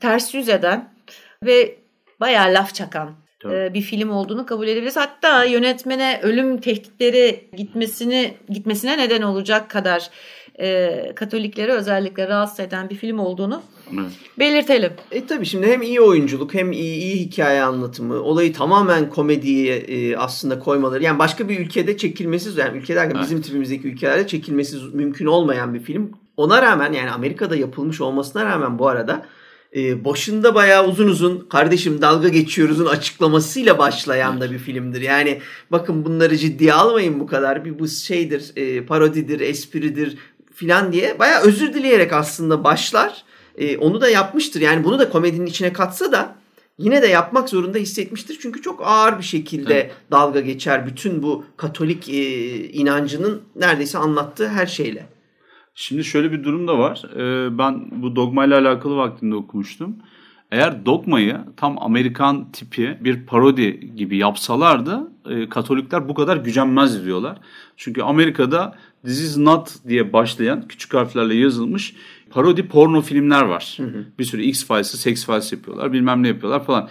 ters 0.00 0.34
yüz 0.34 0.48
eden 0.48 0.92
ve 1.44 1.78
bayağı 2.20 2.54
laf 2.54 2.74
çakan 2.74 3.14
Tabii. 3.42 3.54
e, 3.54 3.74
bir 3.74 3.82
film 3.82 4.10
olduğunu 4.10 4.46
kabul 4.46 4.68
edebiliriz. 4.68 4.96
Hatta 4.96 5.44
yönetmene 5.44 6.20
ölüm 6.22 6.60
tehditleri 6.60 7.50
gitmesini 7.56 8.34
gitmesine 8.48 8.98
neden 8.98 9.22
olacak 9.22 9.70
kadar 9.70 10.10
e, 10.60 11.12
Katolikleri 11.14 11.72
özellikle 11.72 12.28
rahatsız 12.28 12.60
eden 12.60 12.90
bir 12.90 12.94
film 12.94 13.18
olduğunu 13.18 13.62
Evet. 13.94 14.10
belirtelim. 14.38 14.92
E 15.10 15.26
tabii 15.26 15.46
şimdi 15.46 15.66
hem 15.66 15.82
iyi 15.82 16.00
oyunculuk 16.00 16.54
hem 16.54 16.72
iyi, 16.72 16.96
iyi 16.96 17.16
hikaye 17.16 17.62
anlatımı, 17.62 18.14
olayı 18.14 18.52
tamamen 18.52 19.10
komediye 19.10 19.76
e, 19.76 20.16
aslında 20.16 20.58
koymaları. 20.58 21.04
Yani 21.04 21.18
başka 21.18 21.48
bir 21.48 21.60
ülkede 21.60 21.96
çekilmesi, 21.96 22.60
yani 22.60 22.78
ülke 22.78 22.94
derken 22.94 23.14
Evet. 23.14 23.24
bizim 23.24 23.42
tipimizdeki 23.42 23.88
ülkelerde 23.88 24.26
çekilmesi 24.26 24.76
mümkün 24.92 25.26
olmayan 25.26 25.74
bir 25.74 25.80
film. 25.80 26.12
Ona 26.36 26.62
rağmen 26.62 26.92
yani 26.92 27.10
Amerika'da 27.10 27.56
yapılmış 27.56 28.00
olmasına 28.00 28.44
rağmen 28.44 28.78
bu 28.78 28.88
arada 28.88 29.26
e, 29.76 30.04
başında 30.04 30.54
bayağı 30.54 30.88
uzun 30.88 31.08
uzun 31.08 31.46
kardeşim 31.50 32.02
dalga 32.02 32.28
geçiyoruzun 32.28 32.86
açıklamasıyla 32.86 33.78
başlayan 33.78 34.40
da 34.40 34.50
bir 34.50 34.58
filmdir. 34.58 35.00
Yani 35.00 35.38
bakın 35.70 36.04
bunları 36.04 36.36
ciddiye 36.36 36.72
almayın 36.72 37.20
bu 37.20 37.26
kadar. 37.26 37.64
Bir 37.64 37.78
bu 37.78 37.88
şeydir, 37.88 38.52
e, 38.56 38.86
parodidir, 38.86 39.40
espridir 39.40 40.18
filan 40.58 40.92
diye 40.92 41.18
bayağı 41.18 41.40
özür 41.40 41.74
dileyerek 41.74 42.12
aslında 42.12 42.64
başlar. 42.64 43.24
E, 43.58 43.78
onu 43.78 44.00
da 44.00 44.08
yapmıştır. 44.08 44.60
Yani 44.60 44.84
bunu 44.84 44.98
da 44.98 45.10
komedinin 45.10 45.46
içine 45.46 45.72
katsa 45.72 46.12
da 46.12 46.34
yine 46.78 47.02
de 47.02 47.06
yapmak 47.06 47.48
zorunda 47.48 47.78
hissetmiştir. 47.78 48.38
Çünkü 48.40 48.62
çok 48.62 48.80
ağır 48.84 49.18
bir 49.18 49.24
şekilde 49.24 49.74
evet. 49.74 49.94
dalga 50.10 50.40
geçer 50.40 50.86
bütün 50.86 51.22
bu 51.22 51.44
Katolik 51.56 52.08
e, 52.08 52.54
inancının 52.68 53.42
neredeyse 53.56 53.98
anlattığı 53.98 54.48
her 54.48 54.66
şeyle. 54.66 55.06
Şimdi 55.74 56.04
şöyle 56.04 56.32
bir 56.32 56.44
durum 56.44 56.68
da 56.68 56.78
var. 56.78 57.02
Ee, 57.16 57.58
ben 57.58 58.02
bu 58.02 58.16
dogma 58.16 58.44
ile 58.44 58.54
alakalı 58.54 58.96
vaktinde 58.96 59.34
okumuştum. 59.34 59.96
Eğer 60.50 60.86
dogmayı 60.86 61.36
tam 61.56 61.82
Amerikan 61.82 62.52
tipi 62.52 62.98
bir 63.00 63.26
parodi 63.26 63.96
gibi 63.96 64.16
yapsalardı 64.16 65.10
e, 65.28 65.48
Katolikler 65.48 66.08
bu 66.08 66.14
kadar 66.14 66.36
gücenmez 66.36 67.04
diyorlar. 67.04 67.38
Çünkü 67.76 68.02
Amerika'da 68.02 68.74
This 69.04 69.20
is 69.20 69.36
not 69.36 69.74
diye 69.88 70.12
başlayan 70.12 70.68
küçük 70.68 70.94
harflerle 70.94 71.34
yazılmış 71.34 71.94
parodi 72.30 72.68
porno 72.68 73.00
filmler 73.00 73.42
var. 73.42 73.74
Hı 73.76 73.82
hı. 73.82 74.04
Bir 74.18 74.24
sürü 74.24 74.42
X-Files'ı 74.42 74.98
Sex 74.98 75.26
Files 75.26 75.52
yapıyorlar 75.52 75.92
bilmem 75.92 76.22
ne 76.22 76.28
yapıyorlar 76.28 76.64
falan. 76.64 76.88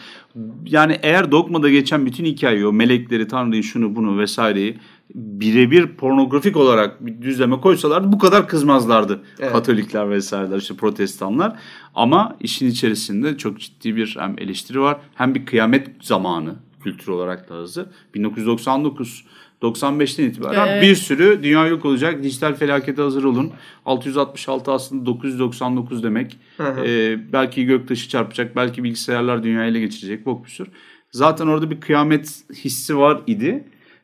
Yani 0.66 1.00
eğer 1.04 1.32
dogmada 1.32 1.70
geçen 1.70 2.06
bütün 2.06 2.26
hikayeyi 2.26 2.68
o 2.68 2.74
melekleri, 2.74 3.28
tanrıyı, 3.28 3.64
şunu 3.64 3.96
bunu 3.96 4.20
vesaireyi 4.20 4.78
birebir 5.16 5.88
pornografik 5.88 6.58
olarak 6.58 7.06
bir 7.06 7.22
düzleme 7.22 7.62
koysalardı 7.62 8.12
bu 8.12 8.18
kadar 8.18 8.48
kızmazlardı. 8.48 9.22
Evet. 9.40 9.52
Katolikler 9.52 10.10
vesaireler 10.10 10.58
işte 10.58 10.76
protestanlar. 10.76 11.60
Ama 11.96 12.38
işin 12.40 12.68
içerisinde 12.68 13.38
çok 13.38 13.60
ciddi 13.60 13.96
bir 13.96 14.16
hem 14.20 14.36
eleştiri 14.38 14.80
var 14.80 14.98
hem 15.16 15.36
bir 15.36 15.46
kıyamet 15.46 15.88
zamanı 16.02 16.56
kültür 16.84 17.08
olarak 17.08 17.50
da 17.50 17.56
hazır. 17.56 17.86
1999 18.14 19.26
95'ten 19.62 20.24
itibaren 20.24 20.68
evet. 20.68 20.84
bir 20.84 20.96
sürü 20.96 21.44
dünya 21.44 21.68
yok 21.68 21.86
olacak. 21.86 22.24
Dijital 22.24 22.56
felakete 22.56 23.02
hazır 23.02 23.24
olun. 23.24 23.52
666 23.86 24.72
aslında 24.72 25.06
999 25.06 26.04
demek. 26.04 26.38
Ee, 26.60 27.18
belki 27.34 27.66
göktaşı 27.66 28.10
çarpacak. 28.10 28.56
Belki 28.56 28.84
bilgisayarlar 28.84 29.44
dünyayı 29.44 29.72
ele 29.72 29.80
geçirecek. 29.80 30.26
Bok 30.26 30.46
bir 30.46 30.50
sürü. 30.50 30.70
Zaten 31.12 31.48
orada 31.48 31.72
bir 31.72 31.82
kıyamet 31.82 32.44
hissi 32.54 32.98
var 32.98 33.22
idi. 33.28 33.64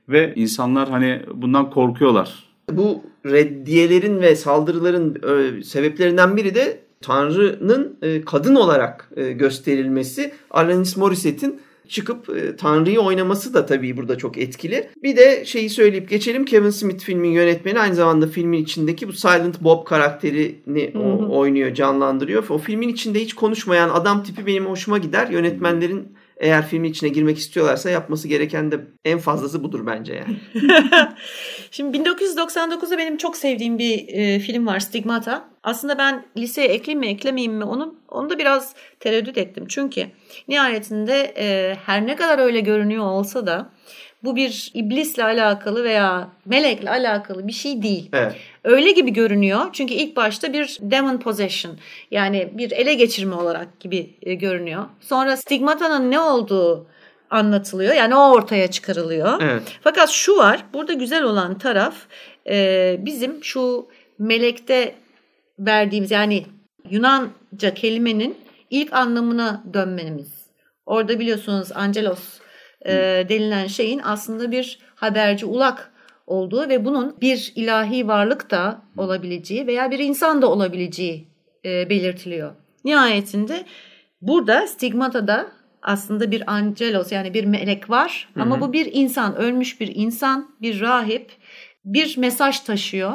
Ve 0.09 0.33
insanlar 0.35 0.89
hani 0.89 1.21
bundan 1.33 1.69
korkuyorlar. 1.69 2.43
Bu 2.71 3.03
reddiyelerin 3.25 4.21
ve 4.21 4.35
saldırıların 4.35 5.15
e, 5.15 5.63
sebeplerinden 5.63 6.37
biri 6.37 6.55
de 6.55 6.79
Tanrı'nın 7.01 7.97
e, 8.01 8.21
kadın 8.21 8.55
olarak 8.55 9.09
e, 9.15 9.31
gösterilmesi. 9.31 10.33
Alanis 10.51 10.97
Morissette'in 10.97 11.61
çıkıp 11.93 12.29
e, 12.29 12.55
Tanrı'yı 12.55 12.99
oynaması 12.99 13.53
da 13.53 13.65
tabii 13.65 13.97
burada 13.97 14.17
çok 14.17 14.37
etkili. 14.37 14.89
Bir 15.03 15.17
de 15.17 15.45
şeyi 15.45 15.69
söyleyip 15.69 16.09
geçelim. 16.09 16.45
Kevin 16.45 16.69
Smith 16.69 17.03
filmin 17.03 17.31
yönetmeni 17.31 17.79
aynı 17.79 17.95
zamanda 17.95 18.27
filmin 18.27 18.63
içindeki 18.63 19.07
bu 19.07 19.13
Silent 19.13 19.63
Bob 19.63 19.85
karakterini 19.85 20.91
o, 20.95 21.37
oynuyor, 21.39 21.73
canlandırıyor. 21.73 22.49
O 22.49 22.57
filmin 22.57 22.89
içinde 22.89 23.19
hiç 23.19 23.33
konuşmayan 23.33 23.89
adam 23.89 24.23
tipi 24.23 24.45
benim 24.45 24.65
hoşuma 24.65 24.97
gider. 24.97 25.27
Yönetmenlerin 25.27 26.07
eğer 26.43 26.67
filmin 26.67 26.89
içine 26.89 27.09
girmek 27.09 27.37
istiyorlarsa 27.37 27.89
yapması 27.89 28.27
gereken 28.27 28.71
de 28.71 28.79
en 29.05 29.19
fazlası 29.19 29.63
budur 29.63 29.85
bence 29.85 30.13
yani. 30.13 30.37
Şimdi 31.71 31.97
1999'da 31.97 32.97
benim 32.97 33.17
çok 33.17 33.37
sevdiğim 33.37 33.77
bir 33.79 34.07
e, 34.07 34.39
film 34.39 34.67
var 34.67 34.79
Stigmata. 34.79 35.49
Aslında 35.63 35.97
ben 35.97 36.25
liseye 36.37 36.67
ekleyeyim 36.67 36.99
mi 36.99 37.07
eklemeyeyim 37.07 37.53
mi 37.53 37.63
onu, 37.63 37.95
onu 38.09 38.29
da 38.29 38.39
biraz 38.39 38.75
tereddüt 38.99 39.37
ettim. 39.37 39.65
Çünkü 39.69 40.07
nihayetinde 40.47 41.33
e, 41.37 41.75
her 41.85 42.07
ne 42.07 42.15
kadar 42.15 42.39
öyle 42.39 42.59
görünüyor 42.59 43.05
olsa 43.05 43.47
da 43.47 43.69
bu 44.24 44.36
bir 44.36 44.71
iblisle 44.74 45.24
alakalı 45.24 45.84
veya 45.84 46.30
melekle 46.45 46.89
alakalı 46.89 47.47
bir 47.47 47.53
şey 47.53 47.84
değil. 47.84 48.09
Evet. 48.13 48.36
Öyle 48.63 48.91
gibi 48.91 49.13
görünüyor. 49.13 49.61
Çünkü 49.74 49.93
ilk 49.93 50.15
başta 50.15 50.53
bir 50.53 50.78
demon 50.82 51.17
possession 51.17 51.78
yani 52.11 52.49
bir 52.53 52.71
ele 52.71 52.93
geçirme 52.93 53.36
olarak 53.36 53.80
gibi 53.80 54.09
e, 54.21 54.34
görünüyor. 54.34 54.86
Sonra 55.01 55.38
stigmata'nın 55.38 56.11
ne 56.11 56.19
olduğu 56.19 56.88
anlatılıyor. 57.30 57.93
Yani 57.93 58.15
o 58.15 58.32
ortaya 58.32 58.71
çıkarılıyor. 58.71 59.41
Evet. 59.41 59.63
Fakat 59.82 60.09
şu 60.09 60.38
var. 60.38 60.65
Burada 60.74 60.93
güzel 60.93 61.24
olan 61.24 61.57
taraf 61.57 61.95
e, 62.49 62.97
bizim 62.99 63.43
şu 63.43 63.88
melekte 64.19 64.95
verdiğimiz 65.59 66.11
yani 66.11 66.45
Yunanca 66.89 67.74
kelimenin 67.76 68.38
ilk 68.69 68.93
anlamına 68.93 69.63
dönmemiz. 69.74 70.28
Orada 70.86 71.19
biliyorsunuz 71.19 71.71
angelos 71.76 72.39
e, 72.86 73.25
denilen 73.29 73.67
şeyin 73.67 74.01
aslında 74.03 74.51
bir 74.51 74.79
haberci 74.95 75.45
ulak 75.45 75.93
olduğu 76.27 76.69
ve 76.69 76.86
bunun 76.86 77.21
bir 77.21 77.53
ilahi 77.55 78.07
varlık 78.07 78.51
da 78.51 78.81
olabileceği 78.97 79.67
veya 79.67 79.91
bir 79.91 79.99
insan 79.99 80.41
da 80.41 80.51
olabileceği 80.51 81.27
e, 81.65 81.89
belirtiliyor. 81.89 82.51
Nihayetinde 82.86 83.65
burada 84.21 84.67
stigmatada 84.67 85.47
aslında 85.81 86.31
bir 86.31 86.53
angelos 86.53 87.11
yani 87.11 87.34
bir 87.34 87.45
melek 87.45 87.89
var 87.89 88.29
hı 88.34 88.39
hı. 88.39 88.43
ama 88.43 88.61
bu 88.61 88.73
bir 88.73 88.89
insan, 88.93 89.36
ölmüş 89.36 89.79
bir 89.79 89.95
insan, 89.95 90.55
bir 90.61 90.81
rahip 90.81 91.31
bir 91.86 92.17
mesaj 92.17 92.59
taşıyor. 92.59 93.13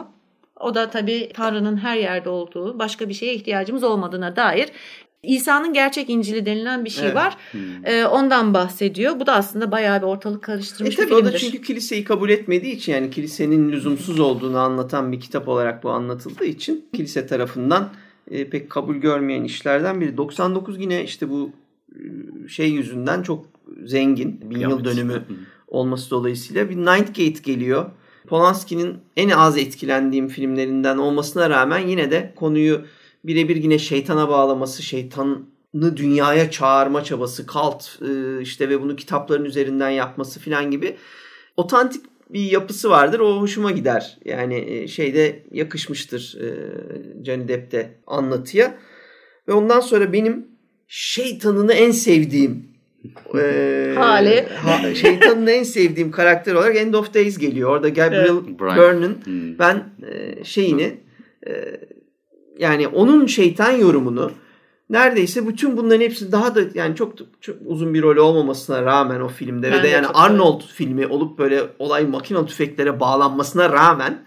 O 0.60 0.74
da 0.74 0.90
tabii 0.90 1.30
Tanrı'nın 1.34 1.76
her 1.76 1.96
yerde 1.96 2.28
olduğu, 2.28 2.78
başka 2.78 3.08
bir 3.08 3.14
şeye 3.14 3.34
ihtiyacımız 3.34 3.84
olmadığına 3.84 4.36
dair 4.36 4.68
İsa'nın 5.22 5.72
gerçek 5.72 6.10
İncil'i 6.10 6.46
denilen 6.46 6.84
bir 6.84 6.90
şey 6.90 7.04
evet. 7.04 7.16
var. 7.16 7.36
Hmm. 7.52 7.60
Ee, 7.84 8.06
ondan 8.06 8.54
bahsediyor. 8.54 9.20
Bu 9.20 9.26
da 9.26 9.34
aslında 9.34 9.72
bayağı 9.72 9.98
bir 9.98 10.06
ortalık 10.06 10.42
karıştırmış 10.42 10.94
e, 10.94 10.96
tabii 10.96 11.06
bir 11.06 11.14
filmdir. 11.14 11.30
O 11.30 11.32
da 11.32 11.38
çünkü 11.38 11.62
kiliseyi 11.62 12.04
kabul 12.04 12.30
etmediği 12.30 12.74
için 12.74 12.92
yani 12.92 13.10
kilisenin 13.10 13.72
lüzumsuz 13.72 14.20
olduğunu 14.20 14.58
anlatan 14.58 15.12
bir 15.12 15.20
kitap 15.20 15.48
olarak 15.48 15.84
bu 15.84 15.90
anlatıldığı 15.90 16.44
için 16.44 16.86
kilise 16.94 17.26
tarafından 17.26 17.90
e, 18.30 18.50
pek 18.50 18.70
kabul 18.70 18.96
görmeyen 18.96 19.44
işlerden 19.44 20.00
biri. 20.00 20.16
99 20.16 20.80
yine 20.80 21.04
işte 21.04 21.30
bu 21.30 21.50
e, 21.92 22.48
şey 22.48 22.70
yüzünden 22.70 23.22
çok 23.22 23.46
zengin. 23.84 24.50
Bin 24.50 24.58
yıl 24.58 24.84
dönümü 24.84 25.24
olması 25.68 26.10
dolayısıyla 26.10 26.70
bir 26.70 26.76
Ninth 26.76 27.08
Gate 27.08 27.42
geliyor. 27.42 27.90
Polanski'nin 28.26 28.98
en 29.16 29.28
az 29.28 29.58
etkilendiğim 29.58 30.28
filmlerinden 30.28 30.98
olmasına 30.98 31.50
rağmen 31.50 31.78
yine 31.78 32.10
de 32.10 32.32
konuyu 32.36 32.80
birebir 33.28 33.56
yine 33.56 33.78
şeytana 33.78 34.28
bağlaması, 34.28 34.82
şeytanı 34.82 35.96
dünyaya 35.96 36.50
çağırma 36.50 37.04
çabası, 37.04 37.46
kalt 37.46 37.88
e, 38.02 38.42
işte 38.42 38.68
ve 38.68 38.82
bunu 38.82 38.96
kitapların 38.96 39.44
üzerinden 39.44 39.90
yapması 39.90 40.40
filan 40.40 40.70
gibi 40.70 40.96
otantik 41.56 42.04
bir 42.30 42.40
yapısı 42.40 42.90
vardır. 42.90 43.20
O 43.20 43.40
hoşuma 43.40 43.70
gider. 43.70 44.18
Yani 44.24 44.64
e, 44.68 44.88
şeyde 44.88 45.42
yakışmıştır 45.50 46.38
e, 46.40 46.48
Johnny 47.24 47.48
Depp'te 47.48 47.98
anlatıya. 48.06 48.74
Ve 49.48 49.52
ondan 49.52 49.80
sonra 49.80 50.12
benim 50.12 50.46
şeytanını 50.88 51.72
en 51.72 51.90
sevdiğim 51.90 52.68
e, 53.34 53.92
hali. 53.96 54.46
Ha, 54.46 54.94
şeytanın 54.94 55.46
en 55.46 55.62
sevdiğim 55.62 56.10
karakter 56.10 56.54
olarak 56.54 56.76
End 56.76 56.94
of 56.94 57.14
Days 57.14 57.38
geliyor. 57.38 57.70
Orada 57.70 57.88
Gabriel 57.88 58.24
evet. 58.24 58.60
Byrne'ın 58.60 59.18
hmm. 59.24 59.58
ben 59.58 59.84
e, 60.12 60.44
şeyini 60.44 61.00
e, 61.46 61.80
yani 62.58 62.88
onun 62.88 63.26
şeytan 63.26 63.72
yorumunu 63.72 64.32
neredeyse 64.90 65.48
bütün 65.48 65.76
bunların 65.76 66.00
hepsi 66.00 66.32
daha 66.32 66.54
da 66.54 66.60
yani 66.74 66.96
çok, 66.96 67.12
çok 67.40 67.56
uzun 67.66 67.94
bir 67.94 68.02
rol 68.02 68.16
olmamasına 68.16 68.82
rağmen 68.82 69.20
o 69.20 69.28
filmde 69.28 69.72
ben 69.72 69.78
ve 69.78 69.82
de 69.82 69.88
yani 69.88 70.06
Arnold 70.06 70.60
öyle. 70.60 70.72
filmi 70.72 71.06
olup 71.06 71.38
böyle 71.38 71.62
olay 71.78 72.06
makinalı 72.06 72.46
tüfeklere 72.46 73.00
bağlanmasına 73.00 73.72
rağmen 73.72 74.18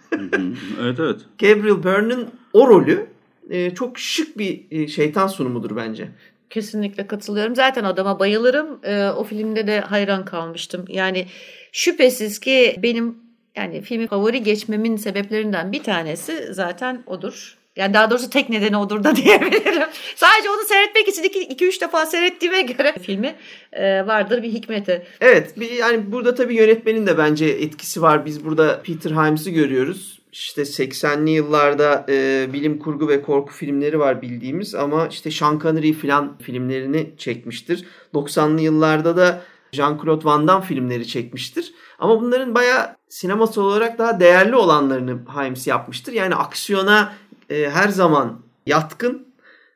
evet 0.82 1.00
evet. 1.00 1.20
Gabriel 1.40 1.84
Byrne'ın 1.84 2.30
o 2.54 2.68
rolü 2.68 3.08
e, 3.50 3.74
çok 3.76 4.00
şık 4.00 4.38
bir 4.38 4.66
e, 4.72 4.88
şeytan 4.88 5.28
sunumudur 5.28 5.76
bence. 5.76 6.08
Kesinlikle 6.50 7.08
katılıyorum. 7.08 7.56
Zaten 7.56 7.84
adama 7.84 8.20
bayılırım. 8.20 8.80
E, 8.84 9.10
o 9.10 9.24
filmde 9.24 9.68
de 9.68 9.80
hayran 9.80 10.26
kalmıştım. 10.26 10.86
Yani 10.88 11.26
şüphesiz 11.72 12.40
ki 12.40 12.76
benim 12.84 13.16
yani 13.56 13.82
filmi 13.82 14.08
favori 14.08 14.44
geçmemin 14.44 14.96
sebeplerinden 14.96 15.72
bir 15.72 15.84
tanesi 15.84 16.54
zaten 16.54 17.04
odur. 17.08 17.61
Yani 17.76 17.94
daha 17.94 18.10
doğrusu 18.12 18.30
tek 18.30 18.50
nedeni 18.50 18.78
odur 18.78 19.04
da 19.04 19.16
diyebilirim. 19.16 19.88
Sadece 20.16 20.50
onu 20.50 20.68
seyretmek 20.68 21.08
için 21.08 21.24
2-3 21.24 21.82
defa 21.82 22.06
seyrettiğime 22.06 22.62
göre 22.62 22.96
filmi 23.02 23.36
e, 23.74 24.08
vardır 24.08 24.44
bir 24.44 24.54
hikmeti. 24.54 25.06
Evet 25.22 25.60
bir, 25.60 25.72
yani 25.72 26.12
burada 26.12 26.36
tabii 26.36 26.56
yönetmenin 26.56 27.08
de 27.08 27.18
bence 27.18 27.46
etkisi 27.46 28.02
var. 28.02 28.26
Biz 28.26 28.46
burada 28.46 28.82
Peter 28.82 29.12
Himes'ı 29.12 29.50
görüyoruz. 29.50 30.22
İşte 30.32 30.62
80'li 30.62 31.30
yıllarda 31.30 32.06
e, 32.10 32.48
bilim 32.54 32.80
kurgu 32.80 33.08
ve 33.08 33.22
korku 33.22 33.54
filmleri 33.54 34.00
var 34.00 34.22
bildiğimiz 34.22 34.76
ama 34.76 35.08
işte 35.08 35.32
Sean 35.32 35.60
Connery 35.60 35.94
falan 35.94 36.38
filmlerini 36.38 37.14
çekmiştir. 37.18 37.86
90'lı 38.14 38.62
yıllarda 38.62 39.18
da 39.18 39.42
Jean-Claude 39.74 40.26
Van 40.26 40.48
Damme 40.48 40.66
filmleri 40.66 41.08
çekmiştir. 41.08 41.74
Ama 42.00 42.22
bunların 42.22 42.56
bayağı 42.56 42.96
sineması 43.10 43.62
olarak 43.62 43.98
daha 43.98 44.20
değerli 44.20 44.56
olanlarını 44.56 45.20
Himes 45.36 45.68
yapmıştır. 45.68 46.14
Yani 46.14 46.36
aksiyona 46.36 47.14
e, 47.52 47.70
her 47.70 47.90
zaman 47.90 48.40
yatkın 48.66 49.28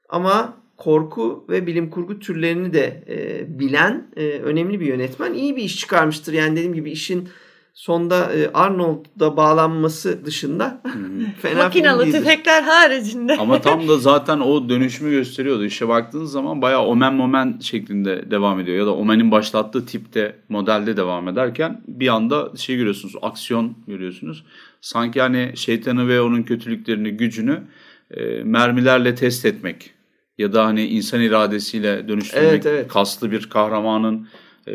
ama 0.10 0.54
korku 0.78 1.46
ve 1.50 1.68
bilim 1.68 1.90
kurgu 1.90 2.20
türlerini 2.20 2.74
de 2.74 3.04
e, 3.08 3.60
bilen 3.60 4.08
e, 4.16 4.30
önemli 4.30 4.80
bir 4.80 4.86
yönetmen. 4.86 5.34
İyi 5.34 5.56
bir 5.56 5.64
iş 5.64 5.78
çıkarmıştır. 5.78 6.34
Yani 6.34 6.52
dediğim 6.52 6.74
gibi 6.74 6.92
işin 6.92 7.30
sonda 7.74 8.34
e, 8.34 8.52
Arnold'da 8.54 9.38
bağlanması 9.38 10.26
dışında 10.26 10.82
fena 11.42 11.64
Makinalı 11.64 12.06
tüfekler 12.06 12.64
haricinde. 12.64 13.38
Ama 13.38 13.62
tam 13.62 13.88
da 13.88 13.98
zaten 14.00 14.40
o 14.40 14.70
dönüşümü 14.70 15.12
gösteriyordu. 15.12 15.66
İşe 15.66 15.88
baktığınız 15.88 16.32
zaman 16.32 16.62
bayağı 16.62 16.82
omen 16.82 17.14
momen 17.14 17.60
şeklinde 17.62 18.32
devam 18.32 18.60
ediyor. 18.60 18.78
Ya 18.78 18.86
da 18.86 18.96
omenin 18.96 19.32
başlattığı 19.32 19.86
tipte 19.86 20.36
modelde 20.50 20.98
devam 20.98 21.28
ederken 21.28 21.82
bir 21.88 22.08
anda 22.08 22.58
şey 22.58 22.76
görüyorsunuz. 22.76 23.16
Aksiyon 23.22 23.74
görüyorsunuz. 23.88 24.44
Sanki 24.86 25.22
hani 25.22 25.52
şeytanı 25.56 26.08
ve 26.08 26.22
onun 26.22 26.44
kötülüklerini, 26.44 27.12
gücünü 27.12 27.64
e, 28.12 28.44
mermilerle 28.44 29.16
test 29.16 29.46
etmek. 29.46 29.94
Ya 30.38 30.54
da 30.54 30.66
hani 30.66 30.86
insan 30.86 31.22
iradesiyle 31.22 32.08
dönüştürmek. 32.08 32.50
Evet, 32.50 32.66
evet. 32.66 32.88
Kaslı 32.88 33.32
bir 33.32 33.50
kahramanın 33.50 34.28
e, 34.68 34.74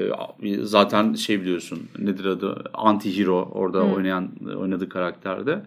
zaten 0.63 1.15
şey 1.15 1.41
biliyorsun 1.41 1.89
nedir 1.99 2.25
adı 2.25 2.65
anti-hero 2.73 3.51
orada 3.51 3.83
oynayan 3.83 4.31
oynadığı 4.57 4.89
karakterde 4.89 5.63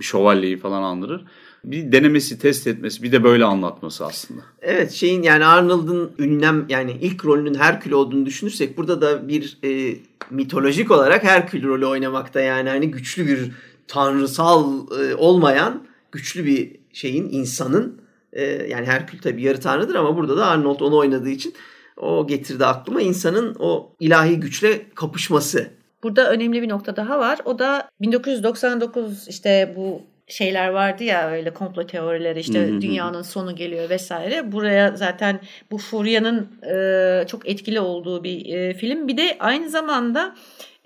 bir 0.00 0.04
şövalyeyi 0.04 0.56
falan 0.56 0.82
andırır. 0.82 1.24
Bir 1.64 1.92
denemesi, 1.92 2.38
test 2.38 2.66
etmesi, 2.66 3.02
bir 3.02 3.12
de 3.12 3.24
böyle 3.24 3.44
anlatması 3.44 4.06
aslında. 4.06 4.40
Evet 4.62 4.92
şeyin 4.92 5.22
yani 5.22 5.44
Arnold'un 5.44 6.12
ünlem 6.18 6.66
yani 6.68 6.96
ilk 7.00 7.24
rolünün 7.24 7.54
Herkül 7.54 7.92
olduğunu 7.92 8.26
düşünürsek 8.26 8.76
burada 8.76 9.00
da 9.00 9.28
bir 9.28 9.58
e, 9.64 9.96
mitolojik 10.30 10.90
olarak 10.90 11.24
Herkül 11.24 11.62
rolü 11.62 11.86
oynamakta 11.86 12.40
yani 12.40 12.68
hani 12.68 12.90
güçlü 12.90 13.26
bir 13.26 13.50
tanrısal 13.88 14.86
e, 15.00 15.14
olmayan 15.14 15.86
güçlü 16.12 16.44
bir 16.44 16.76
şeyin 16.92 17.28
insanın 17.30 18.00
e, 18.32 18.44
yani 18.44 18.86
Herkül 18.86 19.18
tabi 19.18 19.42
yarı 19.42 19.60
tanrıdır 19.60 19.94
ama 19.94 20.16
burada 20.16 20.36
da 20.36 20.46
Arnold 20.46 20.80
onu 20.80 20.96
oynadığı 20.96 21.28
için 21.28 21.54
o 21.96 22.26
getirdi 22.26 22.66
aklıma 22.66 23.02
insanın 23.02 23.56
o 23.58 23.92
ilahi 24.00 24.40
güçle 24.40 24.90
kapışması. 24.94 25.70
Burada 26.02 26.30
önemli 26.30 26.62
bir 26.62 26.68
nokta 26.68 26.96
daha 26.96 27.18
var. 27.18 27.38
O 27.44 27.58
da 27.58 27.88
1999 28.00 29.28
işte 29.28 29.74
bu 29.76 30.02
şeyler 30.26 30.68
vardı 30.68 31.04
ya 31.04 31.30
öyle 31.30 31.54
komplo 31.54 31.86
teorileri 31.86 32.40
işte 32.40 32.66
Hı 32.66 32.76
hı 32.76 32.80
dünyanın 32.80 33.22
sonu 33.22 33.56
geliyor 33.56 33.90
vesaire. 33.90 34.52
Buraya 34.52 34.96
zaten 34.96 35.40
bu 35.70 35.78
furyanın 35.78 36.48
e, 36.62 37.26
çok 37.26 37.48
etkili 37.48 37.80
olduğu 37.80 38.24
bir 38.24 38.54
e, 38.54 38.74
film. 38.74 39.08
Bir 39.08 39.16
de 39.16 39.36
aynı 39.40 39.70
zamanda 39.70 40.34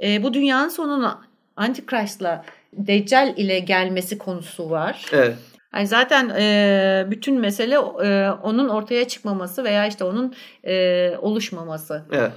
e, 0.02 0.22
bu 0.22 0.34
dünyanın 0.34 0.68
sonuna 0.68 1.22
Antichrist'la 1.56 2.44
Deccal 2.72 3.34
ile 3.36 3.58
gelmesi 3.58 4.18
konusu 4.18 4.70
var. 4.70 5.04
Evet. 5.12 5.36
Yani 5.74 5.86
zaten 5.86 6.28
e, 6.28 7.06
bütün 7.10 7.40
mesele 7.40 7.74
e, 7.74 8.30
onun 8.42 8.68
ortaya 8.68 9.08
çıkmaması 9.08 9.64
veya 9.64 9.86
işte 9.86 10.04
onun 10.04 10.34
e, 10.64 11.16
oluşmaması. 11.16 12.04
Evet. 12.12 12.32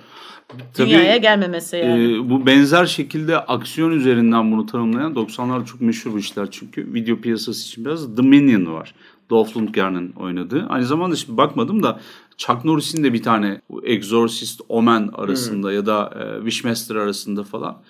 Dünyaya 0.78 1.18
gelmemesi 1.18 1.78
yani. 1.78 2.14
e, 2.14 2.30
bu 2.30 2.46
benzer 2.46 2.86
şekilde 2.86 3.38
aksiyon 3.38 3.92
üzerinden 3.92 4.52
bunu 4.52 4.66
tanımlayan 4.66 5.14
90'lar 5.14 5.66
çok 5.66 5.82
meşhur 5.82 6.14
bu 6.14 6.20
işler 6.20 6.52
çünkü 6.52 6.94
video 6.94 7.22
piyasası 7.22 7.62
için 7.68 7.86
biraz 7.86 8.16
The 8.16 8.22
Minion 8.22 8.74
var. 8.74 8.94
Dolph 9.30 9.58
Lundgren'in 9.58 10.12
oynadığı. 10.12 10.66
Aynı 10.70 10.86
zamanda 10.86 11.16
şimdi 11.16 11.38
bakmadım 11.38 11.84
da 11.84 12.00
Chuck 12.38 12.66
Norris'in 12.66 13.04
de 13.04 13.14
bir 13.14 13.24
tane 13.24 13.62
Exorcist 13.84 14.62
Omen 14.70 15.10
arasında 15.14 15.74
ya 15.74 15.86
da 15.86 16.14
e, 16.20 16.40
Wishmaster 16.40 16.96
arasında 16.96 17.44
falan 17.44 17.82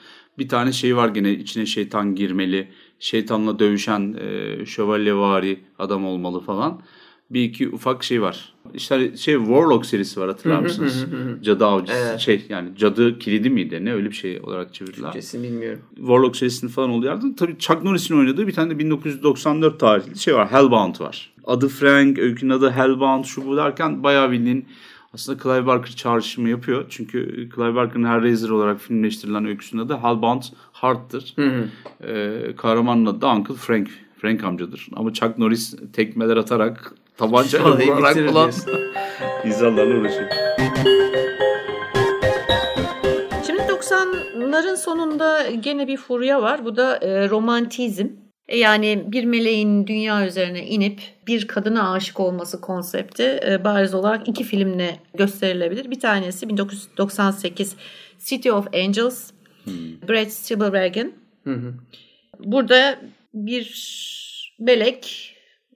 bir 0.42 0.48
tane 0.48 0.72
şey 0.72 0.96
var 0.96 1.10
gene 1.10 1.32
içine 1.32 1.66
şeytan 1.66 2.16
girmeli, 2.16 2.68
şeytanla 3.00 3.60
dövüşen 3.60 4.16
e, 4.20 4.66
şövalyevari 4.66 5.60
adam 5.80 6.06
olmalı 6.06 6.39
falan. 6.39 6.82
Bir 7.30 7.44
iki 7.44 7.70
ufak 7.70 8.04
şey 8.04 8.22
var. 8.22 8.54
İşte 8.74 9.18
şey 9.18 9.36
Warlock 9.36 9.86
serisi 9.86 10.20
var 10.20 10.28
hatırlar 10.28 10.60
mısınız? 10.60 11.06
Cadı 11.42 11.66
avcısı 11.66 11.98
Evet. 11.98 12.20
şey 12.20 12.46
yani 12.50 12.70
cadı 12.78 13.20
kilidi 13.20 13.50
miydi 13.50 13.86
ne 13.86 13.94
öyle 13.94 14.10
bir 14.10 14.16
şey 14.16 14.39
olarak 14.44 14.74
çevirdiler. 14.74 15.12
Kesin 15.12 15.44
bilmiyorum. 15.44 15.82
Warlock 15.96 16.36
serisinin 16.36 16.72
falan 16.72 16.92
yerde 16.92 17.26
tabii 17.38 17.58
Chuck 17.60 17.84
Norris'in 17.84 18.18
oynadığı 18.18 18.48
bir 18.48 18.54
tane 18.54 18.70
de 18.74 18.80
1994 18.80 19.80
tarihli 19.80 20.20
şey 20.20 20.36
var. 20.36 20.52
Hellbound 20.52 21.00
var. 21.00 21.34
Adı 21.46 21.68
Frank, 21.68 22.20
öykünün 22.20 22.52
adı 22.52 22.72
Hellbound 22.72 23.26
şu 23.26 23.46
bu 23.48 23.58
derken 23.58 24.04
bayağı 24.04 24.32
bildiğin 24.32 24.66
aslında 25.14 25.43
Clive 25.43 25.66
Barker 25.66 25.91
çağrışımı 25.95 26.49
yapıyor. 26.49 26.86
Çünkü 26.89 27.49
Clive 27.55 27.76
Barker'ın 27.76 28.03
Hellraiser 28.03 28.49
olarak 28.49 28.80
filmleştirilen 28.80 29.45
öyküsünün 29.45 29.82
adı 29.82 29.97
Hellbound 29.97 30.43
Heart'tır. 30.74 31.36
Ee, 32.03 32.55
kahramanın 32.57 33.05
adı 33.05 33.22
da 33.22 33.34
Uncle 33.36 33.53
Frank. 33.55 33.89
Frank 34.18 34.43
amcadır. 34.43 34.88
Ama 34.95 35.14
Chuck 35.14 35.38
Norris 35.38 35.76
tekmeler 35.93 36.38
atarak 36.38 36.93
tabancayla 37.18 37.72
vurarak 37.72 38.16
falan 38.32 38.51
insanlarla 39.45 39.95
uğraşıyor. 39.99 40.30
Şimdi 43.47 43.62
90'ların 43.62 44.78
sonunda 44.78 45.49
gene 45.49 45.88
bir 45.88 45.97
furya 45.97 46.41
var. 46.41 46.66
Bu 46.66 46.76
da 46.76 46.97
e, 46.97 47.30
romantizm. 47.30 48.07
E, 48.48 48.58
Yani 48.58 49.04
bir 49.08 49.24
meleğin 49.26 49.88
dünya 49.88 50.28
üzerine 50.28 50.68
inip 50.68 51.02
bir 51.28 51.48
kadına 51.48 51.92
aşık 51.94 52.20
olması 52.20 52.62
konsepti 52.62 53.39
e, 53.48 53.64
bariz 53.64 53.94
olarak 53.94 54.28
iki 54.28 54.44
filmle 54.44 55.00
gösterilebilir. 55.14 55.92
Bir 55.92 56.00
tanesi 56.00 56.50
1998 56.50 57.76
City 58.20 58.52
of 58.52 58.68
Angels, 58.74 59.32
Brad 60.08 60.30
Spielberg'in. 60.30 61.16
Burada 62.39 63.00
bir 63.34 63.92
melek 64.60 65.36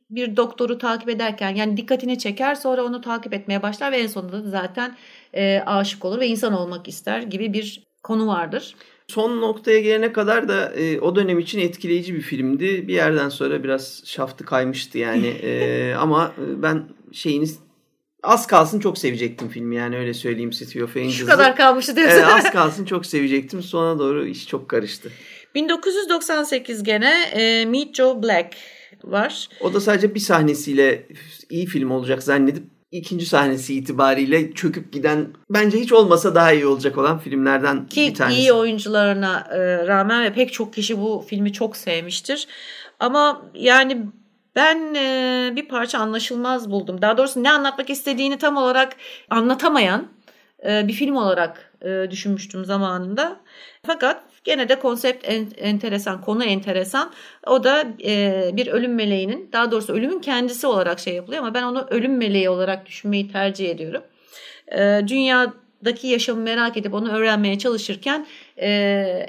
bir 0.10 0.36
doktoru 0.38 0.78
takip 0.78 1.10
ederken 1.10 1.56
yani 1.56 1.78
dikkatini 1.78 2.18
çeker 2.18 2.56
sonra 2.56 2.84
onu 2.84 3.02
takip 3.02 3.34
etmeye 3.34 3.62
başlar 3.62 3.92
ve 3.92 3.98
en 3.98 4.08
sonunda 4.08 4.44
da 4.44 4.50
zaten 4.50 4.96
e, 5.34 5.60
aşık 5.66 6.06
olur 6.06 6.20
ve 6.20 6.28
insan 6.28 6.54
olmak 6.54 6.88
ister 6.88 7.22
gibi 7.22 7.54
bir 7.54 7.84
konu 8.04 8.28
vardır. 8.28 8.76
Son 9.08 9.42
noktaya 9.42 9.80
gelene 9.80 10.14
kadar 10.14 10.48
da 10.48 10.74
e, 10.74 11.00
o 11.00 11.16
dönem 11.16 11.40
için 11.40 11.60
etkileyici 11.60 12.16
bir 12.16 12.22
filmdi. 12.22 12.88
Bir 12.88 12.94
yerden 12.94 13.30
sonra 13.30 13.64
biraz 13.64 14.04
şaftı 14.06 14.46
kaymıştı 14.46 14.98
yani. 14.98 15.28
E, 15.46 15.94
ama 16.00 16.34
e, 16.38 16.62
ben 16.62 16.90
şeyini 17.12 17.48
az 18.24 18.48
kalsın 18.48 18.80
çok 18.80 18.98
sevecektim 18.98 19.50
filmi 19.50 19.76
yani 19.76 19.98
öyle 19.98 20.14
söyleyeyim 20.14 20.50
City 20.50 20.84
of 20.84 20.98
Angels'ı. 20.98 21.18
Şu 21.18 21.26
kadar 21.26 21.56
kalmıştı 21.56 21.96
diyorsun. 21.96 22.18
Evet, 22.18 22.28
az 22.28 22.52
kalsın 22.52 22.86
çok 22.86 23.06
sevecektim. 23.06 23.64
Sona 23.64 24.00
doğru 24.00 24.26
iş 24.26 24.48
çok 24.48 24.70
karıştı. 24.70 25.12
1998 25.56 26.84
gene 26.84 27.24
e, 27.34 27.66
Meet 27.66 27.96
Joe 27.96 28.24
Black 28.24 28.56
var. 29.04 29.50
O 29.62 29.74
da 29.74 29.82
sadece 29.82 30.16
bir 30.16 30.20
sahnesiyle 30.20 31.08
iyi 31.50 31.66
film 31.66 31.92
olacak 31.92 32.24
zannedip 32.24 32.64
ikinci 32.98 33.26
sahnesi 33.26 33.76
itibariyle 33.76 34.54
çöküp 34.54 34.94
giden 34.94 35.28
bence 35.50 35.80
hiç 35.80 35.92
olmasa 35.92 36.36
daha 36.36 36.52
iyi 36.52 36.66
olacak 36.66 36.98
olan 36.98 37.20
filmlerden 37.20 37.88
Ki 37.88 38.08
bir 38.10 38.14
tanesi. 38.14 38.40
iyi 38.40 38.54
oyuncularına 38.54 39.48
e, 39.52 39.88
rağmen 39.88 40.24
ve 40.24 40.34
pek 40.34 40.54
çok 40.54 40.74
kişi 40.74 41.02
bu 41.02 41.26
filmi 41.28 41.54
çok 41.54 41.78
sevmiştir. 41.78 42.48
Ama 43.00 43.42
yani 43.54 44.06
ben 44.56 44.94
e, 44.96 45.54
bir 45.56 45.68
parça 45.68 46.00
anlaşılmaz 46.00 46.72
buldum. 46.72 47.02
Daha 47.02 47.18
doğrusu 47.18 47.44
ne 47.44 47.52
anlatmak 47.52 47.90
istediğini 47.90 48.38
tam 48.38 48.58
olarak 48.58 48.96
anlatamayan 49.30 50.08
e, 50.68 50.88
bir 50.88 50.94
film 50.94 51.16
olarak 51.16 51.72
düşünmüştüm 52.12 52.66
zamanında. 52.66 53.40
Fakat 53.86 54.24
gene 54.46 54.70
de 54.70 54.80
konsept 54.80 55.26
en, 55.30 55.48
enteresan, 55.58 56.22
konu 56.22 56.44
enteresan. 56.44 57.12
O 57.48 57.64
da 57.64 57.88
e, 58.06 58.50
bir 58.54 58.68
ölüm 58.68 58.96
meleğinin, 58.96 59.50
daha 59.54 59.72
doğrusu 59.72 59.94
ölümün 59.94 60.20
kendisi 60.20 60.68
olarak 60.68 61.00
şey 61.00 61.14
yapılıyor 61.16 61.44
ama 61.44 61.54
ben 61.54 61.64
onu 61.64 61.88
ölüm 61.90 62.18
meleği 62.18 62.50
olarak 62.50 62.86
düşünmeyi 62.86 63.32
tercih 63.32 63.70
ediyorum. 63.70 64.02
E, 64.78 65.02
dünyadaki 65.08 66.08
yaşamı 66.08 66.42
merak 66.42 66.78
edip 66.78 66.94
onu 66.94 67.12
öğrenmeye 67.12 67.58
çalışırken 67.58 68.28
e, 68.58 68.70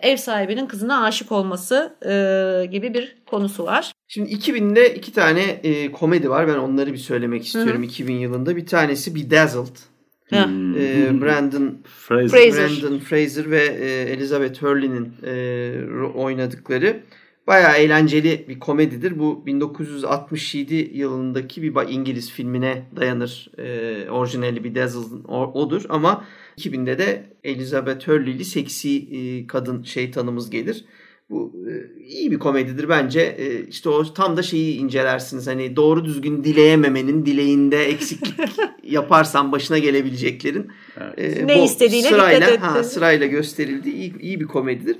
ev 0.02 0.16
sahibinin 0.16 0.66
kızına 0.66 1.04
aşık 1.04 1.32
olması 1.32 1.96
e, 2.06 2.66
gibi 2.66 2.94
bir 2.94 3.16
konusu 3.26 3.64
var. 3.64 3.92
Şimdi 4.08 4.30
2000'de 4.30 4.94
iki 4.94 5.12
tane 5.12 5.42
e, 5.42 5.92
komedi 5.92 6.30
var. 6.30 6.48
Ben 6.48 6.58
onları 6.58 6.92
bir 6.92 6.98
söylemek 6.98 7.46
istiyorum 7.46 7.82
2000 7.82 8.14
yılında. 8.14 8.56
Bir 8.56 8.66
tanesi 8.66 9.14
Bedazzled. 9.14 9.95
Ha. 10.30 10.46
Hmm. 10.46 10.76
E, 10.78 11.20
Brandon 11.20 11.78
Fraser. 11.84 12.28
Fraser. 12.28 12.70
Brandon 12.82 12.98
Fraser 12.98 13.50
ve 13.50 13.64
e, 13.64 14.02
Elizabeth 14.12 14.62
Hurley'nin 14.62 15.12
e, 15.26 15.72
oynadıkları 16.14 17.00
bayağı 17.46 17.76
eğlenceli 17.76 18.44
bir 18.48 18.60
komedidir. 18.60 19.18
Bu 19.18 19.46
1967 19.46 20.74
yılındaki 20.74 21.62
bir 21.62 21.74
İngiliz 21.88 22.30
filmine 22.32 22.82
dayanır. 22.96 23.50
E, 23.58 24.10
orijinali 24.10 24.64
Bedazzled'ın 24.64 25.24
o- 25.24 25.52
odur 25.52 25.82
ama 25.88 26.24
2000'de 26.58 26.98
de 26.98 27.26
Elizabeth 27.44 28.08
Hurley'li 28.08 28.44
seksi 28.44 28.96
e, 28.98 29.46
kadın 29.46 29.82
şeytanımız 29.82 30.50
gelir. 30.50 30.84
Bu 31.30 31.52
e, 31.70 32.02
iyi 32.02 32.30
bir 32.30 32.38
komedidir 32.38 32.88
bence. 32.88 33.20
E, 33.20 33.66
işte 33.66 33.88
o 33.88 34.14
tam 34.14 34.36
da 34.36 34.42
şeyi 34.42 34.76
incelersiniz. 34.76 35.46
Hani 35.46 35.76
doğru 35.76 36.04
düzgün 36.04 36.44
dileyememenin 36.44 37.26
dileğinde 37.26 37.84
eksiklik 37.84 38.34
yaparsan 38.82 39.52
başına 39.52 39.78
gelebileceklerin 39.78 40.70
e, 41.16 41.46
Ne 41.46 41.64
istediğine 41.64 42.08
sırayla, 42.08 42.46
dikkat 42.46 42.62
ha, 42.62 42.84
sırayla 42.84 43.26
gösterildi. 43.26 43.90
İyi, 43.90 44.20
iyi 44.20 44.40
bir 44.40 44.46
komedidir. 44.46 44.96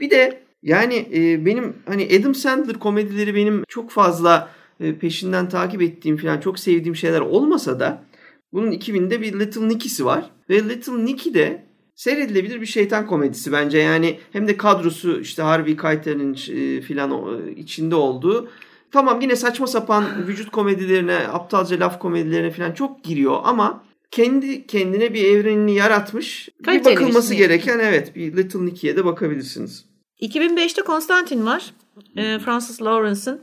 Bir 0.00 0.10
de 0.10 0.42
yani 0.62 1.08
e, 1.14 1.46
benim 1.46 1.76
hani 1.86 2.08
Adam 2.20 2.34
Sandler 2.34 2.78
komedileri 2.78 3.34
benim 3.34 3.64
çok 3.68 3.90
fazla 3.90 4.50
e, 4.80 4.94
peşinden 4.94 5.48
takip 5.48 5.82
ettiğim 5.82 6.16
falan 6.16 6.40
çok 6.40 6.58
sevdiğim 6.58 6.96
şeyler 6.96 7.20
olmasa 7.20 7.80
da 7.80 8.04
bunun 8.52 8.72
2000'de 8.72 9.20
bir 9.20 9.40
Little 9.40 9.68
Nicky'si 9.68 10.04
var. 10.04 10.30
Ve 10.50 10.68
Little 10.68 11.04
Nicky 11.04 11.34
de 11.34 11.69
seyredilebilir 11.94 12.60
bir 12.60 12.66
şeytan 12.66 13.06
komedisi 13.06 13.52
bence. 13.52 13.78
Yani 13.78 14.18
hem 14.32 14.48
de 14.48 14.56
kadrosu 14.56 15.20
işte 15.20 15.42
Harvey 15.42 15.76
Keitel'in 15.76 16.32
e, 16.34 16.80
filan 16.80 17.10
o- 17.10 17.40
içinde 17.56 17.94
olduğu. 17.94 18.48
Tamam 18.92 19.20
yine 19.20 19.36
saçma 19.36 19.66
sapan 19.66 20.04
vücut 20.26 20.50
komedilerine, 20.50 21.16
aptalca 21.16 21.80
laf 21.80 21.98
komedilerine 21.98 22.50
falan 22.50 22.72
çok 22.72 23.04
giriyor 23.04 23.40
ama 23.44 23.84
kendi 24.10 24.66
kendine 24.66 25.14
bir 25.14 25.24
evrenini 25.24 25.74
yaratmış. 25.74 26.48
Kaliteli 26.64 26.96
bir 26.96 27.00
bakılması 27.00 27.28
şey. 27.28 27.38
gereken 27.38 27.78
evet 27.78 28.16
bir 28.16 28.36
Little 28.36 28.66
Nicky'ye 28.66 28.96
de 28.96 29.04
bakabilirsiniz. 29.04 29.84
2005'te 30.22 30.82
Konstantin 30.82 31.46
var. 31.46 31.74
E, 32.16 32.38
Francis 32.38 32.82
Lawrence'ın. 32.82 33.40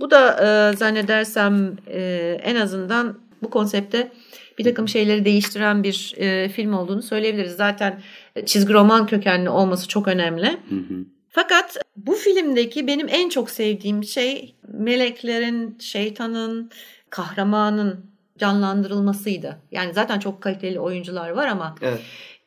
Bu 0.00 0.10
da 0.10 0.30
e, 0.72 0.76
zannedersem 0.76 1.76
e, 1.86 2.00
en 2.42 2.56
azından 2.56 3.18
bu 3.42 3.50
konsepte 3.50 4.12
bir 4.58 4.64
takım 4.64 4.88
şeyleri 4.88 5.24
değiştiren 5.24 5.82
bir 5.82 6.14
e, 6.16 6.48
film 6.48 6.74
olduğunu 6.74 7.02
söyleyebiliriz. 7.02 7.52
Zaten 7.56 8.02
çizgi 8.46 8.72
roman 8.72 9.06
kökenli 9.06 9.50
olması 9.50 9.88
çok 9.88 10.08
önemli. 10.08 10.46
Hı 10.46 10.74
hı. 10.74 11.04
Fakat 11.30 11.76
bu 11.96 12.14
filmdeki 12.14 12.86
benim 12.86 13.06
en 13.10 13.28
çok 13.28 13.50
sevdiğim 13.50 14.04
şey 14.04 14.54
meleklerin, 14.68 15.78
şeytanın, 15.78 16.70
kahramanın 17.10 18.06
canlandırılmasıydı. 18.38 19.58
Yani 19.70 19.94
zaten 19.94 20.18
çok 20.18 20.40
kaliteli 20.42 20.80
oyuncular 20.80 21.30
var 21.30 21.46
ama 21.46 21.74
Evet. 21.82 22.00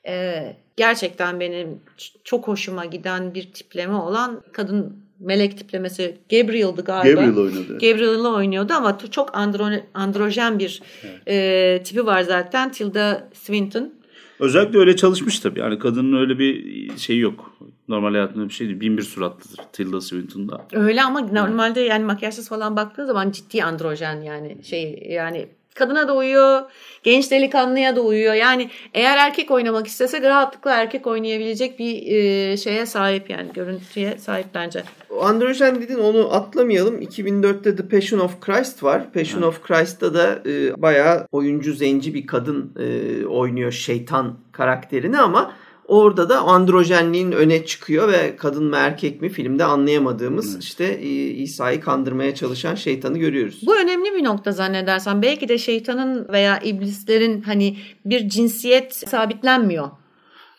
e, 0.07 0.55
gerçekten 0.77 1.39
benim 1.39 1.81
çok 2.23 2.47
hoşuma 2.47 2.85
giden 2.85 3.33
bir 3.33 3.53
tipleme 3.53 3.95
olan 3.95 4.43
kadın 4.51 5.06
melek 5.19 5.57
tiplemesi 5.57 6.17
Gabriel'dı 6.31 6.83
galiba. 6.83 7.21
Gabriel 7.21 7.37
oynadı. 7.37 7.73
Gabriel'ı 7.73 8.29
oynuyordu 8.29 8.73
ama 8.73 8.97
çok 9.11 9.29
andro- 9.29 9.83
androjen 9.93 10.59
bir 10.59 10.81
e, 11.27 11.81
tipi 11.83 12.05
var 12.05 12.21
zaten. 12.21 12.71
Tilda 12.71 13.29
Swinton. 13.33 13.93
Özellikle 14.39 14.79
öyle 14.79 14.95
çalışmış 14.95 15.39
tabii. 15.39 15.59
Yani 15.59 15.79
kadının 15.79 16.19
öyle 16.19 16.39
bir 16.39 16.97
şeyi 16.97 17.19
yok. 17.19 17.57
Normal 17.87 18.11
hayatında 18.11 18.49
bir 18.49 18.53
şey 18.53 18.67
değil. 18.67 18.79
Bin 18.79 18.97
bir 18.97 19.03
suratlıdır 19.03 19.59
Tilda 19.73 20.01
Swinton'da. 20.01 20.65
Öyle 20.73 21.03
ama 21.03 21.21
normalde 21.21 21.81
yani 21.81 22.05
makyajsız 22.05 22.49
falan 22.49 22.75
baktığın 22.75 23.05
zaman 23.05 23.31
ciddi 23.31 23.63
androjen 23.63 24.21
yani 24.21 24.57
şey 24.63 25.07
yani 25.09 25.47
kadına 25.77 26.07
da 26.07 26.15
uyuyor, 26.15 26.61
genç 27.03 27.31
delikanlıya 27.31 27.95
da 27.95 28.01
uyuyor. 28.01 28.33
Yani 28.33 28.69
eğer 28.93 29.17
erkek 29.17 29.51
oynamak 29.51 29.87
istese 29.87 30.21
rahatlıkla 30.21 30.71
erkek 30.71 31.07
oynayabilecek 31.07 31.79
bir 31.79 32.15
e, 32.15 32.57
şeye 32.57 32.85
sahip 32.85 33.29
yani 33.29 33.53
görüntüye 33.53 34.17
sahip 34.17 34.47
bence. 34.53 34.83
Androjen 35.21 35.81
dedin 35.81 35.99
onu 35.99 36.33
atlamayalım. 36.33 37.01
2004'te 37.01 37.75
The 37.75 37.87
Passion 37.87 38.19
of 38.19 38.41
Christ 38.41 38.83
var. 38.83 39.13
Passion 39.13 39.41
of 39.41 39.63
Christ'ta 39.63 40.13
da 40.13 40.39
e, 40.45 40.81
bayağı 40.81 41.27
oyuncu 41.31 41.73
zenci 41.73 42.13
bir 42.13 42.27
kadın 42.27 42.71
e, 42.79 43.25
oynuyor 43.25 43.71
şeytan 43.71 44.37
karakterini 44.51 45.19
ama 45.19 45.53
orada 45.87 46.29
da 46.29 46.39
androjenliğin 46.39 47.31
öne 47.31 47.65
çıkıyor 47.65 48.11
ve 48.11 48.35
kadın 48.35 48.63
mı 48.63 48.75
erkek 48.75 49.21
mi 49.21 49.29
filmde 49.29 49.63
anlayamadığımız 49.63 50.59
işte 50.59 50.85
e, 50.85 51.07
İsa'yı 51.27 51.81
kandırmaya 51.81 52.35
çalışan 52.35 52.75
şeytanı 52.75 53.17
görüyoruz. 53.17 53.61
Bu 53.65 53.77
önemli 53.79 54.13
bir 54.13 54.23
nokta 54.23 54.51
zannedersem. 54.51 55.21
Belki 55.21 55.49
de 55.49 55.57
şeytanın 55.57 56.27
veya 56.29 56.59
iblislerin 56.59 57.41
hani 57.41 57.77
bir 58.05 58.29
cinsiyet 58.29 58.95
sabitlenmiyor. 58.95 59.89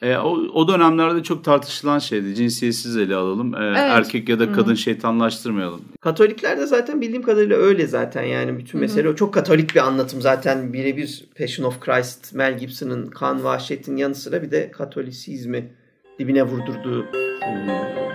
E, 0.02 0.16
o, 0.16 0.30
o 0.30 0.68
dönemlerde 0.68 1.22
çok 1.22 1.44
tartışılan 1.44 1.98
şeydi. 1.98 2.34
Cinsiyetsiz 2.34 2.96
ele 2.96 3.14
alalım. 3.14 3.54
E, 3.54 3.58
Erkek 3.78 4.28
ya 4.28 4.38
da 4.38 4.52
kadın 4.52 4.74
şeytanlaştırmayalım. 4.74 5.80
Katolikler 6.00 6.58
de 6.58 6.66
zaten 6.66 7.00
bildiğim 7.00 7.22
kadarıyla 7.22 7.56
öyle 7.56 7.86
zaten 7.86 8.22
yani 8.22 8.58
bütün 8.58 8.80
mesele 8.80 9.08
o. 9.08 9.14
Çok 9.14 9.34
katolik 9.34 9.74
bir 9.74 9.86
anlatım 9.86 10.20
zaten 10.20 10.72
birebir 10.72 11.24
Passion 11.38 11.66
of 11.66 11.80
Christ, 11.80 12.34
Mel 12.34 12.58
Gibson'ın 12.58 13.06
kan 13.06 13.44
vahşetin 13.44 13.96
yanı 13.96 14.14
sıra 14.14 14.42
bir 14.42 14.50
de 14.50 14.70
katolisizmi 14.70 15.72
dibine 16.18 16.42
vurdurduğu 16.42 17.04
e, 17.04 17.66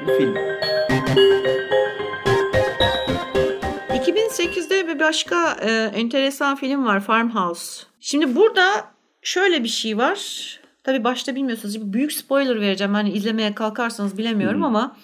bir 0.07 0.17
film. 0.17 0.35
2008'de 3.89 4.87
bir 4.87 4.99
başka 4.99 5.57
e, 5.61 5.91
enteresan 5.95 6.55
film 6.55 6.85
var 6.85 6.99
Farmhouse. 6.99 7.83
Şimdi 7.99 8.35
burada 8.35 8.91
şöyle 9.21 9.63
bir 9.63 9.69
şey 9.69 9.97
var. 9.97 10.19
Tabii 10.83 11.03
başta 11.03 11.35
bilmiyorsunuz. 11.35 11.73
Şimdi 11.73 11.93
büyük 11.93 12.13
spoiler 12.13 12.61
vereceğim. 12.61 12.93
Hani 12.93 13.11
izlemeye 13.11 13.55
kalkarsanız 13.55 14.17
bilemiyorum 14.17 14.63
ama 14.63 14.97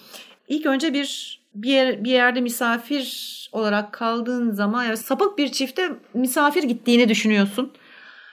ilk 0.48 0.66
önce 0.66 0.92
bir 0.92 1.40
bir, 1.54 1.70
yer, 1.70 2.04
bir 2.04 2.10
yerde 2.10 2.40
misafir 2.40 3.30
olarak 3.52 3.92
kaldığın 3.92 4.50
zaman 4.50 4.84
yani 4.84 4.96
sapık 4.96 5.38
bir 5.38 5.52
çifte 5.52 5.90
misafir 6.14 6.62
gittiğini 6.62 7.08
düşünüyorsun. 7.08 7.72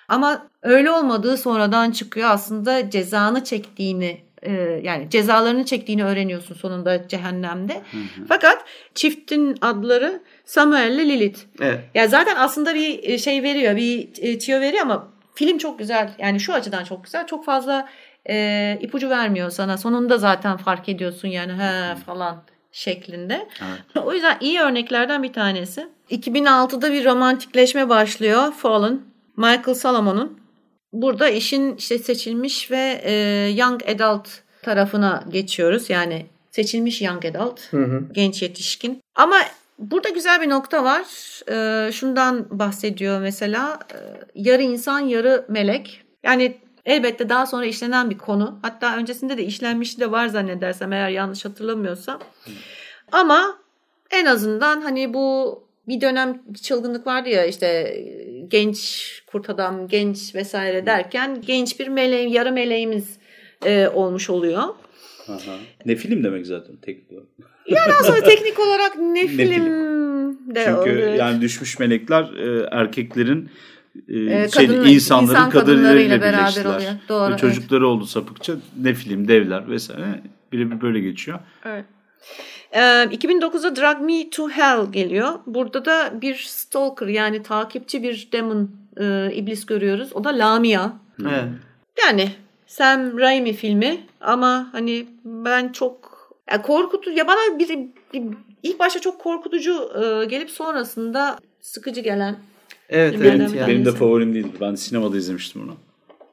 Ama 0.08 0.48
öyle 0.62 0.92
olmadığı 0.92 1.38
sonradan 1.38 1.92
çıkıyor. 1.92 2.30
Aslında 2.30 2.90
cezanı 2.90 3.44
çektiğini 3.44 4.22
e, 4.42 4.52
yani 4.84 5.10
cezalarını 5.10 5.66
çektiğini 5.66 6.04
öğreniyorsun 6.04 6.56
sonunda 6.56 7.08
cehennemde. 7.08 7.82
Fakat 8.28 8.66
çiftin 8.96 9.58
adları 9.62 10.22
Samuel 10.46 10.92
ile 10.92 11.10
Lilith. 11.10 11.40
Evet. 11.62 11.80
Ya 11.96 12.08
zaten 12.08 12.36
aslında 12.36 12.76
bir 12.76 13.18
şey 13.18 13.44
veriyor, 13.44 13.76
bir 13.76 14.10
e, 14.18 14.40
tüyo 14.40 14.60
veriyor 14.60 14.82
ama 14.82 15.08
film 15.38 15.58
çok 15.58 15.80
güzel. 15.80 16.10
Yani 16.20 16.40
şu 16.40 16.54
açıdan 16.54 16.84
çok 16.84 17.04
güzel. 17.04 17.28
Çok 17.28 17.46
fazla 17.46 17.90
e, 18.30 18.78
ipucu 18.82 19.10
vermiyor 19.10 19.50
sana. 19.50 19.78
Sonunda 19.78 20.18
zaten 20.18 20.58
fark 20.58 20.90
ediyorsun 20.90 21.28
yani 21.28 21.54
he 21.54 21.96
falan 21.96 22.44
şeklinde. 22.72 23.48
O 24.04 24.14
yüzden 24.14 24.38
iyi 24.42 24.60
örneklerden 24.60 25.24
bir 25.24 25.34
tanesi. 25.34 25.88
2006'da 26.12 26.94
bir 26.94 27.06
romantikleşme 27.06 27.90
başlıyor. 27.90 28.52
Fallen. 28.52 29.02
Michael 29.38 29.74
Salomon'un. 29.76 30.40
Burada 30.94 31.30
işin 31.30 31.76
işte 31.76 31.98
seçilmiş 31.98 32.72
ve 32.72 33.02
e, 33.04 33.12
young 33.56 33.90
adult 33.90 34.30
tarafına 34.64 35.24
geçiyoruz. 35.30 35.90
Yani 35.90 36.26
seçilmiş 36.52 37.02
young 37.02 37.26
adult, 37.26 37.74
Hı 37.74 37.84
hı. 37.84 38.04
genç 38.12 38.42
yetişkin. 38.42 39.02
Ama 39.16 39.36
burada 39.80 40.10
güzel 40.10 40.42
bir 40.42 40.50
nokta 40.50 40.84
var. 40.84 41.06
E, 41.52 41.92
şundan 41.92 42.60
bahsediyor 42.60 43.22
mesela. 43.22 43.80
E, 43.94 43.98
yarı 44.36 44.62
insan, 44.62 45.00
yarı 45.00 45.46
melek. 45.50 46.02
Yani 46.24 46.58
elbette 46.86 47.30
daha 47.30 47.46
sonra 47.46 47.66
işlenen 47.66 48.10
bir 48.10 48.18
konu. 48.18 48.60
Hatta 48.62 48.98
öncesinde 48.98 49.38
de 49.38 49.44
işlenmişi 49.44 50.00
de 50.00 50.12
var 50.12 50.28
zannedersem 50.28 50.94
eğer 50.94 51.10
yanlış 51.10 51.46
hatırlamıyorsam. 51.46 52.20
Ama 53.12 53.58
en 54.12 54.26
azından 54.26 54.82
hani 54.82 55.14
bu 55.14 55.64
bir 55.88 56.02
dönem 56.02 56.42
çılgınlık 56.62 57.08
vardı 57.08 57.30
ya 57.30 57.46
işte 57.46 57.98
genç 58.48 59.04
kurt 59.28 59.50
adam, 59.50 59.88
genç 59.88 60.36
vesaire 60.36 60.86
derken 60.86 61.42
genç 61.42 61.80
bir 61.80 61.88
meleğim, 61.88 62.32
yarı 62.32 62.52
meleğimiz 62.52 63.18
e, 63.66 63.88
olmuş 63.88 64.30
oluyor. 64.30 64.64
Aha. 65.28 65.58
Ne 65.86 65.96
film 65.96 66.24
demek 66.24 66.46
zaten 66.48 66.76
tek 66.76 67.12
olarak. 67.12 67.57
Yani 67.68 67.92
aslında 68.02 68.20
teknik 68.24 68.60
olarak 68.60 68.98
ne 68.98 69.28
film 69.28 69.38
film. 69.54 70.56
de 70.56 70.64
Çünkü 70.66 70.80
olur. 71.08 71.14
yani 71.14 71.42
düşmüş 71.42 71.80
melekler 71.80 72.24
e, 72.24 72.68
erkeklerin 72.72 73.50
e, 74.10 74.18
Ee, 74.18 74.50
şey, 74.50 74.68
kadın- 74.68 74.86
insanların 74.88 75.30
insan 75.38 75.50
kadınlarıyla 75.50 76.22
beraber 76.22 76.66
oluyor. 76.66 76.92
Doğru, 77.10 77.34
Ve 77.34 77.38
çocukları 77.38 77.88
oldu 77.88 78.06
sapıkça 78.06 78.54
ne 78.82 78.94
film 78.94 79.28
devler 79.28 79.70
vesaire 79.70 80.22
birebir 80.52 80.82
böyle 80.82 81.00
geçiyor. 81.00 81.40
Evet. 81.66 81.86
Ee, 82.72 82.80
2009'da 82.80 83.76
Drag 83.76 84.02
Me 84.02 84.30
to 84.30 84.50
Hell 84.50 84.92
geliyor. 84.92 85.30
Burada 85.46 85.86
da 85.86 86.14
bir 86.22 86.36
stalker 86.36 87.08
yani 87.08 87.44
takipçi 87.44 88.04
bir 88.04 88.28
demon 88.32 88.72
e, 89.00 89.30
iblis 89.34 89.66
görüyoruz. 89.66 90.10
O 90.14 90.24
da 90.24 90.30
Lamia. 90.30 90.90
Evet. 91.22 91.44
Yani 92.08 92.32
Sam 92.68 93.20
Raimi 93.20 93.54
filmi 93.54 93.98
ama 94.22 94.70
hani 94.72 95.06
ben 95.26 95.72
çok 95.72 96.07
ya 96.52 96.62
korkutu 96.62 97.12
ya 97.12 97.28
bana 97.28 97.60
bir, 97.60 97.70
bir- 98.14 98.38
ilk 98.64 98.80
başta 98.80 99.00
çok 99.02 99.22
korkutucu 99.22 99.74
e, 99.96 100.26
gelip 100.26 100.50
sonrasında 100.52 101.38
sıkıcı 101.62 102.02
gelen. 102.02 102.36
Evet, 102.90 103.16
evet 103.22 103.54
yani. 103.56 103.68
Benim 103.68 103.86
de 103.86 103.92
favorim 103.92 104.34
değildi. 104.34 104.52
Ben 104.62 104.76
sinemada 104.76 105.18
izlemiştim 105.18 105.62
onu. 105.64 105.76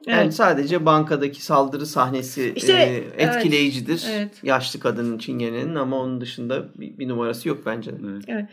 Yani 0.07 0.21
Evet. 0.23 0.33
sadece 0.33 0.85
bankadaki 0.85 1.43
saldırı 1.43 1.85
sahnesi 1.85 2.53
İşte, 2.55 2.73
e, 3.17 3.23
etkileyicidir. 3.23 4.05
evet. 4.11 4.31
Yaşlı 4.43 4.79
kadının 4.79 5.17
çingenenin 5.17 5.75
ama 5.75 5.99
onun 5.99 6.21
dışında 6.21 6.65
bir, 6.75 6.97
bir 6.97 7.07
numarası 7.07 7.49
yok 7.49 7.57
bence. 7.65 7.91
de. 7.91 7.97
Evet. 8.27 8.45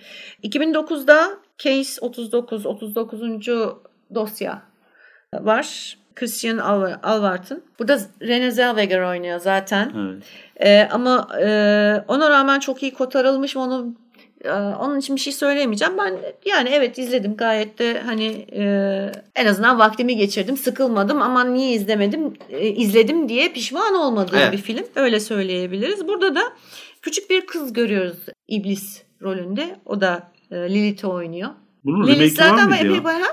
2009'da 0.45 1.39
Case 1.59 2.01
39 2.01 2.67
39. 2.67 3.21
dosya 4.15 4.63
var. 5.41 5.99
Christian 6.15 6.59
Alva- 6.59 7.01
Alvart'ın. 7.03 7.63
Burada 7.79 7.99
Renée 8.21 8.51
Zellweger 8.51 9.01
oynuyor 9.01 9.39
zaten. 9.41 9.93
Evet. 9.99 10.23
Ee, 10.61 10.89
ama 10.93 11.29
e, 11.41 11.47
ona 12.09 12.31
rağmen 12.31 12.61
çok 12.61 12.83
iyi 12.83 12.95
kotarılmış 12.95 13.57
onu 13.57 13.95
e, 14.45 14.51
onun 14.53 14.99
için 14.99 15.17
bir 15.17 15.21
şey 15.21 15.33
söyleyemeyeceğim. 15.33 15.95
Ben 15.99 16.17
yani 16.47 16.69
evet 16.73 16.99
izledim 16.99 17.37
gayet 17.37 17.79
de 17.79 18.01
hani 18.07 18.47
e, 18.53 18.63
en 19.37 19.47
azından 19.47 19.79
vaktimi 19.79 20.17
geçirdim. 20.17 20.57
Sıkılmadım 20.57 21.23
ama 21.23 21.45
niye 21.45 21.73
izlemedim 21.73 22.35
e, 22.51 22.69
izledim 22.69 23.29
diye 23.29 23.49
pişman 23.49 23.95
olmadığım 23.95 24.39
Evet. 24.39 24.53
bir 24.53 24.59
film. 24.59 24.85
Öyle 24.97 25.21
söyleyebiliriz. 25.21 26.09
Burada 26.09 26.35
da 26.35 26.41
küçük 27.03 27.31
bir 27.31 27.47
kız 27.47 27.73
görüyoruz 27.73 28.19
iblis 28.49 29.03
rolünde. 29.23 29.77
O 29.87 30.01
da 30.01 30.33
E, 30.51 30.57
Lilith 30.57 31.05
oynuyor. 31.05 31.49
Bunun 31.85 32.07
Lilith 32.07 32.39
remake'i 32.41 32.45
var 32.45 32.49
zaten 32.57 32.69
mıydı 32.69 32.85
epey 32.85 32.97
ya? 32.97 33.05
bayağı. 33.05 33.29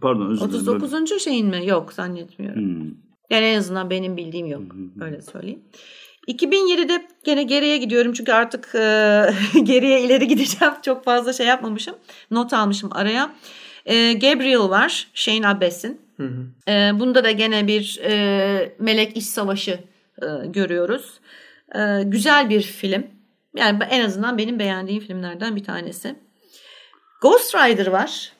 Pardon 0.00 0.30
özür 0.30 0.52
dilerim. 0.52 0.82
39. 0.82 1.22
şeyin 1.22 1.46
mi? 1.46 1.66
Yok 1.66 1.92
zannetmiyorum. 1.92 2.62
Hmm. 2.62 2.90
Yani 3.30 3.44
en 3.44 3.58
azından 3.58 3.90
benim 3.90 4.16
bildiğim 4.16 4.46
yok. 4.46 4.62
Öyle 5.00 5.22
söyleyeyim. 5.22 5.62
2007'de 6.28 7.08
gene 7.24 7.42
geriye 7.42 7.76
gidiyorum 7.76 8.12
çünkü 8.12 8.32
artık 8.32 8.74
e, 8.74 9.30
geriye 9.62 10.02
ileri 10.02 10.28
gideceğim. 10.28 10.74
Çok 10.82 11.04
fazla 11.04 11.32
şey 11.32 11.46
yapmamışım. 11.46 11.94
Not 12.30 12.52
almışım 12.52 12.90
araya. 12.92 13.34
E, 13.86 14.12
Gabriel 14.12 14.68
var. 14.68 15.08
Shane 15.14 15.48
Abbas'in. 15.48 16.00
Hı 16.16 16.22
hı. 16.22 16.72
E, 16.72 17.00
bunda 17.00 17.24
da 17.24 17.30
gene 17.30 17.66
bir 17.66 18.00
e, 18.04 18.76
melek 18.78 19.16
iş 19.16 19.26
savaşı 19.26 19.80
e, 20.22 20.26
görüyoruz. 20.46 21.20
E, 21.74 22.02
güzel 22.04 22.50
bir 22.50 22.62
film. 22.62 23.06
Yani 23.56 23.78
en 23.90 24.04
azından 24.04 24.38
benim 24.38 24.58
beğendiğim 24.58 25.02
filmlerden 25.02 25.56
bir 25.56 25.64
tanesi. 25.64 26.16
Ghost 27.22 27.54
Rider 27.54 27.86
var. 27.86 28.32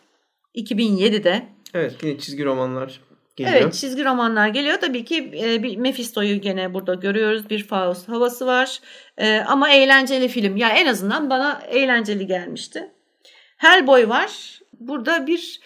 2007'de. 0.56 1.46
Evet 1.74 1.94
yine 2.02 2.18
çizgi 2.18 2.44
romanlar 2.44 3.00
geliyor. 3.36 3.56
Evet 3.56 3.74
çizgi 3.74 4.04
romanlar 4.04 4.48
geliyor. 4.48 4.78
Tabii 4.80 5.04
ki 5.04 5.30
e, 5.42 5.62
bir 5.62 5.76
Mephisto'yu 5.76 6.40
gene 6.40 6.74
burada 6.74 6.94
görüyoruz. 6.94 7.50
Bir 7.50 7.64
Faust 7.64 8.08
havası 8.08 8.46
var. 8.46 8.80
E, 9.18 9.38
ama 9.38 9.70
eğlenceli 9.70 10.28
film. 10.28 10.56
Ya 10.56 10.68
en 10.68 10.86
azından 10.86 11.30
bana 11.30 11.62
eğlenceli 11.68 12.26
gelmişti. 12.26 12.90
Hellboy 13.56 14.08
var. 14.08 14.60
Burada 14.80 15.26
bir 15.26 15.60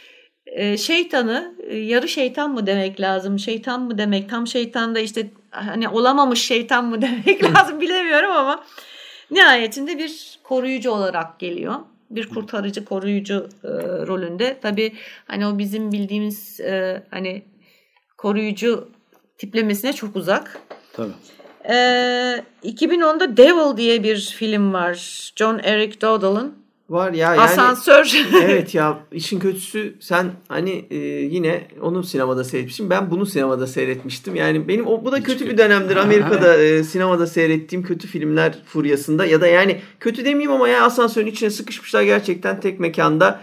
e, 0.47 0.77
şeytanı 0.77 1.55
e, 1.69 1.77
yarı 1.77 2.09
şeytan 2.09 2.51
mı 2.51 2.67
demek 2.67 3.01
lazım? 3.01 3.39
Şeytan 3.39 3.83
mı 3.83 3.99
demek? 3.99 4.31
Tam 4.31 4.47
şeytan 4.47 4.95
da 4.95 5.01
işte 5.01 5.31
hani 5.51 5.89
olamamış 5.89 6.43
şeytan 6.43 6.85
mı 6.85 7.03
demek 7.03 7.45
lazım 7.45 7.81
bilemiyorum 7.81 8.31
ama 8.31 8.65
nihayetinde 9.31 9.99
bir 9.99 10.39
koruyucu 10.43 10.91
olarak 10.91 11.39
geliyor. 11.39 11.75
Bir 12.11 12.29
kurtarıcı 12.29 12.85
koruyucu 12.85 13.49
e, 13.65 13.69
rolünde. 14.07 14.59
Tabii 14.63 14.93
hani 15.27 15.47
o 15.47 15.59
bizim 15.59 15.93
bildiğimiz 15.93 16.61
e, 16.61 17.03
hani 17.11 17.43
koruyucu 18.19 18.89
tiplemesine 19.39 19.93
çok 19.93 20.17
uzak. 20.17 20.61
Tabii. 20.93 21.13
Ee, 21.69 22.45
2010'da 22.65 23.37
Devil 23.37 23.77
diye 23.77 24.03
bir 24.03 24.21
film 24.21 24.73
var. 24.73 25.31
John 25.37 25.59
Eric 25.59 26.01
Dowdall'ın. 26.01 26.55
Var 26.91 27.13
ya 27.13 27.35
yani. 27.35 27.41
Asansör. 27.41 28.27
evet 28.43 28.75
ya 28.75 28.99
işin 29.13 29.39
kötüsü 29.39 29.95
sen 30.01 30.33
hani 30.49 30.87
e, 30.91 30.97
yine 31.07 31.69
onu 31.81 32.03
sinemada 32.03 32.45
seyretmişsin. 32.45 32.91
Ben 32.91 33.11
bunu 33.11 33.27
sinemada 33.27 33.67
seyretmiştim. 33.67 34.35
Yani 34.35 34.69
benim 34.69 34.87
o 34.87 35.05
bu 35.05 35.13
da 35.13 35.17
Hiç 35.17 35.25
kötü 35.25 35.39
kötü. 35.39 35.51
bir 35.51 35.59
dönemdir 35.59 35.97
Amerika'da 35.97 36.57
e, 36.57 36.85
sinemada 36.85 37.27
seyrettiğim 37.27 37.83
kötü 37.85 38.09
filmler 38.09 38.59
furyasında 38.67 39.25
ya 39.25 39.41
da 39.41 39.47
yani 39.47 39.81
kötü 40.01 40.25
demeyeyim 40.25 40.53
ama 40.53 40.69
ya 40.69 40.85
asansörün 40.85 41.27
içine 41.27 41.51
sıkışmışlar 41.51 42.03
gerçekten 42.03 42.61
tek 42.61 42.81
mekanda. 42.81 43.41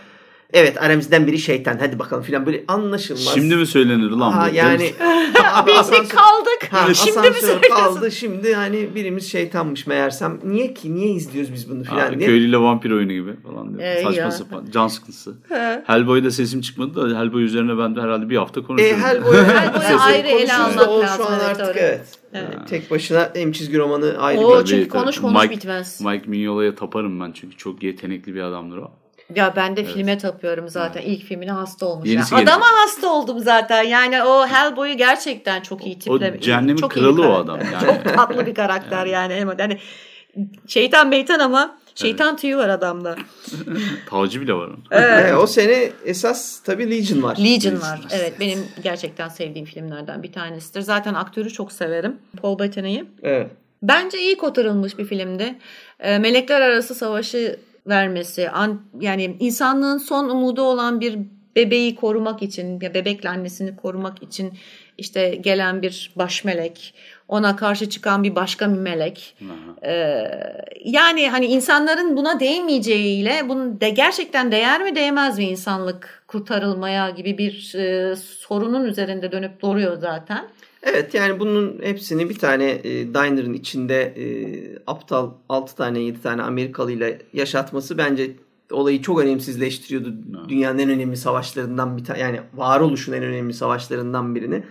Evet 0.53 0.81
aramızdan 0.81 1.27
biri 1.27 1.39
şeytan 1.39 1.77
hadi 1.79 1.99
bakalım 1.99 2.23
filan 2.23 2.45
böyle 2.45 2.63
anlaşılmaz. 2.67 3.33
Şimdi 3.33 3.55
mi 3.55 3.65
söylenir 3.65 4.09
lan 4.09 4.31
ha, 4.31 4.47
bu? 4.51 4.55
yani 4.55 4.91
abi 5.53 5.67
Biz 5.71 5.75
de 5.75 5.79
asansör- 5.79 6.07
kaldık. 6.15 6.67
Ha, 6.71 6.93
Şimdi 6.93 7.29
mi 7.29 7.35
söylüyorsun? 7.35 7.69
kaldı 7.75 8.11
şimdi 8.11 8.53
hani 8.55 8.95
birimiz 8.95 9.31
şeytanmış 9.31 9.87
meğersem. 9.87 10.39
Niye 10.43 10.73
ki 10.73 10.95
niye 10.95 11.09
izliyoruz 11.09 11.53
biz 11.53 11.69
bunu 11.69 11.83
filan 11.83 12.19
diye. 12.19 12.27
köylüyle 12.29 12.57
vampir 12.57 12.91
oyunu 12.91 13.11
gibi 13.13 13.31
falan 13.43 13.69
diyor. 13.77 13.89
Ee, 13.89 14.03
Saçma 14.03 14.21
ya. 14.21 14.31
sapan. 14.31 14.65
Can 14.71 14.87
sıkıntısı. 14.87 15.33
He. 15.49 15.83
Hellboy'da 15.87 16.31
sesim 16.31 16.61
çıkmadı 16.61 17.11
da 17.13 17.19
Hellboy 17.19 17.43
üzerine 17.43 17.77
ben 17.77 17.95
de 17.95 18.01
herhalde 18.01 18.29
bir 18.29 18.37
hafta 18.37 18.59
E, 18.59 18.63
konuşurum. 18.63 18.99
Hellboy, 19.01 19.35
Hellboy'u 19.37 19.99
ayrı 20.01 20.27
ele 20.27 20.53
almak 20.53 20.87
o 20.89 21.01
lazım, 21.01 21.25
Şu 21.25 21.31
an 21.31 21.39
evet, 21.39 21.45
artık 21.49 21.65
doğru. 21.65 21.73
evet. 21.77 22.05
Evet. 22.33 22.47
Yani 22.53 22.65
tek 22.65 22.91
başına 22.91 23.29
hem 23.35 23.51
çizgi 23.51 23.77
romanı 23.77 24.15
ayrı 24.19 24.39
O 24.39 24.59
bir 24.59 24.65
çünkü 24.65 24.87
Tabii, 24.89 25.01
konuş 25.01 25.21
konuş 25.21 25.35
Mike- 25.43 25.49
bitmez. 25.49 26.01
Mike 26.01 26.27
Mignola'ya 26.29 26.75
taparım 26.75 27.19
ben 27.19 27.31
çünkü 27.31 27.57
çok 27.57 27.83
yetenekli 27.83 28.35
bir 28.35 28.41
adamdır 28.41 28.77
o. 28.77 28.91
Ya 29.35 29.53
ben 29.55 29.77
de 29.77 29.83
filme 29.83 30.17
tapıyorum 30.17 30.69
zaten. 30.69 31.01
İlk 31.01 31.23
filmine 31.23 31.51
hasta 31.51 31.85
olmuş. 31.85 32.09
Yani. 32.09 32.15
gelecek. 32.15 32.39
Adama 32.39 32.65
hasta 32.65 33.07
oldum 33.13 33.39
zaten. 33.39 33.83
Yani 33.83 34.23
o 34.23 34.47
Hellboy'u 34.47 34.97
gerçekten 34.97 35.61
çok 35.61 35.85
iyi 35.85 35.99
tipleme. 35.99 36.37
O 36.37 36.41
cehennemin 36.41 36.77
çok 36.77 36.91
kralı 36.91 37.27
o 37.27 37.33
adam 37.33 37.59
yani. 37.73 37.85
Çok 37.85 38.15
tatlı 38.15 38.45
bir 38.45 38.55
karakter 38.55 39.05
yani. 39.05 39.33
yani 39.59 39.77
şeytan 40.67 41.11
beytan 41.11 41.39
ama 41.39 41.77
şeytan 41.95 42.37
tüyü 42.37 42.57
var 42.57 42.69
adamda. 42.69 43.15
Tacı 44.09 44.41
bile 44.41 44.53
var 44.53 44.67
onun. 44.67 44.83
Evet, 44.91 45.33
o 45.37 45.47
sene 45.47 45.89
esas 46.05 46.59
tabii 46.59 46.91
Legion 46.91 47.23
var. 47.23 47.37
Legion 47.37 47.81
var. 47.81 47.99
Evet 48.11 48.33
benim 48.39 48.67
gerçekten 48.83 49.29
sevdiğim 49.29 49.65
filmlerden 49.65 50.23
bir 50.23 50.31
tanesidir. 50.31 50.81
Zaten 50.81 51.13
aktörü 51.13 51.49
çok 51.49 51.71
severim. 51.71 52.15
Paul 52.41 52.59
Bettany'yi. 52.59 53.05
Evet. 53.23 53.51
Bence 53.81 54.19
iyi 54.19 54.37
kotarılmış 54.37 54.97
bir 54.97 55.05
filmdi. 55.05 55.55
E, 55.99 56.17
melekler 56.17 56.61
arası 56.61 56.95
savaşı 56.95 57.59
vermesi, 57.87 58.49
an, 58.49 58.81
yani 58.99 59.35
insanlığın 59.39 59.97
son 59.97 60.29
umudu 60.29 60.61
olan 60.61 61.01
bir 61.01 61.19
bebeği 61.55 61.95
korumak 61.95 62.41
için, 62.41 62.79
ya 62.81 62.93
bebekle 62.93 63.29
annesini 63.29 63.75
korumak 63.75 64.23
için 64.23 64.53
işte 64.97 65.35
gelen 65.35 65.81
bir 65.81 66.11
baş 66.15 66.43
melek, 66.43 66.93
ona 67.27 67.55
karşı 67.55 67.89
çıkan 67.89 68.23
bir 68.23 68.35
başka 68.35 68.73
bir 68.73 68.77
melek. 68.77 69.35
Aha. 69.45 69.87
Ee, 69.89 70.31
yani 70.85 71.29
hani 71.29 71.45
insanların 71.45 72.17
buna 72.17 72.39
değmeyeceğiyle 72.39 73.49
bunun 73.49 73.81
de 73.81 73.89
gerçekten 73.89 74.51
değer 74.51 74.83
mi 74.83 74.95
değmez 74.95 75.37
mi 75.37 75.45
insanlık 75.45 76.23
kurtarılmaya 76.27 77.09
gibi 77.09 77.37
bir 77.37 77.75
e, 77.75 78.15
sorunun 78.15 78.85
üzerinde 78.85 79.31
dönüp 79.31 79.61
duruyor 79.61 79.97
zaten. 79.97 80.47
Evet 80.91 81.13
yani 81.13 81.39
bunun 81.39 81.79
hepsini 81.83 82.29
bir 82.29 82.37
tane 82.39 82.71
e, 82.71 83.07
diner'ın 83.07 83.53
içinde 83.53 84.01
e, 84.03 84.25
aptal 84.87 85.31
6 85.49 85.75
tane 85.75 85.99
7 85.99 86.21
tane 86.21 86.41
Amerikalı 86.41 86.91
ile 86.91 87.21
yaşatması 87.33 87.97
bence 87.97 88.31
olayı 88.71 89.01
çok 89.01 89.19
önemsizleştiriyordu. 89.19 90.13
Dünyanın 90.49 90.79
en 90.79 90.89
önemli 90.89 91.17
savaşlarından 91.17 91.97
bir 91.97 92.05
tane 92.05 92.19
yani 92.19 92.41
varoluşun 92.53 93.13
en 93.13 93.23
önemli 93.23 93.53
savaşlarından 93.53 94.35
birini. 94.35 94.63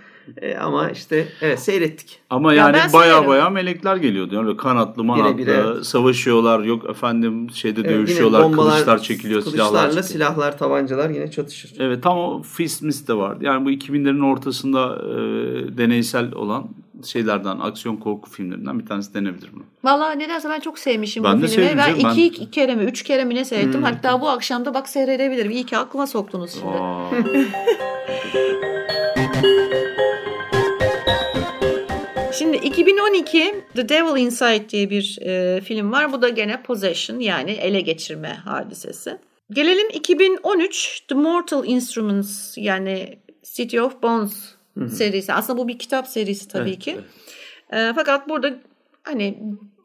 E, 0.42 0.56
ama 0.56 0.90
işte 0.90 1.28
evet 1.40 1.60
seyrettik. 1.60 2.18
Ama 2.30 2.54
Ya 2.54 2.64
yani 2.64 2.74
ben 2.76 2.92
baya 2.92 3.26
baya 3.26 3.50
melekler 3.50 3.96
geliyordu. 3.96 4.34
Yani 4.34 4.56
kanatlı 4.56 5.04
manatlı 5.04 5.38
Bire 5.38 5.46
bire. 5.46 5.84
savaşıyorlar. 5.84 6.60
Yok 6.64 6.90
efendim 6.90 7.50
şeyde 7.54 7.80
Evet, 7.80 7.90
dövüşüyorlar. 7.90 8.42
bombalar, 8.42 8.74
kılıçlar 8.74 9.02
çekiliyor. 9.02 9.40
silahlar 9.42 9.66
Kılıçlarla 9.68 10.02
çekiliyor. 10.02 10.28
silahlar, 10.30 10.58
tabancalar 10.58 11.10
yine 11.10 11.30
çatışır. 11.30 11.72
Evet 11.78 12.02
tam 12.02 12.18
o 12.18 12.42
Fist 12.42 13.08
de 13.08 13.14
vardı. 13.14 13.44
Yani 13.44 13.64
bu 13.64 13.70
2000'lerin 13.70 14.24
ortasında 14.32 14.98
e, 15.02 15.12
deneysel 15.78 16.32
olan 16.32 16.68
şeylerden, 17.04 17.58
aksiyon 17.60 17.96
korku 17.96 18.30
filmlerinden 18.30 18.78
bir 18.78 18.86
tanesi 18.86 19.14
denebilir 19.14 19.52
mi? 19.52 19.62
Vallahi 19.84 20.18
nedense 20.18 20.48
ben 20.48 20.60
çok 20.60 20.78
sevmişim 20.78 21.24
Ben 21.24 21.42
bu 21.42 21.46
filmi. 21.46 21.68
Ben 21.68 21.76
canım, 21.76 21.96
iki, 21.96 22.06
ben- 22.06 22.14
iki 22.14 22.50
kere 22.50 22.74
mi 22.74 22.84
üç 22.84 23.02
kere 23.02 23.24
mi 23.24 23.34
ne 23.34 23.44
seyrettim. 23.44 23.74
Hmm. 23.74 23.82
Hatta 23.82 24.20
bu 24.20 24.28
akşam 24.28 24.64
da 24.64 24.74
bak 24.74 24.88
seyredebilirim. 24.88 25.50
İyi 25.50 25.64
ki 25.66 25.76
aklıma 25.76 26.06
soktunuz 26.06 26.50
şimdi. 26.52 26.76
Şimdi 32.38 32.56
2012 32.56 33.64
The 33.74 33.88
Devil 33.88 34.20
Inside 34.20 34.68
diye 34.68 34.90
bir 34.90 35.18
e, 35.22 35.60
film 35.60 35.92
var. 35.92 36.12
Bu 36.12 36.22
da 36.22 36.28
gene 36.28 36.62
possession 36.62 37.18
yani 37.18 37.50
ele 37.50 37.80
geçirme 37.80 38.28
hadisesi. 38.28 39.18
Gelelim 39.50 39.90
2013 39.90 41.00
The 41.08 41.14
Mortal 41.14 41.66
Instruments 41.66 42.58
yani 42.58 43.18
City 43.42 43.80
of 43.80 44.02
Bones 44.02 44.54
serisi. 44.92 45.32
Aslında 45.32 45.58
bu 45.58 45.68
bir 45.68 45.78
kitap 45.78 46.08
serisi 46.08 46.48
tabii 46.48 46.70
Evet, 46.70 46.78
ki. 46.78 47.00
E, 47.72 47.92
fakat 47.94 48.28
burada 48.28 48.54
hani 49.02 49.38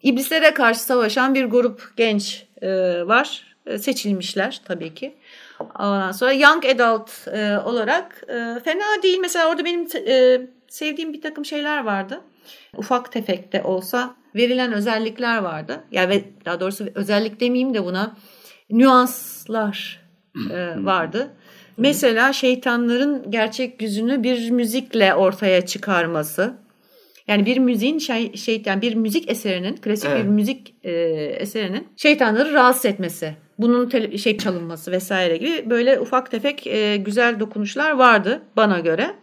iblislere 0.04 0.54
karşı 0.54 0.80
savaşan 0.80 1.36
bir 1.36 1.46
grup 1.46 1.94
genç 1.98 2.46
e, 2.62 2.70
var. 3.08 3.56
E, 3.66 3.78
seçilmişler 3.78 4.62
tabii 4.66 4.94
ki. 4.94 5.16
Ondan 5.60 6.12
sonra 6.12 6.34
Young 6.34 6.66
Adult 6.66 7.28
e, 7.28 7.60
olarak 7.66 8.24
e, 8.28 8.60
fena 8.64 9.04
değil. 9.04 9.18
Mesela 9.22 9.50
orada 9.50 9.66
benim 9.66 9.88
e, 10.08 10.42
sevdiğim 10.68 11.14
bir 11.14 11.22
takım 11.22 11.46
şeyler 11.46 11.84
vardı. 11.84 12.22
Ufak 12.78 13.12
tefek 13.12 13.54
de 13.54 13.64
olsa 13.64 14.16
verilen 14.36 14.74
özellikler 14.74 15.38
vardı. 15.38 15.84
Ya 15.92 16.10
ve 16.10 16.24
daha 16.46 16.60
doğrusu 16.60 16.86
özellik 16.96 17.40
demeyeyim 17.40 17.74
de 17.74 17.86
buna 17.86 18.16
nüanslar 18.70 20.02
e, 20.52 20.86
vardı. 20.86 21.32
Mesela 21.78 22.34
şeytanların 22.34 23.32
gerçek 23.32 23.82
yüzünü 23.82 24.24
bir 24.24 24.50
müzikle 24.50 25.14
ortaya 25.14 25.66
çıkarması. 25.66 26.54
Yani 27.28 27.46
bir 27.46 27.58
müziğin 27.58 27.98
şey, 28.00 28.36
şeytan 28.36 28.82
bir 28.82 28.96
müzik 28.96 29.32
eserinin 29.32 29.76
klasik 29.76 30.10
Evet. 30.10 30.24
bir 30.24 30.30
müzik 30.30 30.76
e, 30.84 30.92
eserinin 31.40 31.88
şeytanları 31.98 32.54
rahatsız 32.54 32.86
etmesi, 32.86 33.36
bunun 33.58 33.90
tele- 33.90 34.18
şey 34.18 34.38
çalınması 34.38 34.92
vesaire 34.92 35.38
gibi 35.38 35.70
böyle 35.70 36.00
ufak 36.00 36.32
tefek 36.32 36.68
e, 36.68 36.98
güzel 36.98 37.40
dokunuşlar 37.40 37.92
vardı 37.92 38.42
bana 38.56 38.80
göre. 38.80 39.16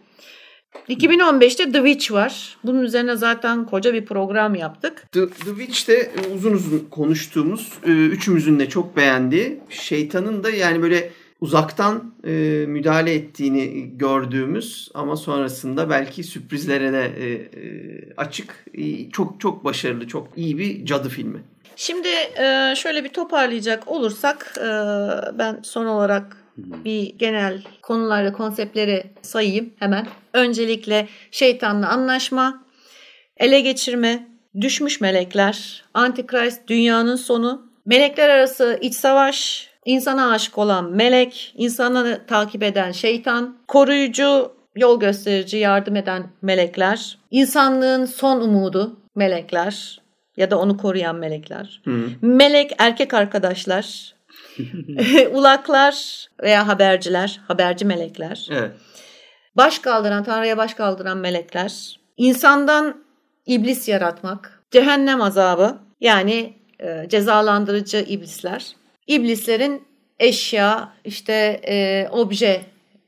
2015'te 0.89 1.71
The 1.71 1.77
Witch 1.77 2.11
var. 2.11 2.57
Bunun 2.63 2.83
üzerine 2.83 3.15
zaten 3.15 3.65
koca 3.65 3.93
bir 3.93 4.05
program 4.05 4.55
yaptık. 4.55 5.07
The, 5.11 5.29
The 5.29 5.55
Witch'te 5.55 6.11
uzun 6.35 6.51
uzun 6.51 6.87
konuştuğumuz, 6.91 7.73
e, 7.85 7.89
üçümüzün 7.89 8.59
de 8.59 8.69
çok 8.69 8.97
beğendiği, 8.97 9.59
şeytanın 9.69 10.43
da 10.43 10.49
yani 10.49 10.81
böyle 10.81 11.11
uzaktan 11.41 12.13
e, 12.23 12.31
müdahale 12.67 13.13
ettiğini 13.13 13.89
gördüğümüz 13.97 14.91
ama 14.93 15.15
sonrasında 15.15 15.89
belki 15.89 16.23
sürprizlere 16.23 16.93
de 16.93 17.05
e, 17.05 17.29
e, 17.29 18.13
açık, 18.17 18.65
e, 18.73 19.09
çok 19.09 19.41
çok 19.41 19.63
başarılı, 19.63 20.07
çok 20.07 20.27
iyi 20.35 20.57
bir 20.57 20.85
cadı 20.85 21.09
filmi. 21.09 21.39
Şimdi 21.75 22.07
e, 22.37 22.73
şöyle 22.75 23.03
bir 23.03 23.09
toparlayacak 23.09 23.87
olursak 23.87 24.53
e, 24.57 24.67
ben 25.37 25.59
son 25.63 25.85
olarak 25.85 26.37
bir 26.85 27.15
genel 27.17 27.61
konuları, 27.81 28.33
konseptleri 28.33 29.03
sayayım 29.21 29.73
hemen. 29.79 30.07
Öncelikle 30.33 31.07
şeytanla 31.31 31.89
anlaşma, 31.89 32.63
ele 33.37 33.59
geçirme, 33.59 34.27
düşmüş 34.61 35.01
melekler, 35.01 35.83
antikrist, 35.93 36.67
dünyanın 36.67 37.15
sonu, 37.15 37.71
melekler 37.85 38.29
arası 38.29 38.79
iç 38.81 38.93
savaş, 38.93 39.69
insana 39.85 40.31
aşık 40.31 40.57
olan 40.57 40.91
melek, 40.91 41.53
insanı 41.57 42.21
takip 42.27 42.63
eden 42.63 42.91
şeytan, 42.91 43.57
koruyucu, 43.67 44.51
yol 44.75 44.99
gösterici, 44.99 45.57
yardım 45.57 45.95
eden 45.95 46.27
melekler, 46.41 47.17
insanlığın 47.31 48.05
son 48.05 48.41
umudu 48.41 48.99
melekler 49.15 50.01
ya 50.37 50.51
da 50.51 50.59
onu 50.59 50.77
koruyan 50.77 51.15
melekler, 51.15 51.81
Hı. 51.85 52.09
melek 52.21 52.71
erkek 52.77 53.13
arkadaşlar, 53.13 54.13
ulaklar 55.31 56.27
veya 56.43 56.67
haberciler, 56.67 57.41
haberci 57.47 57.85
melekler, 57.85 58.47
Evet. 58.51 58.71
baş 59.55 59.79
kaldıran, 59.79 60.23
Tanrı'ya 60.23 60.57
baş 60.57 60.73
kaldıran 60.73 61.17
melekler, 61.17 61.99
insandan 62.17 63.03
iblis 63.45 63.87
yaratmak, 63.87 64.63
cehennem 64.71 65.21
azabı 65.21 65.77
yani 66.01 66.53
e, 66.79 67.05
cezalandırıcı 67.09 67.97
iblisler, 67.97 68.75
iblislerin 69.07 69.87
eşya, 70.19 70.93
işte 71.05 71.61
e, 71.67 72.07
obje 72.11 72.61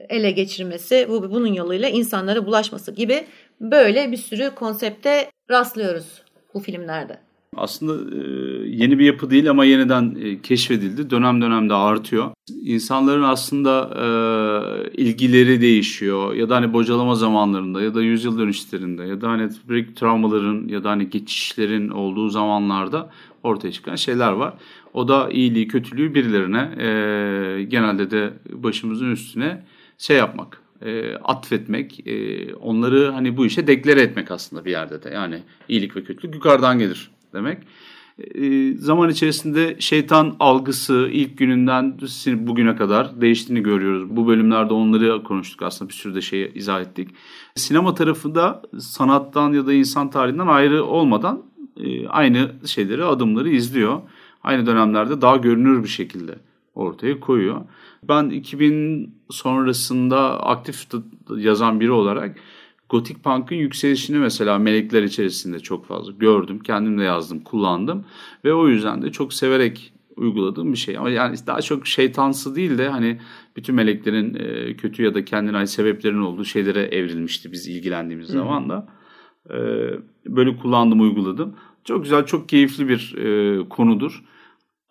ele 0.09 0.31
geçirmesi, 0.31 1.05
bu 1.09 1.31
bunun 1.31 1.53
yoluyla 1.53 1.89
insanlara 1.89 2.45
bulaşması 2.45 2.91
gibi 2.91 3.25
böyle 3.61 4.11
bir 4.11 4.17
sürü 4.17 4.55
konsepte 4.55 5.31
rastlıyoruz 5.51 6.21
bu 6.53 6.59
filmlerde. 6.59 7.17
Aslında 7.57 8.15
e, 8.15 8.19
yeni 8.67 8.99
bir 8.99 9.05
yapı 9.05 9.29
değil 9.29 9.49
ama 9.49 9.65
yeniden 9.65 10.15
e, 10.21 10.41
keşfedildi. 10.41 11.09
Dönem 11.09 11.41
dönemde 11.41 11.73
artıyor. 11.73 12.31
İnsanların 12.63 13.23
aslında 13.23 13.89
e, 13.95 15.01
ilgileri 15.03 15.61
değişiyor 15.61 16.33
ya 16.33 16.49
da 16.49 16.55
hani 16.55 16.73
bocalama 16.73 17.15
zamanlarında 17.15 17.81
ya 17.81 17.95
da 17.95 18.01
yüzyıl 18.01 18.39
dönüşlerinde 18.39 19.03
ya 19.03 19.21
da 19.21 19.29
hani 19.29 19.49
büyük 19.69 19.97
travmaların 19.97 20.67
ya 20.67 20.83
da 20.83 20.89
hani 20.89 21.09
geçişlerin 21.09 21.89
olduğu 21.89 22.29
zamanlarda 22.29 23.09
ortaya 23.43 23.71
çıkan 23.71 23.95
şeyler 23.95 24.31
var. 24.31 24.53
O 24.93 25.07
da 25.07 25.29
iyiliği, 25.29 25.67
kötülüğü 25.67 26.15
birilerine 26.15 26.69
genelde 27.63 28.11
de 28.11 28.33
başımızın 28.49 29.11
üstüne 29.11 29.63
şey 29.97 30.17
yapmak, 30.17 30.61
e, 30.81 31.15
atfetmek, 31.15 32.05
onları 32.61 33.11
hani 33.11 33.37
bu 33.37 33.45
işe 33.45 33.67
deklare 33.67 34.01
etmek 34.01 34.31
aslında 34.31 34.65
bir 34.65 34.71
yerde 34.71 35.03
de. 35.03 35.09
Yani 35.09 35.39
iyilik 35.69 35.95
ve 35.95 36.03
kötülük 36.03 36.35
yukarıdan 36.35 36.79
gelir 36.79 37.11
demek. 37.33 37.57
E, 38.35 38.73
zaman 38.73 39.09
içerisinde 39.09 39.75
şeytan 39.79 40.35
algısı 40.39 41.09
ilk 41.11 41.37
gününden 41.37 41.99
bugüne 42.47 42.75
kadar 42.75 43.21
değiştiğini 43.21 43.63
görüyoruz. 43.63 44.09
Bu 44.09 44.27
bölümlerde 44.27 44.73
onları 44.73 45.23
konuştuk 45.23 45.61
aslında 45.61 45.89
bir 45.89 45.93
sürü 45.93 46.15
de 46.15 46.21
şeyi 46.21 46.53
izah 46.53 46.81
ettik. 46.81 47.09
Sinema 47.55 47.93
tarafında 47.93 48.61
sanattan 48.79 49.53
ya 49.53 49.67
da 49.67 49.73
insan 49.73 50.09
tarihinden 50.09 50.47
ayrı 50.47 50.83
olmadan 50.83 51.43
e, 51.77 52.07
aynı 52.07 52.51
şeyleri, 52.65 53.03
adımları 53.03 53.49
izliyor. 53.49 54.01
Aynı 54.43 54.65
dönemlerde 54.65 55.21
daha 55.21 55.37
görünür 55.37 55.83
bir 55.83 55.89
şekilde 55.89 56.35
ortaya 56.75 57.19
koyuyor. 57.19 57.61
Ben 58.03 58.29
2000 58.29 59.15
sonrasında 59.29 60.43
aktif 60.43 60.87
yazan 61.37 61.79
biri 61.79 61.91
olarak 61.91 62.37
Gotik 62.91 63.23
Punk'ın 63.23 63.55
yükselişini 63.55 64.17
mesela 64.17 64.59
melekler 64.59 65.03
içerisinde 65.03 65.59
çok 65.59 65.85
fazla 65.85 66.11
gördüm. 66.11 66.59
Kendim 66.59 66.99
de 66.99 67.03
yazdım, 67.03 67.39
kullandım. 67.39 68.05
Ve 68.45 68.53
o 68.53 68.67
yüzden 68.67 69.01
de 69.01 69.11
çok 69.11 69.33
severek 69.33 69.93
uyguladığım 70.15 70.73
bir 70.73 70.77
şey. 70.77 70.97
Ama 70.97 71.09
yani 71.09 71.35
daha 71.47 71.61
çok 71.61 71.87
şeytansı 71.87 72.55
değil 72.55 72.77
de 72.77 72.89
hani 72.89 73.19
bütün 73.55 73.75
meleklerin 73.75 74.33
e, 74.35 74.75
kötü 74.75 75.03
ya 75.03 75.13
da 75.13 75.25
kendine 75.25 75.57
ait 75.57 75.69
sebeplerin 75.69 76.21
olduğu 76.21 76.45
şeylere 76.45 76.81
evrilmişti 76.81 77.51
biz 77.51 77.67
ilgilendiğimiz 77.67 78.27
Hı-hı. 78.27 78.37
zaman 78.37 78.69
da. 78.69 78.87
E, 79.49 79.55
böyle 80.25 80.57
kullandım, 80.57 81.01
uyguladım. 81.01 81.55
Çok 81.83 82.03
güzel, 82.03 82.25
çok 82.25 82.49
keyifli 82.49 82.87
bir 82.87 83.15
e, 83.17 83.69
konudur. 83.69 84.23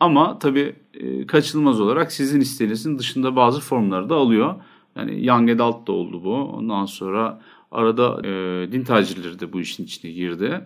Ama 0.00 0.38
tabii 0.38 0.76
e, 0.94 1.26
kaçınılmaz 1.26 1.80
olarak 1.80 2.12
sizin 2.12 2.40
isteğinizin 2.40 2.98
dışında 2.98 3.36
bazı 3.36 3.60
formları 3.60 4.08
da 4.08 4.14
alıyor. 4.14 4.54
Yani 4.96 5.26
Young 5.26 5.50
Adult 5.50 5.86
da 5.86 5.92
oldu 5.92 6.24
bu. 6.24 6.34
Ondan 6.34 6.84
sonra 6.84 7.40
arada 7.70 8.20
e, 8.26 8.72
din 8.72 8.84
tacirleri 8.84 9.40
de 9.40 9.52
bu 9.52 9.60
işin 9.60 9.84
içine 9.84 10.10
girdi. 10.10 10.64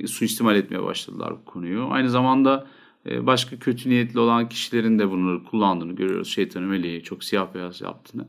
E, 0.00 0.06
suistimal 0.06 0.56
etmeye 0.56 0.82
başladılar 0.82 1.32
bu 1.32 1.44
konuyu. 1.44 1.86
Aynı 1.90 2.10
zamanda 2.10 2.66
e, 3.06 3.26
başka 3.26 3.58
kötü 3.58 3.88
niyetli 3.90 4.20
olan 4.20 4.48
kişilerin 4.48 4.98
de 4.98 5.10
bunları 5.10 5.44
kullandığını 5.44 5.92
görüyoruz. 5.92 6.28
Şeytanı 6.28 6.66
meleği 6.66 7.02
çok 7.02 7.24
siyah 7.24 7.54
beyaz 7.54 7.80
yaptığını. 7.80 8.28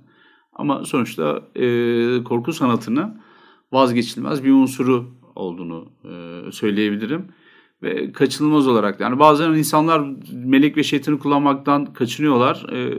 Ama 0.53 0.85
sonuçta 0.85 1.41
e, 1.55 2.23
korku 2.23 2.53
sanatını 2.53 3.21
vazgeçilmez 3.71 4.43
bir 4.43 4.51
unsuru 4.51 5.11
olduğunu 5.35 5.89
e, 6.05 6.51
söyleyebilirim 6.51 7.27
ve 7.83 8.11
kaçınılmaz 8.11 8.67
olarak 8.67 8.99
yani 8.99 9.19
bazen 9.19 9.53
insanlar 9.53 10.03
melek 10.33 10.77
ve 10.77 10.83
şeytanı 10.83 11.19
kullanmaktan 11.19 11.93
kaçınıyorlar. 11.93 12.65
Ee, 12.71 12.93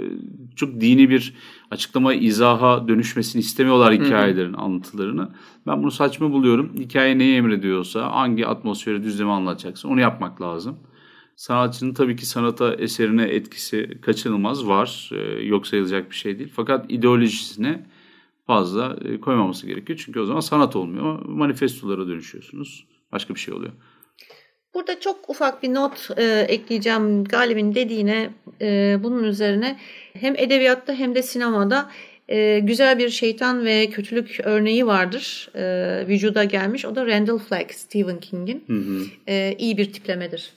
çok 0.57 0.80
dini 0.80 1.11
bir 1.11 1.34
açıklama, 1.70 2.14
izaha 2.14 2.88
dönüşmesini 2.88 3.40
istemiyorlar 3.40 3.94
hikayelerin 3.94 4.52
Hı-hı. 4.52 4.61
anlatılarını. 4.61 5.28
Ben 5.66 5.82
bunu 5.82 5.90
saçma 5.90 6.32
buluyorum. 6.32 6.72
Hikaye 6.78 7.18
neyi 7.18 7.36
emrediyorsa, 7.36 8.12
hangi 8.12 8.46
atmosferi 8.46 9.02
düzlemi 9.02 9.30
anlatacaksa 9.30 9.88
onu 9.88 10.00
yapmak 10.00 10.42
lazım. 10.42 10.76
Sanatçının 11.36 11.94
tabii 11.94 12.16
ki 12.16 12.26
sanata, 12.26 12.74
eserine 12.74 13.24
etkisi 13.24 13.98
kaçınılmaz 14.02 14.66
var. 14.66 15.11
Ee, 15.12 15.44
yok 15.44 15.66
sayılacak 15.66 16.11
bir 16.11 16.16
şey 16.16 16.38
değil. 16.38 16.52
Fakat 16.57 16.86
ideolojisine 16.88 17.86
fazla 18.46 18.96
e, 19.04 19.20
koymaması 19.20 19.66
gerekiyor. 19.66 20.00
Çünkü 20.04 20.20
o 20.20 20.24
zaman 20.24 20.40
sanat 20.40 20.76
olmuyor. 20.76 21.24
Manifestolara 21.26 22.09
dönüşüyorsunuz. 22.09 22.86
Başka 23.12 23.34
bir 23.34 23.40
şey 23.40 23.54
oluyor. 23.54 23.72
Burada 24.77 25.01
çok 25.01 25.31
ufak 25.31 25.62
bir 25.62 25.74
not 25.74 26.09
e, 26.16 26.47
ekleyeceğim 26.49 27.24
Galip'in 27.24 27.74
dediğine 27.74 28.31
e, 28.61 28.99
bunun 29.03 29.24
üzerine 29.24 29.77
hem 30.12 30.37
edebiyatta 30.37 30.93
hem 30.93 31.14
de 31.14 31.22
sinemada 31.22 31.91
e, 32.29 32.59
güzel 32.59 32.99
bir 32.99 33.09
şeytan 33.09 33.64
ve 33.64 33.91
kötülük 33.91 34.41
örneği 34.45 34.87
vardır 34.87 35.51
e, 35.55 36.07
vücuda 36.09 36.45
gelmiş. 36.45 36.85
O 36.85 36.97
da 36.97 37.07
Randall 37.07 37.39
Flagg, 37.39 37.70
Stephen 37.70 38.20
King'in 38.20 38.64
e, 39.29 39.55
iyi 39.59 39.79
bir 39.79 39.93
tiplemedir. 39.93 40.53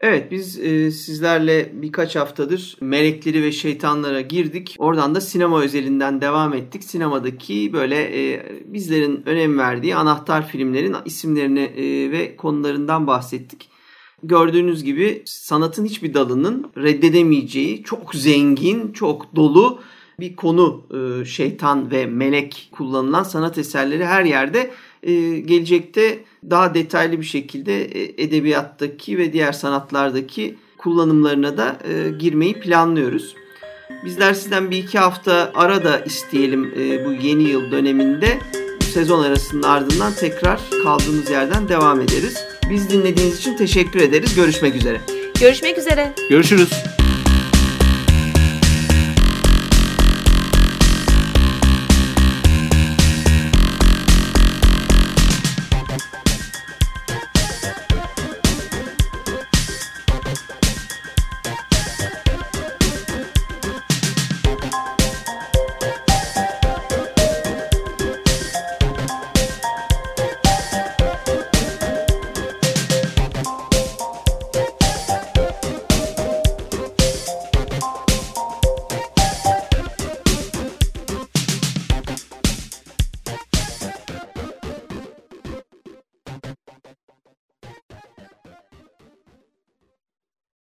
Evet 0.00 0.30
biz 0.30 0.58
e, 0.58 0.90
sizlerle 0.90 1.70
birkaç 1.74 2.16
haftadır 2.16 2.76
melekleri 2.80 3.42
ve 3.42 3.52
şeytanlara 3.52 4.20
girdik. 4.20 4.76
Oradan 4.78 5.14
da 5.14 5.20
sinema 5.20 5.62
özelinden 5.62 6.20
devam 6.20 6.54
ettik. 6.54 6.84
Sinemadaki 6.84 7.72
böyle 7.72 7.96
e, 8.32 8.42
bizlerin 8.64 9.22
önem 9.26 9.58
verdiği 9.58 9.96
anahtar 9.96 10.48
filmlerin 10.48 10.96
isimlerini 11.04 11.60
e, 11.60 12.10
ve 12.10 12.36
konularından 12.36 13.06
bahsettik. 13.06 13.68
Gördüğünüz 14.22 14.84
gibi 14.84 15.22
sanatın 15.24 15.84
hiçbir 15.84 16.14
dalının 16.14 16.72
reddedemeyeceği 16.76 17.82
çok 17.82 18.14
zengin, 18.14 18.92
çok 18.92 19.36
dolu 19.36 19.80
bir 20.20 20.36
konu 20.36 20.86
e, 20.90 21.24
şeytan 21.24 21.90
ve 21.90 22.06
melek 22.06 22.68
kullanılan 22.72 23.22
sanat 23.22 23.58
eserleri 23.58 24.06
her 24.06 24.24
yerde 24.24 24.70
gelecekte 25.40 26.18
daha 26.50 26.74
detaylı 26.74 27.20
bir 27.20 27.26
şekilde 27.26 27.84
e, 27.84 28.22
edebiyattaki 28.22 29.18
ve 29.18 29.32
diğer 29.32 29.52
sanatlardaki 29.52 30.54
kullanımlarına 30.78 31.56
da 31.56 31.78
e, 31.88 32.10
girmeyi 32.18 32.54
planlıyoruz. 32.60 33.34
Bizler 34.04 34.34
sizden 34.34 34.70
bir 34.70 34.78
iki 34.78 34.98
hafta 34.98 35.52
ara 35.54 35.84
da 35.84 35.98
isteyelim 35.98 36.64
e, 36.64 37.04
bu 37.04 37.12
yeni 37.12 37.42
yıl 37.42 37.70
döneminde. 37.70 38.38
Bu 38.80 38.84
sezon 38.84 39.24
arasının 39.24 39.62
ardından 39.62 40.12
tekrar 40.12 40.60
kaldığımız 40.82 41.30
yerden 41.30 41.68
devam 41.68 42.00
ederiz. 42.00 42.44
Biz 42.70 42.90
dinlediğiniz 42.90 43.38
için 43.38 43.56
teşekkür 43.56 44.00
ederiz. 44.00 44.34
Görüşmek 44.34 44.74
üzere. 44.74 45.00
Görüşmek 45.40 45.78
üzere. 45.78 46.14
Görüşürüz. 46.28 46.70